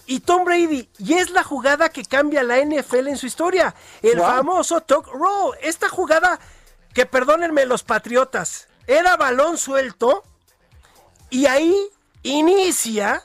y 0.06 0.20
Tom 0.22 0.46
Brady. 0.46 0.90
Y 1.00 1.14
es 1.14 1.30
la 1.32 1.44
jugada 1.44 1.90
que 1.90 2.04
cambia 2.06 2.44
la 2.44 2.58
NFL 2.58 3.08
en 3.08 3.18
su 3.18 3.26
historia. 3.26 3.74
El 4.02 4.18
Wow. 4.20 4.28
famoso 4.28 4.82
Talk 4.82 5.08
Roll. 5.08 5.58
Esta 5.62 5.90
jugada, 5.90 6.40
que 6.94 7.06
perdónenme 7.06 7.66
los 7.66 7.84
patriotas, 7.84 8.68
era 8.88 9.18
balón 9.18 9.58
suelto. 9.58 10.24
Y 11.30 11.48
ahí 11.48 11.76
inicia 12.24 13.24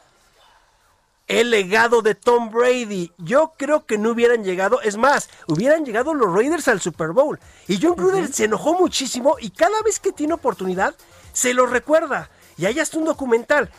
el 1.28 1.50
legado 1.50 2.02
de 2.02 2.16
Tom 2.16 2.50
Brady. 2.50 3.12
Yo 3.18 3.52
creo 3.56 3.86
que 3.86 3.98
no 3.98 4.10
hubieran 4.10 4.42
llegado, 4.42 4.80
es 4.80 4.96
más, 4.96 5.28
hubieran 5.46 5.84
llegado 5.84 6.12
los 6.12 6.32
Raiders 6.34 6.66
al 6.66 6.80
Super 6.80 7.10
Bowl. 7.12 7.38
Y 7.68 7.78
John 7.80 7.94
Gruden 7.94 8.32
se 8.32 8.46
enojó 8.46 8.74
muchísimo 8.74 9.36
y 9.38 9.50
cada 9.50 9.80
vez 9.82 10.00
que 10.00 10.10
tiene 10.12 10.34
oportunidad 10.34 10.94
se 11.32 11.54
lo 11.54 11.66
recuerda. 11.66 12.30
Y 12.60 12.66
hay 12.66 12.78
hasta 12.78 12.98
un 12.98 13.06
documental. 13.06 13.70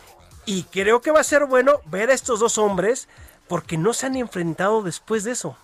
Y 0.44 0.64
creo 0.64 1.00
que 1.00 1.12
va 1.12 1.20
a 1.20 1.24
ser 1.24 1.46
bueno 1.46 1.80
ver 1.86 2.10
a 2.10 2.14
estos 2.14 2.40
dos 2.40 2.58
hombres 2.58 3.06
porque 3.46 3.78
no 3.78 3.92
se 3.92 4.06
han 4.06 4.16
enfrentado 4.16 4.82
después 4.82 5.22
de 5.22 5.30
eso. 5.30 5.56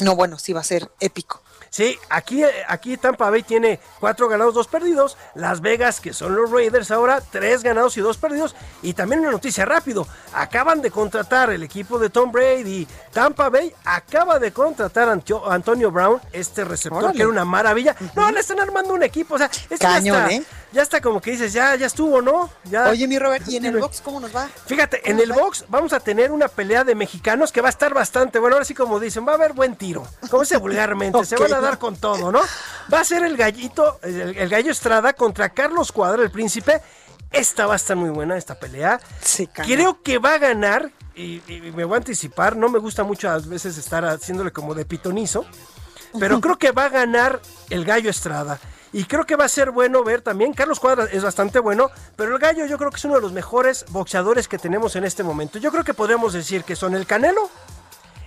No, 0.00 0.16
bueno, 0.16 0.36
sí 0.36 0.52
va 0.52 0.60
a 0.60 0.64
ser 0.64 0.90
épico. 0.98 1.40
Sí, 1.70 1.96
aquí, 2.08 2.42
aquí 2.66 2.96
Tampa 2.96 3.30
Bay 3.30 3.44
tiene 3.44 3.78
cuatro 4.00 4.28
ganados, 4.28 4.54
dos 4.54 4.66
perdidos. 4.66 5.16
Las 5.34 5.60
Vegas, 5.60 6.00
que 6.00 6.12
son 6.12 6.34
los 6.34 6.50
Raiders 6.50 6.90
ahora, 6.90 7.20
tres 7.20 7.62
ganados 7.62 7.96
y 7.96 8.00
dos 8.00 8.16
perdidos. 8.16 8.56
Y 8.82 8.94
también 8.94 9.20
una 9.20 9.30
noticia 9.30 9.64
rápido. 9.64 10.06
Acaban 10.32 10.82
de 10.82 10.90
contratar 10.90 11.50
el 11.50 11.62
equipo 11.62 12.00
de 12.00 12.10
Tom 12.10 12.32
Brady. 12.32 12.88
Tampa 13.12 13.48
Bay 13.48 13.72
acaba 13.84 14.40
de 14.40 14.52
contratar 14.52 15.08
a 15.08 15.12
Antonio 15.52 15.90
Brown, 15.92 16.20
este 16.32 16.64
receptor 16.64 17.12
que 17.12 17.22
era 17.22 17.28
una 17.28 17.44
maravilla. 17.44 17.94
No, 18.16 18.28
le 18.32 18.40
están 18.40 18.58
armando 18.58 18.94
un 18.94 19.04
equipo. 19.04 19.36
O 19.36 19.38
sea, 19.38 19.46
este 19.46 19.78
Cañón, 19.78 20.16
ya 20.16 20.26
está, 20.26 20.34
¿eh? 20.36 20.44
Ya 20.74 20.82
está 20.82 21.00
como 21.00 21.20
que 21.20 21.30
dices, 21.30 21.52
ya, 21.52 21.76
ya 21.76 21.86
estuvo, 21.86 22.20
¿no? 22.20 22.50
Ya. 22.64 22.88
Oye, 22.90 23.06
mi 23.06 23.16
Robert, 23.18 23.48
¿y 23.48 23.56
en 23.56 23.66
el 23.66 23.78
box 23.78 24.00
cómo 24.02 24.18
nos 24.18 24.34
va? 24.34 24.48
Fíjate, 24.66 25.08
en 25.08 25.20
el 25.20 25.32
box 25.32 25.64
vamos 25.68 25.92
a 25.92 26.00
tener 26.00 26.32
una 26.32 26.48
pelea 26.48 26.82
de 26.82 26.96
mexicanos 26.96 27.52
que 27.52 27.60
va 27.60 27.68
a 27.68 27.70
estar 27.70 27.94
bastante 27.94 28.40
bueno. 28.40 28.56
Ahora 28.56 28.64
sí, 28.64 28.74
como 28.74 28.98
dicen, 28.98 29.26
va 29.26 29.32
a 29.32 29.34
haber 29.36 29.52
buen 29.52 29.76
tiro. 29.76 30.04
Como 30.28 30.42
dice 30.42 30.56
vulgarmente, 30.64 31.24
se 31.24 31.36
van 31.36 31.54
a 31.54 31.60
dar 31.60 31.78
con 31.78 31.96
todo, 31.96 32.32
¿no? 32.32 32.40
Va 32.92 33.00
a 33.00 33.04
ser 33.04 33.24
el 33.24 33.36
gallito, 33.36 34.00
el, 34.02 34.36
el 34.36 34.48
gallo 34.48 34.72
Estrada 34.72 35.12
contra 35.12 35.50
Carlos 35.50 35.92
Cuadra, 35.92 36.22
el 36.22 36.30
príncipe. 36.32 36.82
Esta 37.30 37.66
va 37.66 37.74
a 37.74 37.76
estar 37.76 37.96
muy 37.96 38.10
buena, 38.10 38.36
esta 38.36 38.58
pelea. 38.58 39.00
Creo 39.64 40.02
que 40.02 40.18
va 40.18 40.34
a 40.34 40.38
ganar, 40.38 40.90
y, 41.14 41.40
y 41.46 41.72
me 41.74 41.84
voy 41.84 41.94
a 41.94 41.98
anticipar, 41.98 42.56
no 42.56 42.68
me 42.68 42.80
gusta 42.80 43.04
mucho 43.04 43.30
a 43.30 43.38
veces 43.38 43.78
estar 43.78 44.04
haciéndole 44.04 44.50
como 44.50 44.74
de 44.74 44.84
pitonizo, 44.84 45.44
pero 46.18 46.40
creo 46.40 46.58
que 46.58 46.72
va 46.72 46.86
a 46.86 46.88
ganar 46.88 47.40
el 47.70 47.84
gallo 47.84 48.10
Estrada. 48.10 48.58
Y 48.94 49.06
creo 49.06 49.26
que 49.26 49.34
va 49.34 49.46
a 49.46 49.48
ser 49.48 49.72
bueno 49.72 50.04
ver 50.04 50.22
también, 50.22 50.52
Carlos 50.52 50.78
Cuadra 50.78 51.08
es 51.10 51.24
bastante 51.24 51.58
bueno, 51.58 51.90
pero 52.14 52.32
el 52.32 52.38
gallo 52.38 52.64
yo 52.64 52.78
creo 52.78 52.90
que 52.90 52.96
es 52.96 53.04
uno 53.04 53.16
de 53.16 53.22
los 53.22 53.32
mejores 53.32 53.84
boxeadores 53.88 54.46
que 54.46 54.56
tenemos 54.56 54.94
en 54.94 55.02
este 55.02 55.24
momento. 55.24 55.58
Yo 55.58 55.72
creo 55.72 55.82
que 55.82 55.94
podríamos 55.94 56.32
decir 56.32 56.62
que 56.62 56.76
son 56.76 56.94
el 56.94 57.04
Canelo, 57.04 57.50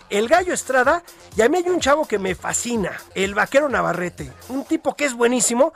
el 0.10 0.28
Gallo 0.28 0.54
Estrada, 0.54 1.04
y 1.38 1.42
a 1.42 1.48
mí 1.48 1.60
hay 1.60 1.70
un 1.70 1.80
chavo 1.80 2.06
que 2.06 2.20
me 2.20 2.36
fascina, 2.36 2.92
el 3.16 3.34
Vaquero 3.34 3.70
Navarrete, 3.70 4.30
un 4.50 4.66
tipo 4.66 4.94
que 4.94 5.06
es 5.06 5.14
buenísimo. 5.14 5.72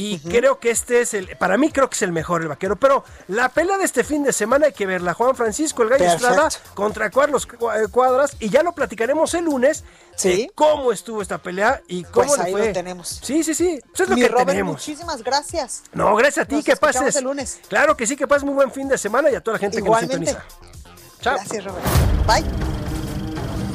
Y 0.00 0.20
creo 0.20 0.60
que 0.60 0.70
este 0.70 1.00
es 1.00 1.12
el, 1.12 1.36
para 1.38 1.56
mí 1.58 1.72
creo 1.72 1.90
que 1.90 1.96
es 1.96 2.02
el 2.02 2.12
mejor, 2.12 2.42
el 2.42 2.46
vaquero. 2.48 2.76
Pero 2.76 3.02
la 3.26 3.48
pelea 3.48 3.76
de 3.78 3.84
este 3.84 4.04
fin 4.04 4.22
de 4.22 4.32
semana 4.32 4.66
hay 4.66 4.72
que 4.72 4.86
verla. 4.86 5.12
Juan 5.12 5.34
Francisco, 5.34 5.82
el 5.82 5.88
Gallo 5.88 6.04
Perfecto. 6.04 6.28
Estrada 6.28 6.48
contra 6.74 7.10
Carlos 7.10 7.48
eh, 7.52 7.88
Cuadras. 7.90 8.36
Y 8.38 8.48
ya 8.48 8.62
lo 8.62 8.72
platicaremos 8.72 9.34
el 9.34 9.46
lunes. 9.46 9.82
de 10.22 10.52
cómo 10.54 10.92
estuvo 10.92 11.20
esta 11.20 11.38
pelea 11.38 11.82
y 11.88 12.04
cómo 12.04 12.28
Pues 12.28 12.38
le 12.38 12.44
ahí 12.44 12.52
fue. 12.52 12.66
lo 12.68 12.72
tenemos. 12.72 13.20
Sí, 13.24 13.42
sí, 13.42 13.54
sí. 13.54 13.80
Eso 13.92 14.04
es 14.04 14.08
lo 14.08 14.14
mi 14.14 14.22
que 14.22 14.28
Robert, 14.28 14.48
tenemos. 14.50 14.72
muchísimas 14.74 15.24
gracias. 15.24 15.82
No, 15.92 16.14
gracias 16.14 16.44
a 16.44 16.48
ti, 16.48 16.54
Nos 16.54 16.64
que 16.64 16.76
pases. 16.76 17.16
el 17.16 17.24
lunes. 17.24 17.58
Claro 17.68 17.96
que 17.96 18.06
sí, 18.06 18.14
que 18.14 18.28
pases 18.28 18.44
muy 18.44 18.54
buen 18.54 18.70
fin 18.70 18.86
de 18.86 18.98
semana 18.98 19.30
y 19.30 19.34
a 19.34 19.40
toda 19.40 19.56
la 19.56 19.58
gente 19.58 19.78
Igualmente. 19.78 20.14
que 20.14 20.20
nos 20.20 20.28
sintoniza. 20.30 21.20
Chao. 21.20 21.34
Gracias, 21.38 21.64
Robert. 21.64 21.84
Bye. 22.24 22.44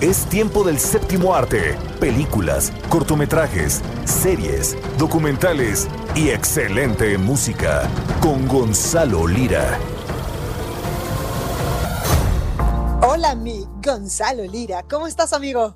Es 0.10 0.26
tiempo 0.26 0.64
del 0.64 0.80
séptimo 0.80 1.34
arte. 1.34 1.78
Películas, 2.00 2.72
cortometrajes, 2.90 3.82
series, 4.06 4.76
documentales 4.98 5.88
y 6.16 6.30
excelente 6.30 7.18
música. 7.18 7.90
Con 8.22 8.48
Gonzalo 8.48 9.28
Lira. 9.28 9.80
Hola, 13.02 13.34
mi 13.36 13.66
Gonzalo 13.84 14.44
Lira. 14.44 14.84
¿Cómo 14.84 15.08
estás, 15.08 15.34
amigo? 15.34 15.76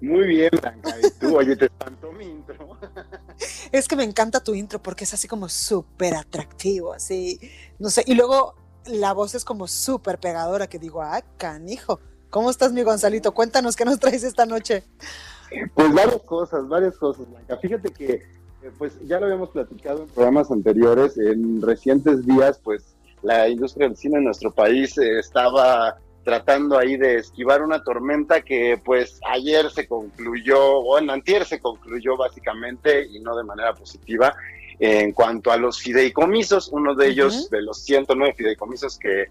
Muy 0.00 0.26
bien, 0.28 0.50
Blanca. 0.60 0.94
¿Y 1.02 1.10
tú? 1.18 1.36
Oye, 1.36 1.56
te 1.56 1.64
espantó 1.64 2.12
mi 2.12 2.26
intro. 2.26 2.78
Es 3.72 3.88
que 3.88 3.96
me 3.96 4.04
encanta 4.04 4.42
tu 4.42 4.54
intro 4.54 4.82
porque 4.82 5.04
es 5.04 5.14
así 5.14 5.28
como 5.28 5.48
súper 5.48 6.14
atractivo, 6.14 6.92
así, 6.92 7.40
no 7.78 7.88
sé, 7.88 8.02
y 8.04 8.14
luego 8.14 8.54
la 8.84 9.12
voz 9.12 9.34
es 9.34 9.44
como 9.44 9.68
súper 9.68 10.18
pegadora 10.18 10.66
que 10.66 10.78
digo, 10.78 11.00
ah, 11.00 11.22
canijo. 11.38 12.00
¿Cómo 12.30 12.50
estás, 12.50 12.72
mi 12.72 12.82
Gonzalito? 12.82 13.32
Cuéntanos 13.32 13.76
qué 13.76 13.84
nos 13.84 13.98
traes 14.00 14.24
esta 14.24 14.44
noche. 14.44 14.84
Pues 15.74 15.94
varias 15.94 16.22
cosas, 16.22 16.68
varias 16.68 16.96
cosas, 16.96 17.30
Blanca. 17.30 17.56
Fíjate 17.58 17.90
que, 17.90 18.22
pues 18.78 18.98
ya 19.06 19.18
lo 19.18 19.26
habíamos 19.26 19.50
platicado 19.50 20.02
en 20.02 20.08
programas 20.08 20.50
anteriores, 20.50 21.16
en 21.18 21.62
recientes 21.62 22.26
días, 22.26 22.60
pues 22.62 22.84
la 23.22 23.48
industria 23.48 23.86
del 23.88 23.96
cine 23.96 24.18
en 24.18 24.24
nuestro 24.24 24.50
país 24.50 24.96
eh, 24.98 25.18
estaba 25.18 25.96
tratando 26.24 26.76
ahí 26.78 26.96
de 26.98 27.16
esquivar 27.16 27.62
una 27.62 27.82
tormenta 27.82 28.42
que 28.42 28.78
pues 28.84 29.18
ayer 29.30 29.70
se 29.70 29.86
concluyó, 29.88 30.58
o 30.78 30.98
en 30.98 31.08
antier 31.10 31.44
se 31.46 31.60
concluyó 31.60 32.16
básicamente 32.16 33.06
y 33.06 33.20
no 33.20 33.34
de 33.36 33.44
manera 33.44 33.72
positiva 33.74 34.34
en 34.78 35.12
cuanto 35.12 35.50
a 35.50 35.56
los 35.58 35.78
fideicomisos, 35.80 36.68
uno 36.72 36.94
de 36.94 37.08
ellos, 37.08 37.50
de 37.50 37.60
los 37.62 37.78
109 37.82 38.34
fideicomisos 38.36 38.98
que 38.98 39.22
eh, 39.22 39.28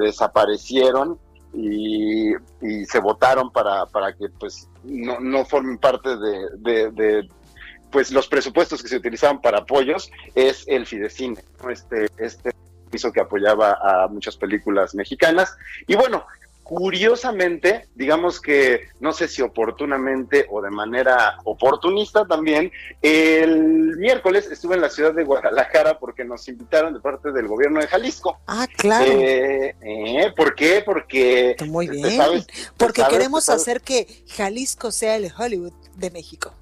desaparecieron 0.00 1.18
y, 1.52 2.32
y 2.62 2.84
se 2.86 2.98
votaron 3.00 3.50
para, 3.50 3.86
para 3.86 4.12
que 4.12 4.28
pues 4.38 4.68
no, 4.84 5.18
no 5.20 5.44
formen 5.44 5.78
parte 5.78 6.16
de, 6.16 6.48
de- 6.58 6.90
de, 6.90 7.28
pues 7.90 8.10
los 8.10 8.26
presupuestos 8.28 8.82
que 8.82 8.88
se 8.88 8.96
utilizaban 8.96 9.40
para 9.40 9.58
apoyos, 9.58 10.10
es 10.34 10.64
el 10.66 10.86
Fidecine, 10.86 11.36
¿no? 11.62 11.70
este, 11.70 12.06
este 12.18 12.50
piso 12.90 13.12
que 13.12 13.20
apoyaba 13.20 13.78
a 13.82 14.08
muchas 14.08 14.36
películas 14.36 14.94
mexicanas. 14.94 15.56
Y 15.86 15.94
bueno, 15.96 16.24
curiosamente, 16.62 17.88
digamos 17.94 18.40
que 18.40 18.88
no 19.00 19.12
sé 19.12 19.28
si 19.28 19.42
oportunamente 19.42 20.46
o 20.50 20.62
de 20.62 20.70
manera 20.70 21.38
oportunista 21.44 22.24
también, 22.26 22.70
el 23.02 23.96
miércoles 23.98 24.48
estuve 24.50 24.76
en 24.76 24.80
la 24.80 24.90
ciudad 24.90 25.12
de 25.12 25.24
Guadalajara 25.24 25.98
porque 25.98 26.24
nos 26.24 26.46
invitaron 26.48 26.94
de 26.94 27.00
parte 27.00 27.32
del 27.32 27.48
gobierno 27.48 27.80
de 27.80 27.86
Jalisco. 27.86 28.38
Ah, 28.46 28.66
claro. 28.76 29.10
Eh, 29.10 29.74
eh, 29.82 30.32
¿Por 30.36 30.54
qué? 30.54 30.82
Porque... 30.84 31.56
Muy 31.66 31.86
te 31.86 31.92
bien. 31.94 32.16
sabes- 32.16 32.46
Porque 32.76 33.02
sabes- 33.02 33.12
queremos 33.18 33.48
hacer 33.48 33.80
que 33.80 34.24
Jalisco 34.28 34.90
sea 34.90 35.16
el 35.16 35.32
Hollywood 35.36 35.72
de 35.96 36.10
México. 36.10 36.54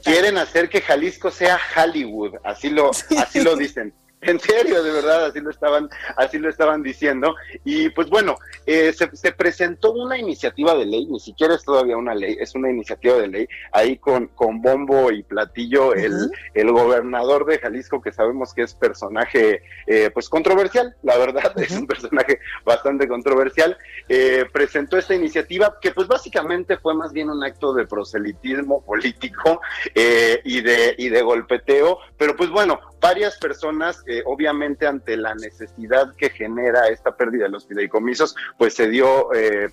Quieren 0.00 0.38
hacer 0.38 0.68
que 0.68 0.80
Jalisco 0.80 1.30
sea 1.30 1.58
Hollywood, 1.76 2.36
así 2.44 2.70
lo, 2.70 2.90
así 3.18 3.42
lo 3.42 3.56
dicen. 3.56 3.92
En 4.32 4.38
serio, 4.38 4.82
de 4.84 4.92
verdad, 4.92 5.26
así 5.26 5.40
lo 5.40 5.50
estaban, 5.50 5.90
así 6.16 6.38
lo 6.38 6.48
estaban 6.48 6.82
diciendo. 6.82 7.34
Y 7.64 7.88
pues 7.90 8.08
bueno, 8.08 8.36
eh, 8.66 8.92
se, 8.92 9.14
se 9.16 9.32
presentó 9.32 9.92
una 9.92 10.16
iniciativa 10.16 10.74
de 10.76 10.86
ley, 10.86 11.06
ni 11.06 11.18
siquiera 11.18 11.54
es 11.54 11.64
todavía 11.64 11.96
una 11.96 12.14
ley, 12.14 12.36
es 12.38 12.54
una 12.54 12.70
iniciativa 12.70 13.16
de 13.16 13.26
ley, 13.26 13.48
ahí 13.72 13.96
con, 13.98 14.28
con 14.28 14.62
bombo 14.62 15.10
y 15.10 15.24
platillo, 15.24 15.94
el, 15.94 16.30
el 16.54 16.70
gobernador 16.70 17.46
de 17.46 17.58
Jalisco, 17.58 18.00
que 18.00 18.12
sabemos 18.12 18.54
que 18.54 18.62
es 18.62 18.74
personaje 18.74 19.62
eh, 19.88 20.10
pues 20.14 20.28
controversial, 20.28 20.94
la 21.02 21.18
verdad, 21.18 21.52
es 21.60 21.72
un 21.72 21.88
personaje 21.88 22.38
bastante 22.64 23.08
controversial, 23.08 23.76
eh, 24.08 24.44
presentó 24.52 24.98
esta 24.98 25.14
iniciativa 25.14 25.78
que 25.80 25.90
pues 25.90 26.06
básicamente 26.06 26.76
fue 26.76 26.94
más 26.94 27.12
bien 27.12 27.28
un 27.28 27.42
acto 27.42 27.74
de 27.74 27.86
proselitismo 27.86 28.84
político 28.84 29.60
eh, 29.94 30.40
y, 30.44 30.60
de, 30.60 30.94
y 30.96 31.08
de 31.08 31.22
golpeteo, 31.22 31.98
pero 32.16 32.36
pues 32.36 32.50
bueno, 32.50 32.78
varias 33.00 33.36
personas, 33.36 34.02
obviamente 34.26 34.86
ante 34.86 35.16
la 35.16 35.34
necesidad 35.34 36.14
que 36.16 36.30
genera 36.30 36.88
esta 36.88 37.16
pérdida 37.16 37.44
de 37.44 37.50
los 37.50 37.66
fideicomisos, 37.66 38.34
pues 38.58 38.74
se 38.74 38.88
dio, 38.88 39.32
eh, 39.32 39.68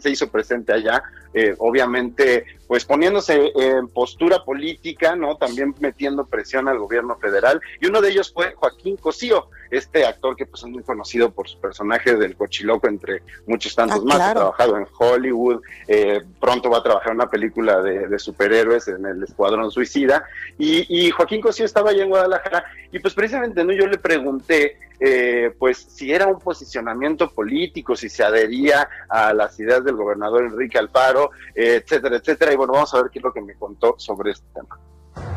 se 0.00 0.10
hizo 0.10 0.30
presente 0.30 0.72
allá, 0.72 1.02
eh, 1.34 1.54
obviamente, 1.58 2.46
pues 2.68 2.84
poniéndose 2.84 3.52
en 3.54 3.88
postura 3.88 4.44
política, 4.44 5.16
¿no? 5.16 5.36
También 5.36 5.74
metiendo 5.80 6.24
presión 6.26 6.68
al 6.68 6.78
gobierno 6.78 7.16
federal, 7.16 7.60
y 7.80 7.86
uno 7.86 8.00
de 8.00 8.10
ellos 8.10 8.32
fue 8.32 8.54
Joaquín 8.54 8.96
Cosío, 8.96 9.48
este 9.70 10.06
actor 10.06 10.36
que 10.36 10.46
pues 10.46 10.62
es 10.62 10.68
muy 10.68 10.82
conocido 10.84 11.32
por 11.32 11.48
su 11.48 11.60
personaje 11.60 12.14
del 12.14 12.36
cochiloco, 12.36 12.86
entre 12.86 13.22
muchos 13.46 13.74
tantos 13.74 14.00
Ah, 14.02 14.04
más, 14.04 14.20
ha 14.20 14.32
trabajado 14.32 14.78
en 14.78 14.86
Hollywood, 14.96 15.60
eh, 15.88 16.22
pronto 16.40 16.70
va 16.70 16.78
a 16.78 16.82
trabajar 16.82 17.10
en 17.10 17.16
una 17.16 17.28
película 17.28 17.82
de, 17.82 18.06
de 18.06 18.18
superhéroes 18.18 18.86
en 18.88 19.04
el 19.04 19.22
Escuadrón 19.22 19.70
Suicida, 19.70 20.24
y, 20.58 20.86
y 20.88 21.10
Joaquín 21.10 21.40
Cosío 21.40 21.66
estaba 21.66 21.90
allá 21.90 22.04
en 22.04 22.10
Guadalajara, 22.10 22.64
y 22.92 23.00
pues 23.00 23.12
precisamente 23.14 23.64
no 23.64 23.72
yo 23.76 23.86
le 23.86 23.98
pregunté, 23.98 24.78
eh, 25.00 25.54
pues 25.58 25.78
si 25.78 26.12
era 26.12 26.26
un 26.26 26.38
posicionamiento 26.38 27.30
político, 27.30 27.96
si 27.96 28.08
se 28.08 28.24
adhería 28.24 28.88
a 29.08 29.32
las 29.34 29.58
ideas 29.58 29.84
del 29.84 29.96
gobernador 29.96 30.44
Enrique 30.44 30.78
Alfaro, 30.78 31.30
eh, 31.54 31.82
etcétera, 31.82 32.16
etcétera, 32.16 32.52
y 32.52 32.56
bueno, 32.56 32.74
vamos 32.74 32.94
a 32.94 33.02
ver 33.02 33.10
qué 33.10 33.18
es 33.18 33.24
lo 33.24 33.32
que 33.32 33.40
me 33.40 33.54
contó 33.54 33.94
sobre 33.98 34.32
este 34.32 34.46
tema. 34.54 34.78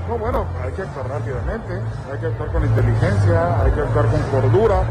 No, 0.08 0.18
bueno, 0.18 0.48
hay 0.64 0.72
que 0.72 0.82
actuar 0.82 1.08
rápidamente, 1.10 1.74
hay 2.12 2.20
que 2.20 2.26
actuar 2.28 2.52
con 2.52 2.66
inteligencia, 2.66 3.62
hay 3.62 3.72
que 3.72 3.82
actuar 3.82 4.06
con 4.08 4.22
cordura 4.32 4.84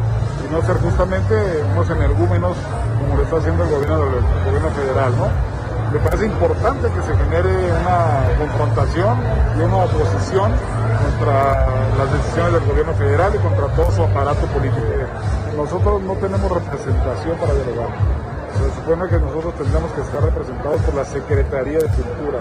y 0.46 0.52
no 0.52 0.62
ser 0.62 0.76
justamente 0.76 1.34
unos 1.72 1.90
energúmenos 1.90 2.56
como 3.00 3.16
lo 3.16 3.22
está 3.22 3.36
haciendo 3.38 3.64
el 3.64 3.70
gobierno, 3.70 4.04
el 4.04 4.44
gobierno 4.44 4.70
federal, 4.70 5.16
¿no? 5.16 5.30
Me 5.92 5.98
parece 6.00 6.26
importante 6.26 6.88
que 6.90 7.02
se 7.02 7.16
genere 7.16 7.72
una 7.80 8.26
confrontación 8.38 9.18
y 9.56 9.60
una 9.62 9.76
oposición 9.76 10.52
contra 10.52 11.66
las 11.96 12.12
decisiones 12.12 12.52
del 12.54 12.64
gobierno 12.66 12.94
federal 12.94 13.32
y 13.34 13.38
contra 13.38 13.66
todo 13.68 13.90
su 13.92 14.02
aparato 14.02 14.46
político. 14.46 14.82
Nosotros 15.56 16.02
no 16.02 16.14
tenemos 16.14 16.50
representación 16.50 17.38
para 17.38 17.54
dialogar. 17.54 17.88
Se 18.56 18.74
supone 18.74 19.08
que 19.08 19.18
nosotros 19.18 19.54
tendríamos 19.54 19.92
que 19.92 20.00
estar 20.00 20.22
representados 20.22 20.80
por 20.82 20.94
la 20.94 21.04
Secretaría 21.04 21.78
de 21.78 21.88
Cultura 21.88 22.40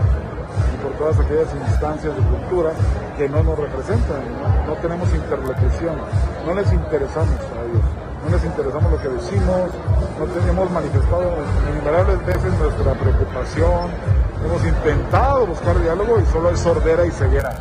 y 0.74 0.84
por 0.84 0.92
todas 0.94 1.20
aquellas 1.20 1.54
instancias 1.54 2.16
de 2.16 2.22
cultura 2.22 2.72
que 3.18 3.30
no 3.30 3.44
nos 3.44 3.60
representan, 3.60 4.22
no, 4.42 4.74
No 4.74 4.82
tenemos 4.82 5.14
interlocución, 5.14 5.96
no 6.46 6.54
les 6.54 6.72
interesamos 6.74 7.40
a 7.40 7.62
ellos, 7.64 8.05
les 8.36 8.44
interesamos 8.46 8.92
lo 8.92 9.02
que 9.02 9.08
decimos, 9.08 9.72
no 10.20 10.26
tenemos 10.26 10.70
manifestado 10.72 11.38
innumerables 11.72 12.26
veces 12.26 12.54
nuestra 12.60 12.94
preocupación 12.94 13.92
Hemos 14.46 14.64
intentado 14.64 15.48
buscar 15.48 15.82
diálogo 15.82 16.20
y 16.20 16.26
solo 16.28 16.52
es 16.52 16.60
sordera 16.60 17.04
y 17.04 17.10
ceguera 17.10 17.52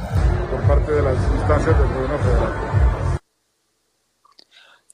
por 0.51 0.61
parte 0.67 0.93
de 0.93 1.03
las 1.03 1.17
instancias 1.33 1.79
del 1.79 1.89
gobierno 1.89 2.19
federal. 2.19 2.53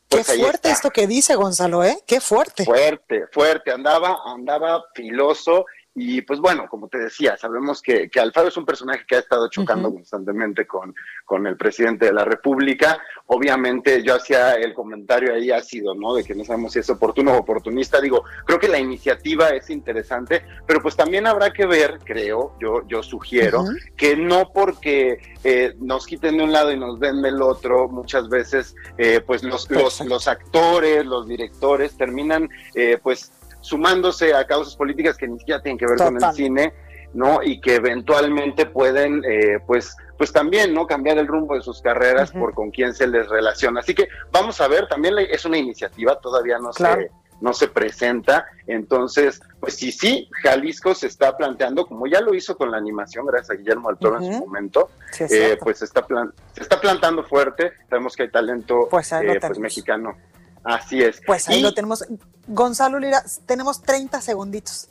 Qué 0.08 0.16
Pues 0.16 0.28
ahí 0.28 0.40
fuerte 0.40 0.68
está. 0.68 0.70
esto 0.70 0.90
que 0.90 1.06
dice 1.08 1.34
Gonzalo, 1.34 1.82
¿eh? 1.82 1.98
Qué 2.06 2.20
fuerte. 2.20 2.64
Fuerte, 2.64 3.26
fuerte, 3.32 3.72
andaba, 3.72 4.18
andaba 4.24 4.84
filoso 4.94 5.64
y 6.02 6.22
pues 6.22 6.40
bueno, 6.40 6.66
como 6.66 6.88
te 6.88 6.96
decía, 6.96 7.36
sabemos 7.36 7.82
que, 7.82 8.08
que 8.08 8.20
Alfaro 8.20 8.48
es 8.48 8.56
un 8.56 8.64
personaje 8.64 9.04
que 9.06 9.16
ha 9.16 9.18
estado 9.18 9.50
chocando 9.50 9.92
constantemente 9.92 10.66
con, 10.66 10.94
con 11.26 11.46
el 11.46 11.58
presidente 11.58 12.06
de 12.06 12.14
la 12.14 12.24
República. 12.24 12.98
Obviamente 13.26 14.02
yo 14.02 14.14
hacía 14.14 14.54
el 14.54 14.72
comentario 14.72 15.34
ahí 15.34 15.50
ácido, 15.50 15.94
¿no? 15.94 16.14
De 16.14 16.24
que 16.24 16.34
no 16.34 16.42
sabemos 16.42 16.72
si 16.72 16.78
es 16.78 16.88
oportuno 16.88 17.34
o 17.34 17.38
oportunista. 17.40 18.00
Digo, 18.00 18.24
creo 18.46 18.58
que 18.58 18.68
la 18.68 18.78
iniciativa 18.78 19.50
es 19.50 19.68
interesante, 19.68 20.42
pero 20.66 20.80
pues 20.80 20.96
también 20.96 21.26
habrá 21.26 21.52
que 21.52 21.66
ver, 21.66 21.98
creo, 22.02 22.56
yo, 22.58 22.86
yo 22.88 23.02
sugiero, 23.02 23.66
que 23.94 24.16
no 24.16 24.52
porque 24.54 25.18
eh, 25.44 25.74
nos 25.80 26.06
quiten 26.06 26.38
de 26.38 26.44
un 26.44 26.52
lado 26.52 26.72
y 26.72 26.78
nos 26.78 26.98
den 26.98 27.20
del 27.20 27.42
otro, 27.42 27.88
muchas 27.88 28.30
veces 28.30 28.74
eh, 28.96 29.20
pues 29.26 29.42
los, 29.42 29.70
los, 29.70 30.00
los 30.06 30.28
actores, 30.28 31.04
los 31.04 31.28
directores 31.28 31.94
terminan 31.98 32.48
eh, 32.74 32.98
pues 33.02 33.32
sumándose 33.60 34.34
a 34.34 34.46
causas 34.46 34.76
políticas 34.76 35.16
que 35.16 35.28
ni 35.28 35.38
siquiera 35.38 35.62
tienen 35.62 35.78
que 35.78 35.86
ver 35.86 35.96
con 35.96 36.16
el 36.22 36.32
cine, 36.32 36.72
¿no? 37.14 37.42
Y 37.42 37.60
que 37.60 37.76
eventualmente 37.76 38.66
pueden 38.66 39.22
eh, 39.24 39.58
pues 39.66 39.96
pues 40.16 40.32
también, 40.32 40.74
¿no? 40.74 40.86
Cambiar 40.86 41.16
el 41.16 41.26
rumbo 41.26 41.54
de 41.54 41.62
sus 41.62 41.80
carreras 41.80 42.30
por 42.30 42.52
con 42.52 42.70
quién 42.70 42.92
se 42.94 43.06
les 43.06 43.26
relaciona. 43.28 43.80
Así 43.80 43.94
que 43.94 44.06
vamos 44.30 44.60
a 44.60 44.68
ver, 44.68 44.86
también 44.86 45.14
es 45.18 45.46
una 45.46 45.56
iniciativa, 45.56 46.20
todavía 46.20 46.58
no 46.58 46.70
Claro. 46.70 47.00
se 47.02 47.10
no 47.40 47.54
se 47.54 47.68
presenta. 47.68 48.44
Entonces, 48.66 49.40
pues 49.60 49.74
sí, 49.74 49.92
sí, 49.92 50.28
Jalisco 50.42 50.94
se 50.94 51.06
está 51.06 51.38
planteando, 51.38 51.86
como 51.86 52.06
ya 52.06 52.20
lo 52.20 52.34
hizo 52.34 52.54
con 52.54 52.70
la 52.70 52.76
animación, 52.76 53.24
gracias 53.24 53.50
a 53.50 53.54
Guillermo 53.54 53.88
del 53.88 53.96
Toro 53.98 54.18
en 54.20 54.30
su 54.34 54.40
momento, 54.40 54.90
Sí, 55.12 55.24
eh, 55.30 55.56
pues 55.58 55.78
se 55.78 55.86
está, 55.86 56.06
plan- 56.06 56.34
se 56.54 56.62
está 56.62 56.78
plantando 56.78 57.24
fuerte. 57.24 57.72
Sabemos 57.88 58.14
que 58.14 58.24
hay 58.24 58.30
talento 58.30 58.88
Pues 58.90 59.10
eh, 59.12 59.38
pues, 59.40 59.58
mexicano. 59.58 60.16
Así 60.64 61.02
es. 61.02 61.20
Pues 61.26 61.48
ahí 61.48 61.58
Y- 61.60 61.62
lo 61.62 61.72
tenemos. 61.74 62.04
Gonzalo 62.46 62.98
Lira, 62.98 63.22
tenemos 63.46 63.80
30 63.82 64.20
segunditos. 64.20 64.88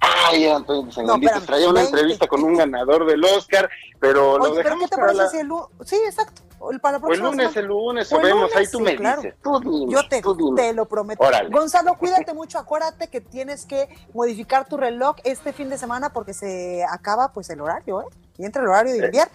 Ay, 0.00 0.48
Antonio 0.48 0.90
Segunditos, 0.90 1.46
traía 1.46 1.68
una 1.68 1.80
20. 1.80 1.90
entrevista 1.96 2.26
con 2.26 2.42
un 2.42 2.56
ganador 2.56 3.06
del 3.06 3.22
Oscar, 3.24 3.70
pero 4.00 4.36
lo 4.36 4.44
Oye, 4.44 4.54
pero 4.56 4.64
dejamos 4.64 4.84
¿qué 4.84 4.88
te 4.90 4.96
para 4.96 5.06
parece 5.12 5.22
la- 5.24 5.30
si 5.30 5.38
el 5.38 5.46
lunes? 5.46 5.66
Sí, 5.84 5.96
exacto. 6.04 6.42
El, 6.72 6.80
para 6.80 6.98
la 6.98 7.06
o 7.06 7.12
el 7.12 7.20
lunes, 7.20 7.36
semana. 7.52 7.60
el 7.60 7.66
lunes, 7.66 8.12
O 8.12 8.16
el 8.16 8.22
vemos, 8.22 8.50
ahí 8.56 8.66
tú 8.66 8.78
sí, 8.78 8.84
me 8.84 8.96
claro. 8.96 9.22
dices. 9.22 9.36
Tú 9.42 9.60
dime, 9.60 9.92
Yo 9.92 10.08
te, 10.08 10.22
tú 10.22 10.34
dime. 10.34 10.60
te 10.62 10.72
lo 10.72 10.86
prometo. 10.86 11.22
Órale. 11.24 11.50
Gonzalo, 11.50 11.94
cuídate 11.98 12.34
mucho. 12.34 12.58
Acuérdate 12.58 13.08
que 13.08 13.20
tienes 13.20 13.64
que 13.64 13.88
modificar 14.12 14.66
tu 14.68 14.76
reloj 14.76 15.16
este 15.24 15.52
fin 15.52 15.68
de 15.70 15.78
semana 15.78 16.12
porque 16.12 16.34
se 16.34 16.84
acaba 16.88 17.32
pues 17.32 17.48
el 17.50 17.60
horario, 17.60 18.02
¿eh? 18.02 18.06
Y 18.38 18.44
entra 18.44 18.62
el 18.62 18.68
horario 18.68 18.92
de 18.92 19.04
invierno. 19.06 19.32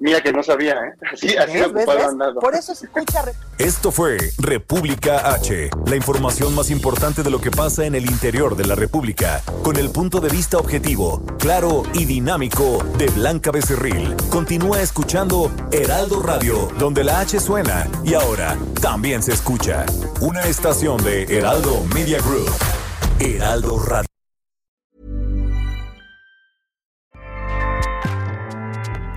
Mira 0.00 0.20
que 0.20 0.32
no 0.32 0.42
sabía, 0.42 0.74
¿eh? 0.74 0.92
Así, 1.12 1.36
así 1.36 1.52
¿Ves, 1.54 1.72
ves, 1.72 1.82
ocupado 1.82 1.98
ves? 1.98 2.06
andado. 2.08 2.40
Por 2.40 2.54
eso 2.54 2.72
escucha. 2.72 3.22
re- 3.22 3.32
Esto 3.58 3.90
fue 3.90 4.16
República 4.38 5.32
H, 5.32 5.70
la 5.86 5.96
información 5.96 6.54
más 6.54 6.70
importante 6.70 7.22
de 7.22 7.30
lo 7.30 7.40
que 7.40 7.50
pasa 7.50 7.84
en 7.84 7.94
el 7.96 8.06
interior 8.06 8.56
de 8.56 8.64
la 8.66 8.74
República, 8.76 9.42
con 9.62 9.76
el 9.76 9.90
punto 9.90 10.20
de 10.20 10.28
vista 10.28 10.58
objetivo, 10.58 11.22
claro 11.38 11.82
y 11.94 12.04
dinámico 12.04 12.84
de 12.96 13.08
Blanca 13.08 13.50
Becerril. 13.50 14.14
Continúa 14.30 14.80
escuchando 14.82 15.50
Heraldo 15.72 16.22
Radio, 16.22 16.68
donde 16.78 17.02
la 17.02 17.20
H 17.20 17.40
suena 17.40 17.88
y 18.04 18.14
ahora 18.14 18.56
también 18.80 19.22
se 19.22 19.32
escucha. 19.32 19.84
Una 20.20 20.42
estación 20.44 21.02
de 21.02 21.24
Heraldo 21.24 21.84
Media 21.94 22.18
Group. 22.20 22.50
Heraldo 23.20 23.80
Radio. 23.84 24.06